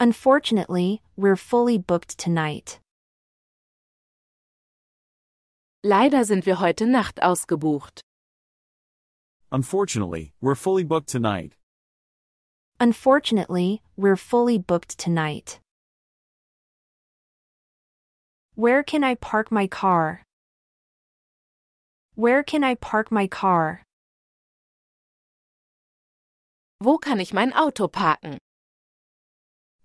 Unfortunately, 0.03 1.03
we're 1.15 1.37
fully 1.37 1.77
booked 1.77 2.17
tonight. 2.17 2.81
Leider 5.85 6.25
sind 6.25 6.47
wir 6.47 6.57
heute 6.57 6.87
Nacht 6.87 7.21
ausgebucht. 7.23 8.01
Unfortunately, 9.53 10.33
we're 10.41 10.55
fully 10.55 10.85
booked 10.85 11.11
tonight. 11.11 11.55
Unfortunately, 12.81 13.83
we're 13.99 14.17
fully 14.17 14.57
booked 14.57 14.97
tonight. 14.97 15.61
Where 18.55 18.83
can 18.83 19.05
I 19.05 19.17
park 19.17 19.53
my 19.53 19.67
car? 19.67 20.23
Where 22.15 22.43
can 22.43 22.65
I 22.65 22.75
park 22.75 23.13
my 23.13 23.27
car? 23.27 23.83
Wo 26.81 26.97
kann 26.97 27.21
ich 27.21 27.35
mein 27.35 27.53
Auto 27.53 27.87
parken? 27.87 28.39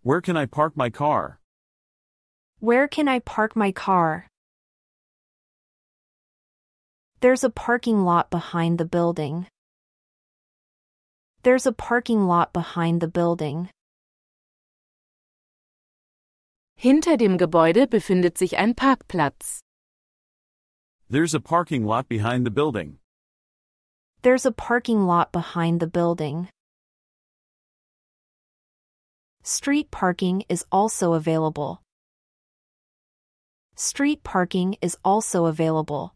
Where 0.05 0.21
can 0.21 0.37
I 0.37 0.45
park 0.45 0.77
my 0.77 0.91
car? 0.91 1.39
Where 2.59 2.87
can 2.87 3.07
I 3.07 3.17
park 3.17 3.55
my 3.55 3.71
car? 3.71 4.27
There's 7.21 7.43
a 7.43 7.49
parking 7.49 8.05
lot 8.05 8.29
behind 8.29 8.77
the 8.77 8.85
building. 8.85 9.47
There's 11.41 11.65
a 11.65 11.73
parking 11.73 12.27
lot 12.27 12.53
behind 12.53 13.01
the 13.01 13.07
building. 13.07 13.71
Hinter 16.77 17.17
dem 17.17 17.39
Gebäude 17.39 17.87
befindet 17.87 18.37
sich 18.37 18.55
ein 18.55 18.75
Parkplatz. 18.75 19.57
There's 21.09 21.33
a 21.33 21.39
parking 21.39 21.83
lot 21.83 22.07
behind 22.07 22.45
the 22.45 22.51
building. 22.51 22.99
There's 24.21 24.45
a 24.45 24.51
parking 24.51 25.07
lot 25.07 25.31
behind 25.31 25.79
the 25.79 25.87
building. 25.87 26.49
Street 29.47 29.91
parking 29.91 30.43
is 30.49 30.65
also 30.71 31.13
available. 31.13 31.83
Street 33.75 34.23
parking 34.23 34.75
is 34.81 34.97
also 35.05 35.45
available. 35.45 36.15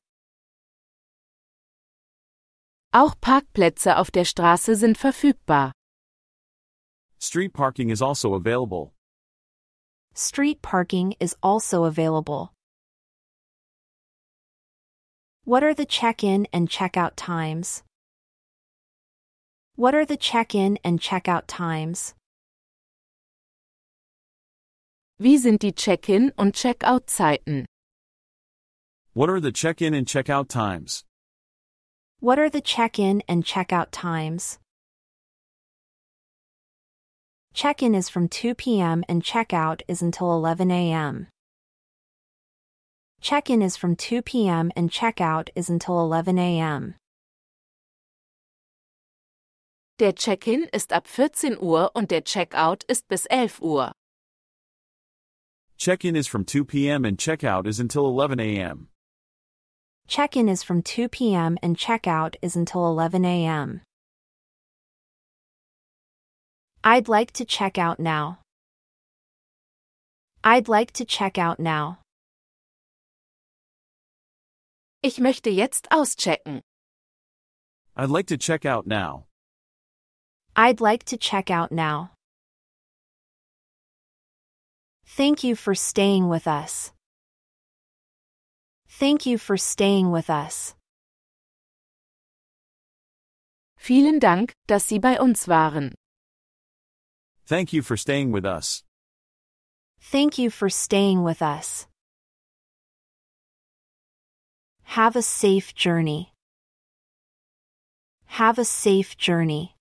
Auch 2.91 3.13
Parkplätze 3.21 3.97
auf 3.97 4.09
der 4.09 4.25
Straße 4.25 4.75
sind 4.75 4.97
verfügbar. 4.97 5.73
Street 7.19 7.53
parking 7.53 7.91
is 7.91 8.01
also 8.01 8.34
available. 8.34 8.93
Street 10.15 10.63
parking 10.63 11.13
is 11.19 11.36
also 11.43 11.84
available. 11.84 12.51
What 15.43 15.63
are 15.63 15.75
the 15.75 15.86
check-in 15.86 16.47
and 16.51 16.67
check-out 16.67 17.15
times? 17.15 17.84
What 19.75 19.93
are 19.93 20.05
the 20.05 20.17
check-in 20.17 20.80
and 20.84 20.99
check-out 20.99 21.47
times? 21.47 22.15
Wie 25.22 25.38
sind 25.38 25.61
die 25.63 25.74
Check-in- 25.74 26.32
und 26.38 26.55
Check-out-Zeiten? 26.55 27.65
What 29.13 29.30
are 29.30 29.41
the 29.41 29.51
check-in 29.51 29.93
and 29.93 30.07
check-out 30.07 30.47
times? 30.47 31.03
What 32.22 32.39
are 32.39 32.49
the 32.49 32.61
check-in 32.61 33.22
and 33.28 33.43
check-out 33.43 33.91
times? 33.91 34.59
Check-in 37.53 37.95
is 37.95 38.07
from 38.07 38.30
2 38.30 38.55
p.m. 38.55 39.03
and 39.09 39.22
check-out 39.22 39.84
is 39.89 40.01
until 40.01 40.32
11 40.32 40.72
a.m. 40.72 41.28
Check-in 43.20 43.61
is 43.61 43.76
from 43.76 43.97
2 43.97 44.22
p.m. 44.22 44.72
and 44.78 44.89
check-out 44.89 45.49
is 45.53 45.70
until 45.70 45.99
11 45.99 46.39
a.m. 46.39 46.95
Der 49.97 50.13
Check-in 50.13 50.70
ist 50.72 50.93
ab 50.93 51.07
14 51.07 51.57
Uhr 51.59 51.91
und 51.93 52.09
der 52.09 52.24
Check-out 52.24 52.86
ist 52.86 53.09
bis 53.09 53.26
11 53.26 53.61
Uhr. 53.61 53.91
Check-in 55.80 56.17
is 56.17 56.27
from 56.27 56.43
2 56.43 56.65
p.m. 56.65 57.05
and 57.05 57.17
check-out 57.17 57.65
is 57.65 57.80
until 57.80 58.05
11 58.05 58.38
a.m. 58.41 58.89
Check-in 60.07 60.49
is 60.49 60.61
from 60.61 60.82
2 60.82 61.07
p.m. 61.07 61.57
and 61.63 61.77
check-out 61.77 62.36
is 62.41 62.57
until 62.57 62.86
11 62.88 63.23
a.m. 63.23 63.80
I'd 66.84 67.07
like 67.07 67.32
to 67.32 67.45
check 67.45 67.77
out 67.77 67.97
now. 67.97 68.39
I'd 70.43 70.67
like 70.67 70.91
to 70.93 71.05
check 71.05 71.38
out 71.38 71.61
now. 71.61 71.99
Ich 75.01 75.19
möchte 75.19 75.49
jetzt 75.49 75.88
auschecken. 75.91 76.59
I'd 77.95 78.09
like 78.09 78.27
to 78.27 78.38
check 78.38 78.65
out 78.65 78.86
now. 78.86 79.27
I'd 80.57 80.82
like 80.82 81.05
to 81.05 81.17
check 81.17 81.49
out 81.49 81.71
now. 81.71 82.11
Thank 85.18 85.43
you 85.43 85.55
for 85.55 85.76
staying 85.76 86.30
with 86.30 86.47
us. 86.47 86.91
Thank 88.88 89.26
you 89.26 89.38
for 89.38 89.57
staying 89.57 90.12
with 90.12 90.30
us. 90.30 90.76
Vielen 93.76 94.20
Dank, 94.20 94.53
dass 94.68 94.88
Sie 94.88 94.99
bei 94.99 95.20
uns 95.20 95.47
waren. 95.47 95.95
Thank 97.45 97.74
you 97.74 97.82
for 97.82 97.97
staying 97.97 98.32
with 98.32 98.45
us. 98.45 98.84
Thank 99.99 100.38
you 100.38 100.49
for 100.51 100.70
staying 100.70 101.24
with 101.24 101.41
us. 101.41 101.88
Have 104.95 105.16
a 105.16 105.24
safe 105.24 105.74
journey. 105.74 106.34
Have 108.38 108.60
a 108.60 108.66
safe 108.66 109.18
journey. 109.18 109.76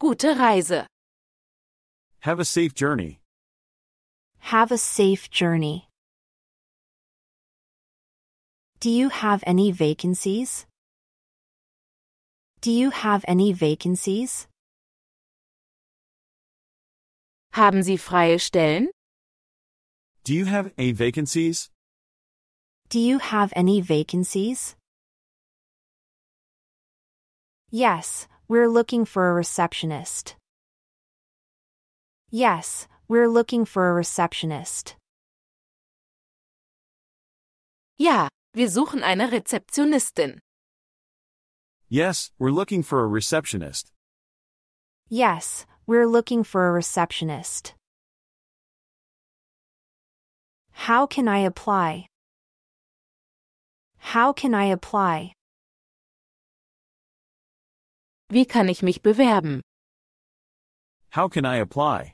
Gute 0.00 0.36
Reise. 0.36 0.86
Have 2.24 2.40
a 2.40 2.44
safe 2.46 2.72
journey. 2.72 3.20
Have 4.38 4.72
a 4.72 4.78
safe 4.78 5.28
journey. 5.28 5.90
Do 8.80 8.88
you 8.88 9.10
have 9.10 9.44
any 9.46 9.70
vacancies? 9.70 10.64
Do 12.62 12.70
you 12.70 12.88
have 12.88 13.26
any 13.28 13.52
vacancies? 13.52 14.46
Haben 17.52 17.82
Sie 17.82 17.98
freie 17.98 18.38
Stellen? 18.38 18.86
Do 20.24 20.32
you 20.32 20.46
have 20.46 20.72
any 20.78 20.92
vacancies? 20.92 21.68
Do 22.88 23.00
you 23.00 23.18
have 23.18 23.52
any 23.54 23.82
vacancies? 23.82 24.76
Yes, 27.70 28.26
we're 28.48 28.70
looking 28.70 29.04
for 29.04 29.28
a 29.28 29.34
receptionist. 29.34 30.36
Yes, 32.34 32.88
we're 33.06 33.28
looking 33.28 33.64
for 33.64 33.90
a 33.90 33.92
receptionist. 33.92 34.96
Ja, 37.96 38.28
wir 38.52 38.66
suchen 38.66 39.04
eine 39.04 39.30
Rezeptionistin. 39.30 40.40
Yes, 41.88 42.32
we're 42.36 42.50
looking 42.50 42.82
for 42.82 43.04
a 43.04 43.06
receptionist. 43.06 43.92
Yes, 45.08 45.64
we're 45.86 46.08
looking 46.08 46.42
for 46.42 46.66
a 46.66 46.72
receptionist. 46.72 47.74
How 50.72 51.06
can 51.06 51.28
I 51.28 51.38
apply? 51.38 52.08
How 53.98 54.32
can 54.32 54.54
I 54.54 54.72
apply? 54.72 55.34
Wie 58.28 58.44
kann 58.44 58.68
ich 58.68 58.82
mich 58.82 59.02
bewerben? 59.02 59.60
How 61.10 61.28
can 61.28 61.46
I 61.46 61.58
apply? 61.58 62.13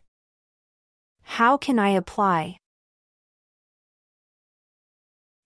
How 1.39 1.57
can 1.57 1.79
I 1.79 1.91
apply? 1.91 2.57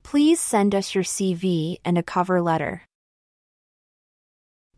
Please 0.03 0.41
send 0.41 0.75
us 0.75 0.95
your 0.95 1.05
CV 1.05 1.77
and 1.85 1.99
a 1.99 2.03
cover 2.03 2.41
letter. 2.41 2.85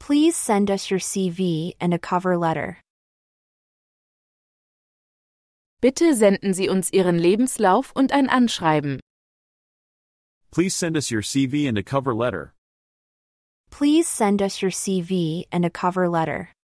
Please 0.00 0.36
send 0.36 0.68
us 0.68 0.90
your 0.90 0.98
CV 0.98 1.74
and 1.80 1.94
a 1.94 1.98
cover 1.98 2.36
letter. 2.36 2.80
Bitte 5.80 6.12
senden 6.12 6.52
Sie 6.52 6.68
uns 6.68 6.90
Ihren 6.90 7.20
Lebenslauf 7.20 7.92
und 7.94 8.10
ein 8.12 8.28
Anschreiben. 8.28 8.98
Please 10.50 10.74
send 10.74 10.96
us 10.96 11.12
your 11.12 11.22
CV 11.22 11.68
and 11.68 11.78
a 11.78 11.84
cover 11.84 12.14
letter. 12.14 12.52
Please 13.70 14.08
send 14.08 14.42
us 14.42 14.60
your 14.60 14.72
CV 14.72 15.44
and 15.52 15.64
a 15.64 15.70
cover 15.70 16.08
letter. 16.08 16.55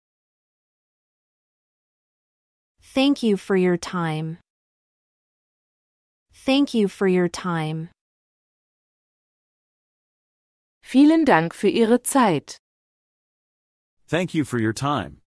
Thank 2.94 3.22
you 3.22 3.38
for 3.38 3.56
your 3.56 3.78
time. 3.78 4.36
Thank 6.34 6.74
you 6.74 6.88
for 6.88 7.08
your 7.08 7.26
time. 7.26 7.88
Vielen 10.84 11.24
Dank 11.24 11.54
für 11.54 11.72
Ihre 11.72 11.98
Zeit. 12.04 12.58
Thank 14.06 14.34
you 14.34 14.44
for 14.44 14.58
your 14.58 14.74
time. 14.74 15.22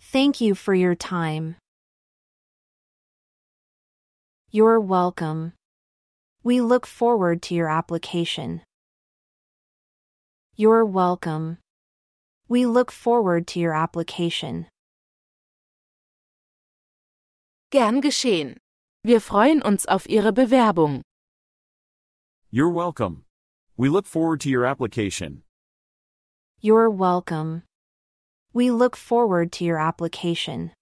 Thank 0.00 0.40
you 0.40 0.56
for 0.56 0.74
your 0.74 0.96
time. 0.96 1.54
You're 4.50 4.80
welcome. 4.80 5.52
We 6.42 6.60
look 6.60 6.84
forward 6.84 7.42
to 7.42 7.54
your 7.54 7.68
application. 7.68 8.62
You're 10.56 10.84
welcome. 10.84 11.58
We 12.48 12.66
look 12.66 12.90
forward 12.90 13.46
to 13.52 13.60
your 13.60 13.72
application. 13.72 14.66
Gern 17.72 18.00
geschehen. 18.00 18.56
Wir 19.04 19.20
freuen 19.20 19.62
uns 19.62 19.86
auf 19.86 20.08
Ihre 20.08 20.32
Bewerbung. 20.32 21.02
You're 22.50 22.74
welcome. 22.74 23.24
We 23.76 23.88
look 23.88 24.06
forward 24.06 24.40
to 24.40 24.48
your 24.48 24.66
application. 24.66 25.44
You're 26.60 26.90
welcome. 26.90 27.62
We 28.52 28.72
look 28.72 28.96
forward 28.96 29.52
to 29.52 29.64
your 29.64 29.78
application. 29.78 30.72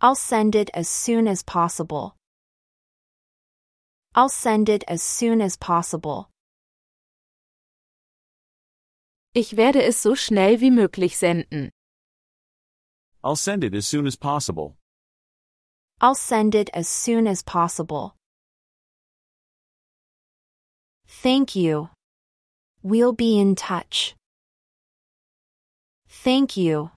I'll 0.00 0.14
send 0.14 0.54
it 0.54 0.70
as 0.74 0.88
soon 0.88 1.26
as 1.26 1.42
possible. 1.42 2.14
I'll 4.14 4.28
send 4.28 4.68
it 4.68 4.84
as 4.86 5.02
soon 5.02 5.40
as 5.40 5.56
possible. 5.56 6.30
Ich 9.34 9.56
werde 9.56 9.82
es 9.82 10.00
so 10.00 10.14
schnell 10.14 10.60
wie 10.60 10.70
möglich 10.70 11.18
senden. 11.18 11.70
I'll 13.28 13.36
send 13.36 13.62
it 13.62 13.74
as 13.74 13.86
soon 13.86 14.06
as 14.06 14.16
possible. 14.16 14.78
I'll 16.00 16.14
send 16.14 16.54
it 16.54 16.70
as 16.72 16.88
soon 16.88 17.26
as 17.26 17.42
possible. 17.42 18.16
Thank 21.06 21.54
you. 21.54 21.90
We'll 22.82 23.12
be 23.12 23.38
in 23.38 23.54
touch. 23.54 24.14
Thank 26.08 26.56
you. 26.56 26.90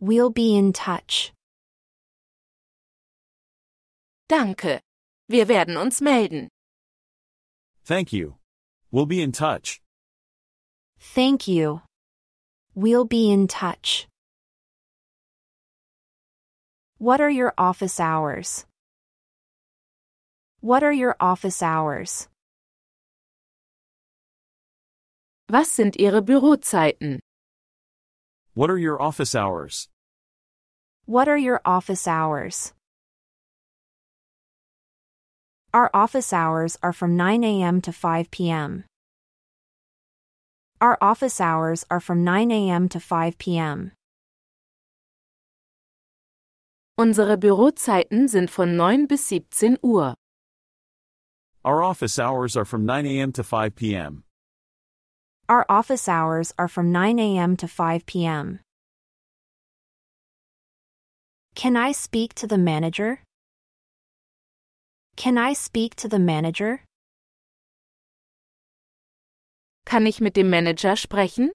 We'll 0.00 0.30
be 0.30 0.56
in 0.56 0.72
touch. 0.72 1.34
Danke. 4.30 4.80
Wir 5.28 5.46
werden 5.46 5.76
uns 5.76 6.00
melden. 6.00 6.48
Thank 7.84 8.14
you. 8.14 8.36
We'll 8.90 9.04
be 9.04 9.20
in 9.20 9.32
touch. 9.32 9.82
Thank 10.98 11.46
you. 11.46 11.82
We'll 12.74 13.04
be 13.04 13.30
in 13.30 13.46
touch. 13.46 14.06
What 16.98 17.20
are 17.20 17.30
your 17.30 17.52
office 17.58 17.98
hours? 17.98 18.66
What 20.60 20.82
are 20.82 20.92
your 20.92 21.16
office 21.20 21.62
hours? 21.62 22.28
Was 25.50 25.70
sind 25.70 25.96
Ihre 25.98 26.22
Bürozeiten? 26.22 27.18
What 28.54 28.70
are 28.70 28.78
your 28.78 29.02
office 29.02 29.34
hours? 29.34 29.88
What 31.06 31.28
are 31.28 31.36
your 31.36 31.60
office 31.64 32.06
hours? 32.06 32.72
Our 35.74 35.90
office 35.92 36.32
hours 36.32 36.78
are 36.82 36.92
from 36.92 37.16
9 37.16 37.42
a.m. 37.42 37.80
to 37.82 37.92
5 37.92 38.30
p.m. 38.30 38.84
Our 40.80 40.96
office 41.00 41.40
hours 41.40 41.84
are 41.90 42.00
from 42.00 42.22
9 42.22 42.50
a.m. 42.52 42.88
to 42.88 43.00
5 43.00 43.38
p.m. 43.38 43.92
Unsere 46.96 47.36
Bürozeiten 47.36 48.28
sind 48.28 48.50
von 48.50 48.76
9 48.76 49.08
bis 49.08 49.28
17 49.28 49.78
Uhr. 49.82 50.14
Our 51.64 51.82
office 51.82 52.18
hours 52.20 52.56
are 52.56 52.64
from 52.64 52.84
9 52.84 53.04
a.m. 53.06 53.32
to 53.32 53.42
5 53.42 53.74
p.m. 53.74 54.22
Our 55.48 55.64
office 55.68 56.08
hours 56.08 56.52
are 56.56 56.68
from 56.68 56.92
9 56.92 57.18
a.m. 57.18 57.56
to 57.56 57.66
5 57.66 58.06
p.m. 58.06 58.60
Can 61.56 61.76
I 61.76 61.92
speak 61.92 62.34
to 62.34 62.46
the 62.46 62.58
manager? 62.58 63.20
Can 65.16 65.36
I 65.36 65.52
speak 65.52 65.96
to 65.96 66.08
the 66.08 66.18
manager? 66.18 66.80
Kann 69.86 70.06
ich 70.06 70.20
mit 70.20 70.34
dem 70.34 70.48
Manager 70.48 70.94
sprechen? 70.96 71.50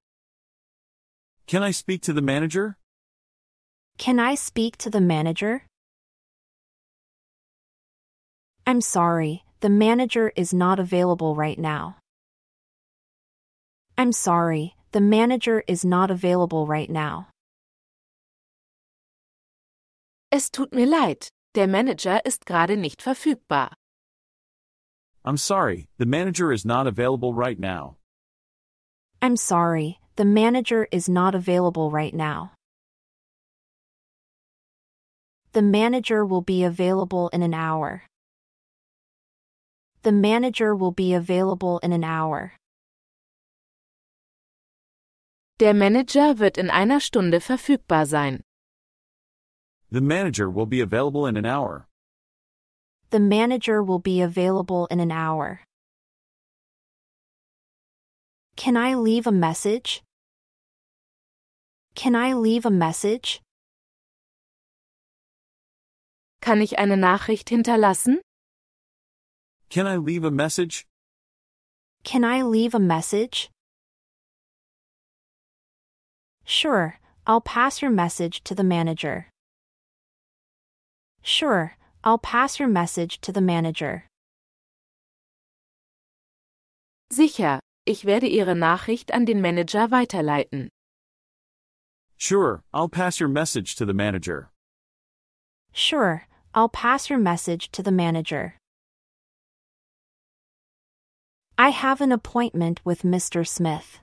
Can 1.48 1.64
I 1.64 1.72
speak 1.72 2.02
to 2.04 2.14
the 2.14 2.22
manager? 2.22 2.78
Can 4.00 4.18
I 4.18 4.36
speak 4.36 4.78
to 4.78 4.90
the 4.90 5.02
manager? 5.02 5.66
I'm 8.66 8.80
sorry, 8.80 9.44
the 9.60 9.70
manager 9.70 10.32
is 10.38 10.54
not 10.54 10.80
available 10.80 11.36
right 11.36 11.60
now. 11.60 11.98
I'm 13.98 14.14
sorry, 14.14 14.78
the 14.94 15.02
manager 15.02 15.66
is 15.68 15.84
not 15.84 16.10
available 16.12 16.66
right 16.66 16.90
now. 16.90 17.28
Es 20.32 20.50
tut 20.50 20.72
mir 20.74 20.88
leid, 20.88 21.28
der 21.54 21.68
Manager 21.68 22.22
ist 22.24 22.46
gerade 22.46 22.78
nicht 22.78 23.02
verfügbar. 23.02 23.74
I'm 25.26 25.36
sorry, 25.36 25.90
the 25.98 26.06
manager 26.06 26.54
is 26.54 26.64
not 26.64 26.88
available 26.88 27.34
right 27.34 27.60
now. 27.60 27.98
I'm 29.22 29.36
sorry, 29.36 30.00
the 30.16 30.24
manager 30.24 30.88
is 30.90 31.10
not 31.10 31.36
available 31.36 31.92
right 31.92 32.14
now. 32.14 32.54
The 35.54 35.62
manager 35.64 36.26
will 36.26 36.42
be 36.42 36.64
available 36.64 37.30
in 37.30 37.42
an 37.42 37.54
hour. 37.54 38.04
The 40.04 40.12
manager 40.12 40.76
will 40.76 40.92
be 40.92 41.14
available 41.14 41.80
in 41.80 41.92
an 41.92 42.04
hour. 42.04 42.54
Der 45.58 45.74
Manager 45.74 46.34
wird 46.36 46.58
in 46.58 46.70
einer 46.70 47.02
Stunde 47.02 47.42
verfügbar 47.42 48.06
sein. 48.06 48.44
The 49.92 50.02
manager 50.02 50.50
will 50.50 50.68
be 50.68 50.82
available 50.82 51.26
in 51.26 51.36
an 51.36 51.46
hour. 51.46 51.88
The 53.10 53.20
manager 53.20 53.84
will 53.84 54.00
be 54.00 54.22
available 54.22 54.86
in 54.92 55.00
an 55.00 55.12
hour. 55.12 55.62
Can 58.56 58.78
I 58.78 58.94
leave 58.94 59.26
a 59.26 59.32
message? 59.32 60.04
Can 61.96 62.16
I 62.16 62.34
leave 62.34 62.66
a 62.66 62.72
message? 62.72 63.42
Kann 66.42 66.62
ich 66.62 66.80
eine 66.80 66.98
Nachricht 66.98 67.50
hinterlassen? 67.50 68.22
Can 69.70 69.86
I 69.86 69.98
leave 69.98 70.26
a 70.26 70.32
message? 70.32 70.86
Can 72.04 72.24
I 72.24 72.42
leave 72.44 72.74
a 72.74 72.80
message? 72.80 73.50
Sure, 76.46 77.00
I'll 77.28 77.42
pass 77.42 77.82
your 77.82 77.92
message 77.92 78.44
to 78.46 78.56
the 78.56 78.64
manager. 78.64 79.28
Sure, 81.22 81.76
I'll 82.04 82.18
pass 82.18 82.60
your 82.60 82.70
message 82.70 83.20
to 83.22 83.32
the 83.32 83.42
manager. 83.42 84.06
Sicher, 87.12 87.60
ich 87.86 88.06
werde 88.06 88.28
Ihre 88.28 88.56
Nachricht 88.56 89.12
an 89.12 89.26
den 89.26 89.42
Manager 89.42 89.90
weiterleiten. 89.90 90.70
Sure, 92.18 92.64
I'll 92.74 92.90
pass 92.90 93.20
your 93.20 93.30
message 93.30 93.76
to 93.76 93.86
the 93.86 93.94
manager. 93.94 94.50
Sure, 95.72 96.26
I'll 96.54 96.70
pass 96.70 97.10
your 97.10 97.20
message 97.20 97.70
to 97.72 97.84
the 97.84 97.92
manager. 97.92 98.56
I 101.58 101.70
have 101.70 102.02
an 102.02 102.12
appointment 102.12 102.80
with 102.84 103.04
Mr. 103.04 103.48
Smith. 103.48 104.00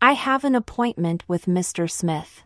I 0.00 0.12
have 0.12 0.44
an 0.44 0.54
appointment 0.54 1.24
with 1.26 1.46
Mr. 1.46 1.90
Smith. 1.90 2.42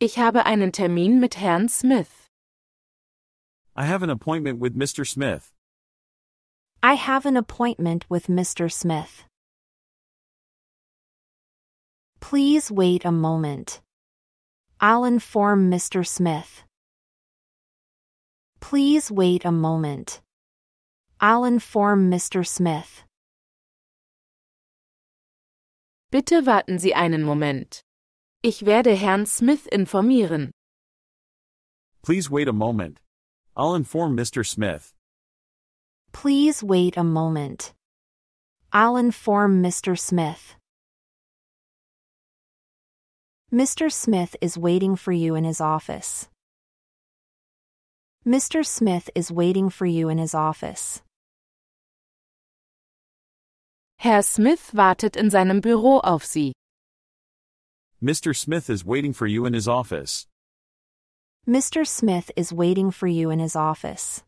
Ich 0.00 0.16
habe 0.16 0.44
einen 0.46 0.72
Termin 0.72 1.20
mit 1.20 1.34
Herrn 1.34 1.68
Smith. 1.68 2.28
I 3.74 3.84
have 3.84 4.02
an 4.02 4.10
appointment 4.10 4.58
with 4.58 4.76
Mr. 4.76 5.06
Smith. 5.06 5.52
I 6.82 6.94
have 6.94 7.26
an 7.26 7.36
appointment 7.36 8.06
with 8.08 8.28
Mr. 8.28 8.72
Smith. 8.72 9.24
Please 12.20 12.70
wait 12.70 13.04
a 13.04 13.12
moment. 13.12 13.80
I'll 14.80 15.04
inform 15.04 15.70
Mr. 15.70 16.06
Smith. 16.06 16.62
Please 18.60 19.10
wait 19.10 19.44
a 19.44 19.52
moment. 19.52 20.20
I'll 21.18 21.44
inform 21.46 22.10
Mr. 22.10 22.46
Smith. 22.46 23.02
Bitte 26.12 26.44
warten 26.44 26.78
Sie 26.78 26.94
einen 26.94 27.24
Moment. 27.24 27.82
Ich 28.42 28.66
werde 28.66 28.94
Herrn 28.94 29.24
Smith 29.24 29.66
informieren. 29.72 30.50
Please 32.02 32.30
wait 32.30 32.46
a 32.46 32.52
moment. 32.52 33.00
I'll 33.56 33.74
inform 33.74 34.14
Mr. 34.14 34.46
Smith. 34.46 34.92
Please 36.12 36.62
wait 36.62 36.96
a 36.96 37.02
moment. 37.02 37.72
I'll 38.72 38.96
inform 38.98 39.62
Mr. 39.62 39.98
Smith. 39.98 40.56
Mr. 43.52 43.92
Smith 43.92 44.34
is 44.40 44.58
waiting 44.58 44.96
for 44.96 45.12
you 45.12 45.36
in 45.36 45.44
his 45.44 45.60
office. 45.60 46.28
Mr. 48.26 48.66
Smith 48.66 49.08
is 49.14 49.30
waiting 49.30 49.70
for 49.70 49.86
you 49.86 50.08
in 50.08 50.18
his 50.18 50.34
office. 50.34 51.00
Herr 53.98 54.22
Smith 54.22 54.72
wartet 54.74 55.16
in 55.16 55.30
seinem 55.30 55.60
Büro 55.60 56.00
auf 56.02 56.24
Sie. 56.24 56.52
Mr. 58.02 58.36
Smith 58.36 58.68
is 58.68 58.84
waiting 58.84 59.12
for 59.12 59.28
you 59.28 59.46
in 59.46 59.52
his 59.52 59.68
office. 59.68 60.26
Mr. 61.48 61.86
Smith 61.86 62.32
is 62.34 62.52
waiting 62.52 62.90
for 62.90 63.06
you 63.06 63.30
in 63.30 63.38
his 63.38 63.54
office. 63.54 64.24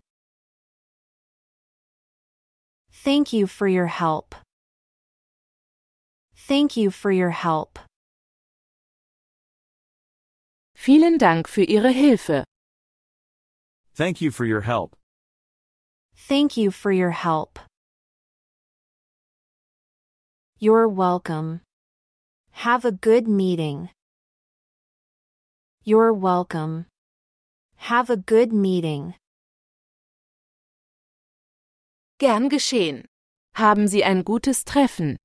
Thank 2.92 3.32
you 3.32 3.48
for 3.48 3.66
your 3.66 3.88
help. 3.88 4.36
Thank 6.36 6.76
you 6.76 6.92
for 6.92 7.10
your 7.10 7.30
help. 7.30 7.80
Vielen 10.88 11.18
Dank 11.18 11.50
für 11.50 11.64
Ihre 11.64 11.90
Hilfe. 11.90 12.44
Thank 13.94 14.22
you 14.22 14.30
for 14.30 14.46
your 14.46 14.62
help. 14.62 14.96
Thank 16.16 16.56
you 16.56 16.70
for 16.70 16.90
your 16.90 17.10
help. 17.10 17.58
You're 20.58 20.88
welcome. 20.88 21.60
Have 22.64 22.86
a 22.86 22.90
good 22.90 23.28
meeting. 23.28 23.90
You're 25.84 26.14
welcome. 26.14 26.86
Have 27.76 28.08
a 28.08 28.16
good 28.16 28.54
meeting. 28.54 29.14
Gern 32.18 32.48
geschehen. 32.48 33.04
Haben 33.56 33.88
Sie 33.88 34.02
ein 34.02 34.24
gutes 34.24 34.64
Treffen. 34.64 35.18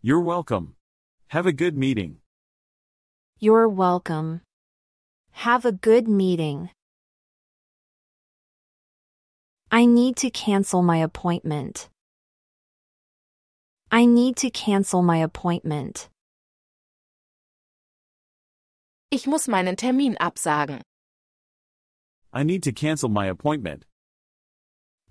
You're 0.00 0.24
welcome. 0.24 0.76
Have 1.28 1.44
a 1.46 1.52
good 1.52 1.76
meeting. 1.76 2.22
You're 3.40 3.68
welcome. 3.68 4.40
Have 5.32 5.64
a 5.64 5.72
good 5.72 6.08
meeting. 6.08 6.70
I 9.70 9.86
need 9.86 10.16
to 10.18 10.30
cancel 10.30 10.82
my 10.82 10.98
appointment. 10.98 11.88
I 13.90 14.06
need 14.06 14.36
to 14.36 14.50
cancel 14.50 15.02
my 15.02 15.18
appointment. 15.18 16.08
Ich 19.10 19.26
muss 19.26 19.46
meinen 19.46 19.76
Termin 19.76 20.16
absagen. 20.18 20.80
I 22.32 22.44
need 22.44 22.62
to 22.62 22.72
cancel 22.72 23.08
my 23.08 23.26
appointment. 23.26 23.84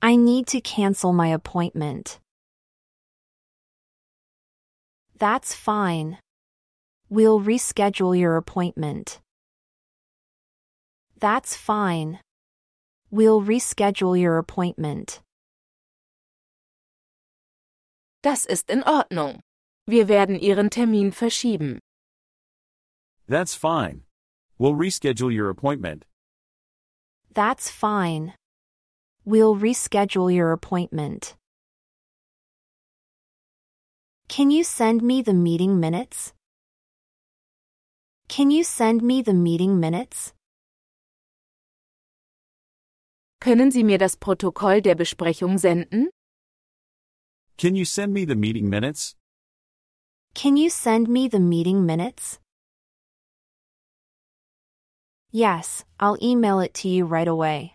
I 0.01 0.15
need 0.15 0.47
to 0.47 0.59
cancel 0.61 1.13
my 1.13 1.27
appointment. 1.27 2.19
That's 5.17 5.53
fine. 5.53 6.17
We'll 7.13 7.39
reschedule 7.39 8.17
your 8.17 8.37
appointment. 8.37 9.21
That's 11.19 11.55
fine. 11.55 12.17
We'll 13.11 13.39
reschedule 13.39 14.19
your 14.19 14.39
appointment. 14.39 15.21
Das 18.23 18.47
ist 18.47 18.71
in 18.71 18.81
Ordnung. 18.81 19.41
Wir 19.85 20.07
werden 20.07 20.39
Ihren 20.41 20.71
Termin 20.71 21.11
verschieben. 21.13 21.77
That's 23.27 23.53
fine. 23.53 24.01
We'll 24.57 24.73
reschedule 24.73 25.31
your 25.31 25.51
appointment. 25.51 26.05
That's 27.31 27.69
fine. 27.69 28.33
We'll 29.23 29.55
reschedule 29.55 30.33
your 30.33 30.51
appointment. 30.51 31.35
Can 34.27 34.49
you 34.49 34.63
send 34.63 35.03
me 35.03 35.21
the 35.21 35.35
meeting 35.35 35.79
minutes? 35.79 36.33
Can 38.27 38.49
you 38.51 38.63
send 38.63 39.01
me 39.01 39.21
the 39.21 39.33
meeting 39.33 39.79
minutes? 39.79 40.33
Können 43.39 43.71
Sie 43.71 43.83
mir 43.83 43.97
das 43.97 44.15
Protokoll 44.15 44.81
der 44.81 44.95
Besprechung 44.95 45.57
senden? 45.57 46.09
Can 47.57 47.75
you 47.75 47.85
send 47.85 48.13
me 48.13 48.25
the 48.25 48.35
meeting 48.35 48.69
minutes? 48.69 49.15
Can 50.33 50.57
you 50.57 50.69
send 50.69 51.07
me 51.07 51.27
the 51.27 51.39
meeting 51.39 51.85
minutes? 51.85 52.39
Yes, 55.31 55.83
I'll 55.99 56.17
email 56.21 56.59
it 56.59 56.73
to 56.75 56.87
you 56.87 57.05
right 57.05 57.27
away. 57.27 57.73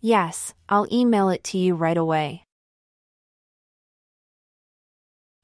Yes, 0.00 0.54
I'll 0.68 0.86
email 0.92 1.28
it 1.30 1.42
to 1.44 1.58
you 1.58 1.74
right 1.74 1.96
away. 1.96 2.44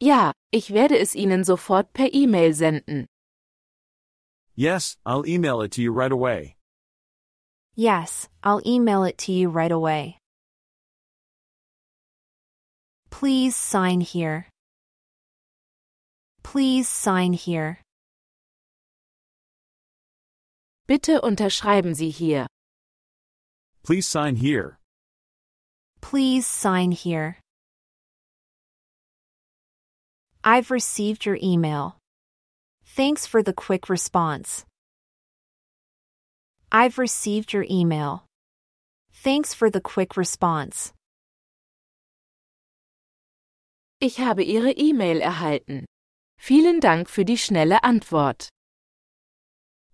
Ja, 0.01 0.33
ich 0.53 0.73
werde 0.75 0.99
es 0.99 1.15
Ihnen 1.15 1.45
sofort 1.45 1.93
per 1.93 2.13
E-Mail 2.13 2.53
senden. 2.53 3.07
Yes, 4.55 4.97
I'll 5.07 5.27
email 5.27 5.63
it 5.63 5.73
to 5.73 5.83
you 5.83 5.93
right 5.93 6.13
away. 6.13 6.57
Yes, 7.75 8.29
I'll 8.43 8.63
email 8.67 9.05
it 9.05 9.19
to 9.19 9.33
you 9.33 9.49
right 9.51 9.73
away. 9.73 10.19
Please 13.11 13.57
sign 13.57 14.01
here. 14.01 14.47
Please 16.43 16.89
sign 16.89 17.33
here. 17.33 17.79
Bitte 20.87 21.21
unterschreiben 21.23 21.95
Sie 21.95 22.11
hier. 22.11 22.47
Please 23.83 24.07
sign 24.07 24.37
here. 24.37 24.79
Please 26.01 26.47
sign 26.47 26.93
here. 26.93 27.39
I've 30.49 30.71
received 30.71 31.27
your 31.27 31.37
email. 31.43 31.97
Thanks 32.85 33.27
for 33.27 33.43
the 33.43 33.53
quick 33.53 33.89
response. 33.89 34.65
I've 36.71 36.99
received 36.99 37.53
your 37.53 37.67
email. 37.69 38.27
Thanks 39.13 39.53
for 39.55 39.71
the 39.71 39.81
quick 39.81 40.17
response. 40.17 40.93
Ich 44.01 44.19
habe 44.19 44.45
Ihre 44.45 44.71
E-Mail 44.71 45.21
erhalten. 45.21 45.85
Vielen 46.39 46.79
Dank 46.79 47.09
für 47.09 47.25
die 47.25 47.37
schnelle 47.37 47.81
Antwort. 47.83 48.49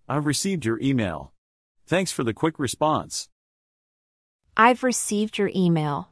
I've 0.07 0.27
received 0.27 0.65
your 0.65 0.79
email. 0.79 1.31
Thanks 1.87 2.11
for 2.11 2.23
the 2.23 2.33
quick 2.35 2.59
response. 2.59 3.27
I've 4.55 4.83
received 4.83 5.39
your 5.39 5.49
email. 5.55 6.11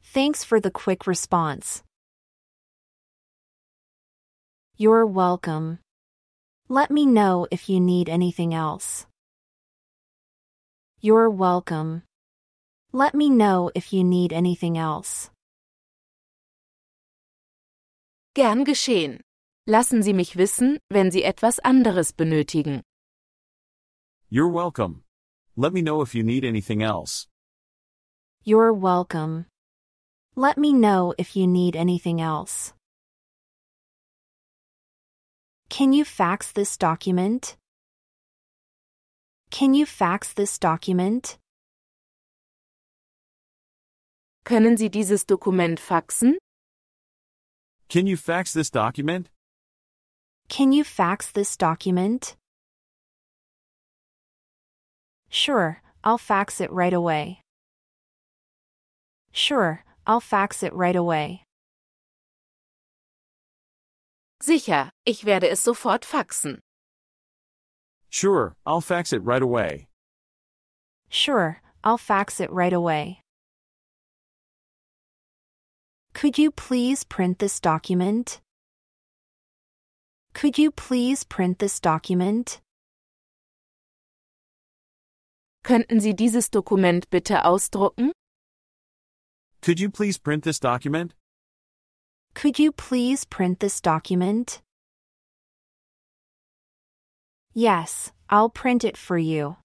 Thanks 0.00 0.44
for 0.44 0.60
the 0.60 0.70
quick 0.70 1.08
response. 1.08 1.82
You're 4.80 5.06
welcome. 5.06 5.80
Let 6.68 6.92
me 6.92 7.04
know 7.04 7.48
if 7.50 7.68
you 7.68 7.80
need 7.80 8.08
anything 8.08 8.54
else. 8.54 9.06
You're 11.00 11.28
welcome. 11.28 12.04
Let 12.92 13.12
me 13.12 13.28
know 13.28 13.72
if 13.74 13.92
you 13.92 14.04
need 14.04 14.32
anything 14.32 14.78
else. 14.78 15.30
Gern 18.36 18.64
geschehen. 18.64 19.20
Lassen 19.66 20.04
Sie 20.04 20.12
mich 20.12 20.36
wissen, 20.36 20.78
wenn 20.88 21.10
Sie 21.10 21.24
etwas 21.24 21.58
anderes 21.58 22.12
benötigen. 22.12 22.82
You're 24.30 24.48
welcome. 24.48 25.02
Let 25.56 25.72
me 25.72 25.82
know 25.82 26.02
if 26.02 26.14
you 26.14 26.22
need 26.22 26.44
anything 26.44 26.84
else. 26.84 27.26
You're 28.44 28.72
welcome. 28.72 29.46
Let 30.36 30.56
me 30.56 30.72
know 30.72 31.14
if 31.18 31.34
you 31.34 31.48
need 31.48 31.74
anything 31.74 32.20
else. 32.20 32.74
Can 35.70 35.92
you 35.92 36.04
fax 36.04 36.52
this 36.52 36.76
document? 36.76 37.56
Can 39.50 39.74
you 39.74 39.86
fax 39.86 40.32
this 40.32 40.58
document? 40.58 41.38
Können 44.44 44.78
Sie 44.78 44.88
dieses 44.88 45.26
Dokument 45.26 45.78
faxen? 45.78 46.36
Can 47.88 48.06
you 48.06 48.16
fax 48.16 48.52
this 48.54 48.70
document? 48.70 49.28
Can 50.48 50.72
you 50.72 50.84
fax 50.84 51.30
this 51.30 51.56
document? 51.56 52.34
Sure, 55.28 55.82
I'll 56.02 56.18
fax 56.18 56.60
it 56.60 56.72
right 56.72 56.94
away. 56.94 57.42
Sure, 59.32 59.84
I'll 60.06 60.20
fax 60.20 60.62
it 60.62 60.72
right 60.72 60.96
away. 60.96 61.44
Sicher, 64.40 64.90
ich 65.04 65.24
werde 65.24 65.48
es 65.48 65.60
sofort 65.60 66.04
faxen. 66.04 66.60
Sure, 68.08 68.54
I'll 68.64 68.80
fax 68.80 69.12
it 69.12 69.22
right 69.22 69.42
away. 69.42 69.88
Sure, 71.10 71.60
I'll 71.82 71.98
fax 71.98 72.40
it 72.40 72.50
right 72.50 72.72
away. 72.72 73.20
Could 76.14 76.38
you 76.38 76.50
please 76.50 77.04
print 77.04 77.38
this 77.38 77.60
document? 77.60 78.40
Could 80.34 80.58
you 80.58 80.70
please 80.70 81.24
print 81.24 81.58
this 81.58 81.80
document? 81.80 82.60
Könnten 85.64 86.00
Sie 86.00 86.14
dieses 86.14 86.48
Dokument 86.50 87.08
bitte 87.10 87.44
ausdrucken? 87.44 88.12
Could 89.60 89.80
you 89.80 89.90
please 89.90 90.16
print 90.16 90.44
this 90.44 90.58
document? 90.58 91.14
Could 92.34 92.58
you 92.58 92.72
please 92.72 93.24
print 93.24 93.60
this 93.60 93.80
document? 93.80 94.60
Yes, 97.54 98.12
I'll 98.30 98.50
print 98.50 98.84
it 98.84 98.96
for 98.96 99.18
you. 99.18 99.56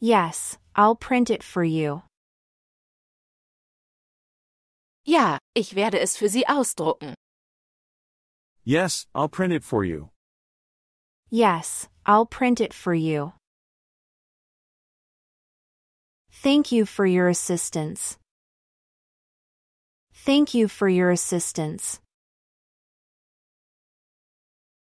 Yes, 0.00 0.58
I'll 0.76 0.96
print 0.96 1.30
it 1.30 1.42
for 1.42 1.64
you. 1.64 2.02
Ja, 5.06 5.38
ich 5.54 5.74
werde 5.74 6.00
es 6.00 6.16
für 6.16 6.28
Sie 6.28 6.44
ausdrucken. 6.46 7.14
Yes, 8.64 9.06
I'll 9.14 9.28
print 9.28 9.52
it 9.52 9.62
for 9.64 9.84
you. 9.84 10.10
Yes, 11.30 11.88
I'll 12.06 12.26
print 12.26 12.60
it 12.60 12.72
for 12.74 12.94
you. 12.94 13.32
Thank 16.30 16.72
you 16.72 16.84
for 16.86 17.06
your 17.06 17.28
assistance. 17.28 18.18
Thank 20.24 20.54
you 20.54 20.68
for 20.68 20.88
your 20.88 21.10
assistance. 21.10 22.00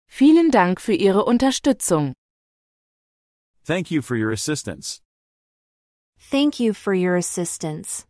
Vielen 0.07 0.51
Dank 0.51 0.79
für 0.79 0.93
Ihre 0.93 1.25
Unterstützung. 1.25 2.13
Thank 3.63 3.89
you 3.89 4.03
for 4.03 4.15
your 4.15 4.29
assistance. 4.31 5.01
Thank 6.19 6.59
you 6.59 6.75
for 6.75 6.93
your 6.93 7.15
assistance. 7.15 8.05